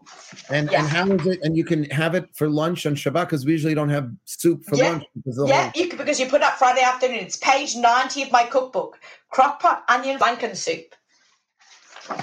and 0.49 0.71
Yeah. 0.71 0.79
and 0.79 0.87
how 0.87 1.09
is 1.11 1.25
it? 1.25 1.39
And 1.43 1.57
you 1.57 1.63
can 1.63 1.85
have 1.85 2.15
it 2.15 2.25
for 2.35 2.49
lunch 2.49 2.85
on 2.85 2.95
Shabbat 2.95 3.25
because 3.25 3.45
we 3.45 3.51
usually 3.51 3.75
don't 3.75 3.89
have 3.89 4.09
soup 4.25 4.63
for 4.65 4.75
Yeah. 4.75 4.91
lunch 4.91 5.03
because 5.15 5.43
Yeah, 5.47 5.71
you 5.75 5.87
can, 5.87 5.97
because 5.97 6.19
you 6.19 6.27
put 6.27 6.41
up 6.41 6.57
Friday 6.57 6.81
afternoon. 6.81 7.19
It's 7.19 7.37
page 7.37 7.75
90 7.75 8.23
of 8.23 8.31
my 8.31 8.43
cookbook. 8.43 8.99
Crockpot 9.33 9.81
onion 9.89 10.17
flanken 10.19 10.55
soup. 10.55 10.95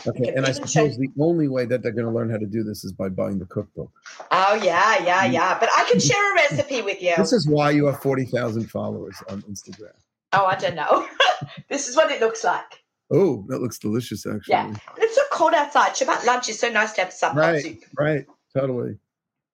Okay, 0.07 0.33
and 0.35 0.47
I 0.47 0.53
suppose 0.53 0.73
show- 0.73 0.89
the 0.89 1.11
only 1.21 1.49
way 1.49 1.65
that 1.65 1.83
they're 1.83 1.93
going 1.93 2.07
to 2.07 2.13
learn 2.13 2.31
how 2.31 2.37
to 2.37 2.47
do 2.47 2.63
this 2.63 2.85
is 2.85 2.93
by 2.93 3.09
buying 3.09 3.39
the 3.39 3.47
cookbook. 3.47 3.91
Oh, 4.31 4.55
yeah, 4.55 5.03
yeah, 5.05 5.27
mm. 5.27 5.33
yeah. 5.33 5.59
But 5.59 5.71
I 5.77 5.85
can 5.85 5.99
mm. 5.99 6.09
share 6.09 6.33
a 6.33 6.35
recipe 6.35 6.83
with 6.83 7.03
you. 7.03 7.15
This 7.17 7.33
is 7.33 7.49
why 7.49 7.71
you 7.71 7.87
have 7.87 8.01
forty 8.01 8.25
thousand 8.25 8.71
followers 8.71 9.17
on 9.29 9.43
Instagram. 9.43 9.95
Oh, 10.33 10.47
I 10.47 10.55
don't 10.55 10.77
know. 10.77 11.07
this 11.69 11.89
is 11.89 11.97
what 11.97 12.11
it 12.11 12.21
looks 12.21 12.45
like. 12.45 12.82
Oh, 13.13 13.45
that 13.49 13.61
looks 13.61 13.79
delicious, 13.79 14.27
actually. 14.27 14.53
Yeah. 14.53 14.75
It's 14.99 15.15
so 15.15 15.23
cold 15.33 15.55
outside. 15.55 15.93
Shabbat 15.93 16.25
lunch 16.25 16.49
is 16.49 16.59
so 16.59 16.71
nice 16.71 16.93
to 16.95 17.03
have 17.03 17.15
hot 17.21 17.37
Right, 17.37 17.63
soup. 17.63 17.79
right, 17.99 18.25
totally. 18.57 18.97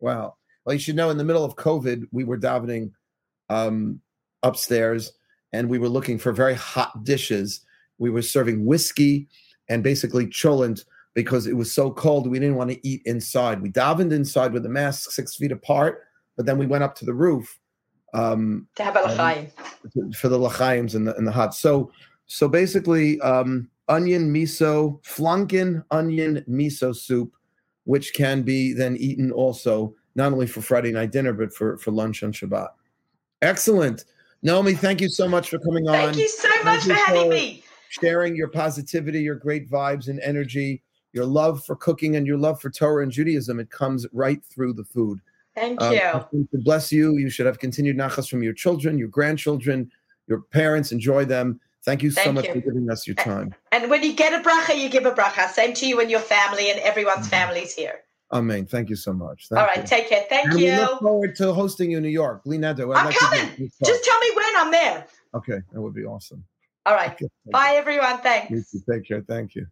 Wow. 0.00 0.36
Well, 0.64 0.74
you 0.74 0.78
should 0.80 0.96
know, 0.96 1.10
in 1.10 1.16
the 1.18 1.24
middle 1.24 1.44
of 1.44 1.56
COVID, 1.56 2.04
we 2.12 2.24
were 2.24 2.38
davening 2.38 2.92
um, 3.48 4.00
upstairs, 4.42 5.12
and 5.52 5.68
we 5.68 5.78
were 5.78 5.88
looking 5.88 6.18
for 6.18 6.32
very 6.32 6.54
hot 6.54 7.04
dishes. 7.04 7.60
We 7.98 8.10
were 8.10 8.22
serving 8.22 8.64
whiskey 8.64 9.28
and 9.68 9.82
basically 9.82 10.26
cholent 10.26 10.84
because 11.14 11.46
it 11.46 11.56
was 11.56 11.72
so 11.72 11.90
cold. 11.90 12.30
We 12.30 12.38
didn't 12.38 12.56
want 12.56 12.70
to 12.70 12.86
eat 12.88 13.02
inside. 13.06 13.60
We 13.60 13.70
davened 13.70 14.12
inside 14.12 14.52
with 14.52 14.62
the 14.62 14.68
masks 14.68 15.16
six 15.16 15.34
feet 15.36 15.50
apart, 15.52 16.02
but 16.36 16.46
then 16.46 16.58
we 16.58 16.66
went 16.66 16.84
up 16.84 16.94
to 16.96 17.04
the 17.04 17.14
roof 17.14 17.58
um, 18.14 18.68
To 18.76 18.84
have 18.84 18.96
a 18.96 19.00
l'chaim. 19.00 19.48
for 20.14 20.28
the 20.28 20.38
lachaims 20.38 20.94
and 20.94 21.08
the 21.08 21.16
and 21.16 21.26
the 21.26 21.32
hot. 21.32 21.54
So 21.54 21.90
so 22.28 22.48
basically, 22.48 23.20
um, 23.20 23.68
onion 23.88 24.32
miso, 24.32 25.02
flanken 25.04 25.82
onion 25.90 26.44
miso 26.48 26.94
soup, 26.94 27.32
which 27.84 28.12
can 28.14 28.42
be 28.42 28.72
then 28.72 28.96
eaten 28.98 29.32
also 29.32 29.94
not 30.14 30.32
only 30.32 30.46
for 30.46 30.60
Friday 30.60 30.92
night 30.92 31.10
dinner 31.10 31.32
but 31.32 31.52
for 31.52 31.76
for 31.78 31.90
lunch 31.90 32.22
on 32.22 32.32
Shabbat. 32.32 32.68
Excellent, 33.42 34.04
Naomi. 34.42 34.74
Thank 34.74 35.00
you 35.00 35.08
so 35.08 35.28
much 35.28 35.48
for 35.50 35.58
coming 35.58 35.88
on, 35.88 35.94
Thank 35.94 36.16
you 36.18 36.28
so 36.28 36.48
much 36.64 36.84
for 36.84 36.92
having 36.94 37.22
for- 37.24 37.28
me. 37.30 37.62
sharing 37.88 38.36
your 38.36 38.48
positivity, 38.48 39.22
your 39.22 39.36
great 39.36 39.70
vibes 39.70 40.08
and 40.08 40.20
energy, 40.20 40.82
your 41.12 41.24
love 41.24 41.64
for 41.64 41.76
cooking, 41.76 42.16
and 42.16 42.26
your 42.26 42.36
love 42.36 42.60
for 42.60 42.68
Torah 42.70 43.02
and 43.04 43.12
Judaism. 43.12 43.58
It 43.60 43.70
comes 43.70 44.06
right 44.12 44.44
through 44.44 44.74
the 44.74 44.84
food. 44.84 45.20
Thank 45.54 45.80
Um, 45.82 45.94
you. 45.94 46.46
Should 46.52 46.64
bless 46.64 46.92
you. 46.92 47.16
You 47.16 47.30
should 47.30 47.46
have 47.46 47.58
continued 47.58 47.96
nachas 47.96 48.28
from 48.28 48.42
your 48.42 48.52
children, 48.52 48.98
your 48.98 49.08
grandchildren, 49.08 49.90
your 50.26 50.42
parents. 50.42 50.92
Enjoy 50.92 51.24
them. 51.24 51.58
Thank 51.84 52.02
you 52.02 52.10
so 52.10 52.22
Thank 52.22 52.34
much 52.34 52.46
you. 52.46 52.54
for 52.54 52.60
giving 52.60 52.90
us 52.90 53.06
your 53.06 53.16
time. 53.16 53.54
And 53.72 53.90
when 53.90 54.02
you 54.02 54.12
get 54.14 54.32
a 54.32 54.46
bracha, 54.46 54.78
you 54.78 54.88
give 54.88 55.06
a 55.06 55.12
bracha. 55.12 55.48
Same 55.48 55.74
to 55.74 55.86
you 55.86 56.00
and 56.00 56.10
your 56.10 56.20
family 56.20 56.70
and 56.70 56.80
everyone's 56.80 57.20
mm-hmm. 57.20 57.30
families 57.30 57.74
here. 57.74 58.00
Amen. 58.32 58.66
Thank 58.66 58.90
you 58.90 58.96
so 58.96 59.12
much. 59.12 59.48
Thank 59.48 59.60
All 59.60 59.66
right, 59.66 59.78
you. 59.78 59.84
take 59.84 60.08
care. 60.08 60.24
Thank 60.28 60.50
and 60.50 60.60
you. 60.60 60.72
we 60.72 60.76
look 60.76 61.00
forward 61.00 61.34
to 61.36 61.54
hosting 61.54 61.90
you 61.90 61.96
in 61.96 62.02
New 62.02 62.10
York. 62.10 62.44
Bli 62.44 62.58
Neder, 62.58 62.94
I'd 62.94 62.98
I'm 62.98 63.06
like 63.06 63.16
coming. 63.16 63.70
Just 63.84 64.04
tell 64.04 64.20
me 64.20 64.30
when 64.34 64.46
I'm 64.58 64.70
there. 64.70 65.06
Okay, 65.34 65.60
that 65.72 65.80
would 65.80 65.94
be 65.94 66.04
awesome. 66.04 66.44
All 66.84 66.94
right. 66.94 67.12
Okay. 67.12 67.26
Bye, 67.50 67.74
everyone. 67.76 68.12
You 68.12 68.18
Thanks. 68.18 68.74
Take 68.90 69.06
care. 69.06 69.22
Thank 69.26 69.54
you. 69.54 69.66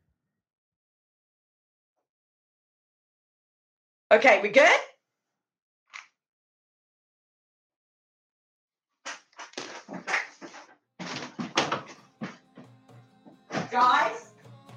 Okay, 4.13 4.41
we 4.41 4.49
good? 4.49 4.81
Guys? 13.77 14.33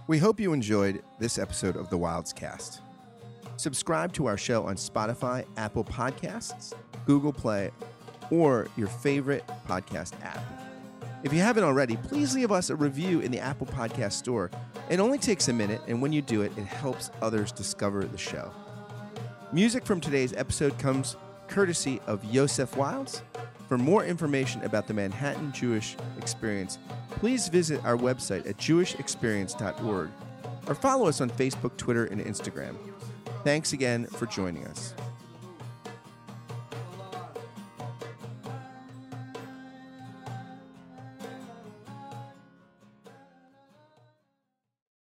We 0.07 0.17
hope 0.17 0.41
you 0.41 0.51
enjoyed 0.51 1.01
this 1.19 1.39
episode 1.39 1.77
of 1.77 1.89
the 1.89 1.97
Wildes 1.97 2.35
Cast. 2.35 2.81
Subscribe 3.55 4.11
to 4.11 4.25
our 4.25 4.35
show 4.35 4.65
on 4.65 4.75
Spotify, 4.75 5.45
Apple 5.55 5.85
Podcasts, 5.85 6.73
Google 7.05 7.31
Play, 7.31 7.71
or 8.29 8.67
your 8.75 8.87
favorite 8.89 9.45
podcast 9.69 10.21
app. 10.21 10.43
If 11.23 11.31
you 11.31 11.39
haven't 11.39 11.63
already, 11.63 11.95
please 11.95 12.35
leave 12.35 12.51
us 12.51 12.69
a 12.69 12.75
review 12.75 13.21
in 13.21 13.31
the 13.31 13.39
Apple 13.39 13.67
Podcast 13.67 14.11
Store. 14.11 14.51
It 14.89 14.99
only 14.99 15.17
takes 15.17 15.47
a 15.47 15.53
minute, 15.53 15.79
and 15.87 16.01
when 16.01 16.11
you 16.11 16.21
do 16.21 16.41
it, 16.41 16.51
it 16.57 16.65
helps 16.65 17.09
others 17.21 17.53
discover 17.53 18.03
the 18.03 18.17
show. 18.17 18.51
Music 19.53 19.85
from 19.85 20.01
today's 20.01 20.33
episode 20.33 20.77
comes 20.77 21.15
courtesy 21.47 22.01
of 22.05 22.25
Yosef 22.25 22.71
Wildes. 22.75 23.21
For 23.69 23.77
more 23.77 24.03
information 24.03 24.63
about 24.63 24.87
the 24.87 24.95
Manhattan 24.95 25.51
Jewish 25.51 25.95
Experience, 26.17 26.79
please 27.11 27.47
visit 27.49 27.85
our 27.85 27.95
website 27.95 28.49
at 28.49 28.57
jewishexperience.org 28.57 30.09
or 30.67 30.75
follow 30.75 31.07
us 31.07 31.21
on 31.21 31.29
Facebook, 31.29 31.77
Twitter, 31.77 32.05
and 32.05 32.19
Instagram. 32.19 32.75
Thanks 33.43 33.73
again 33.73 34.07
for 34.07 34.25
joining 34.25 34.65
us. 34.65 34.95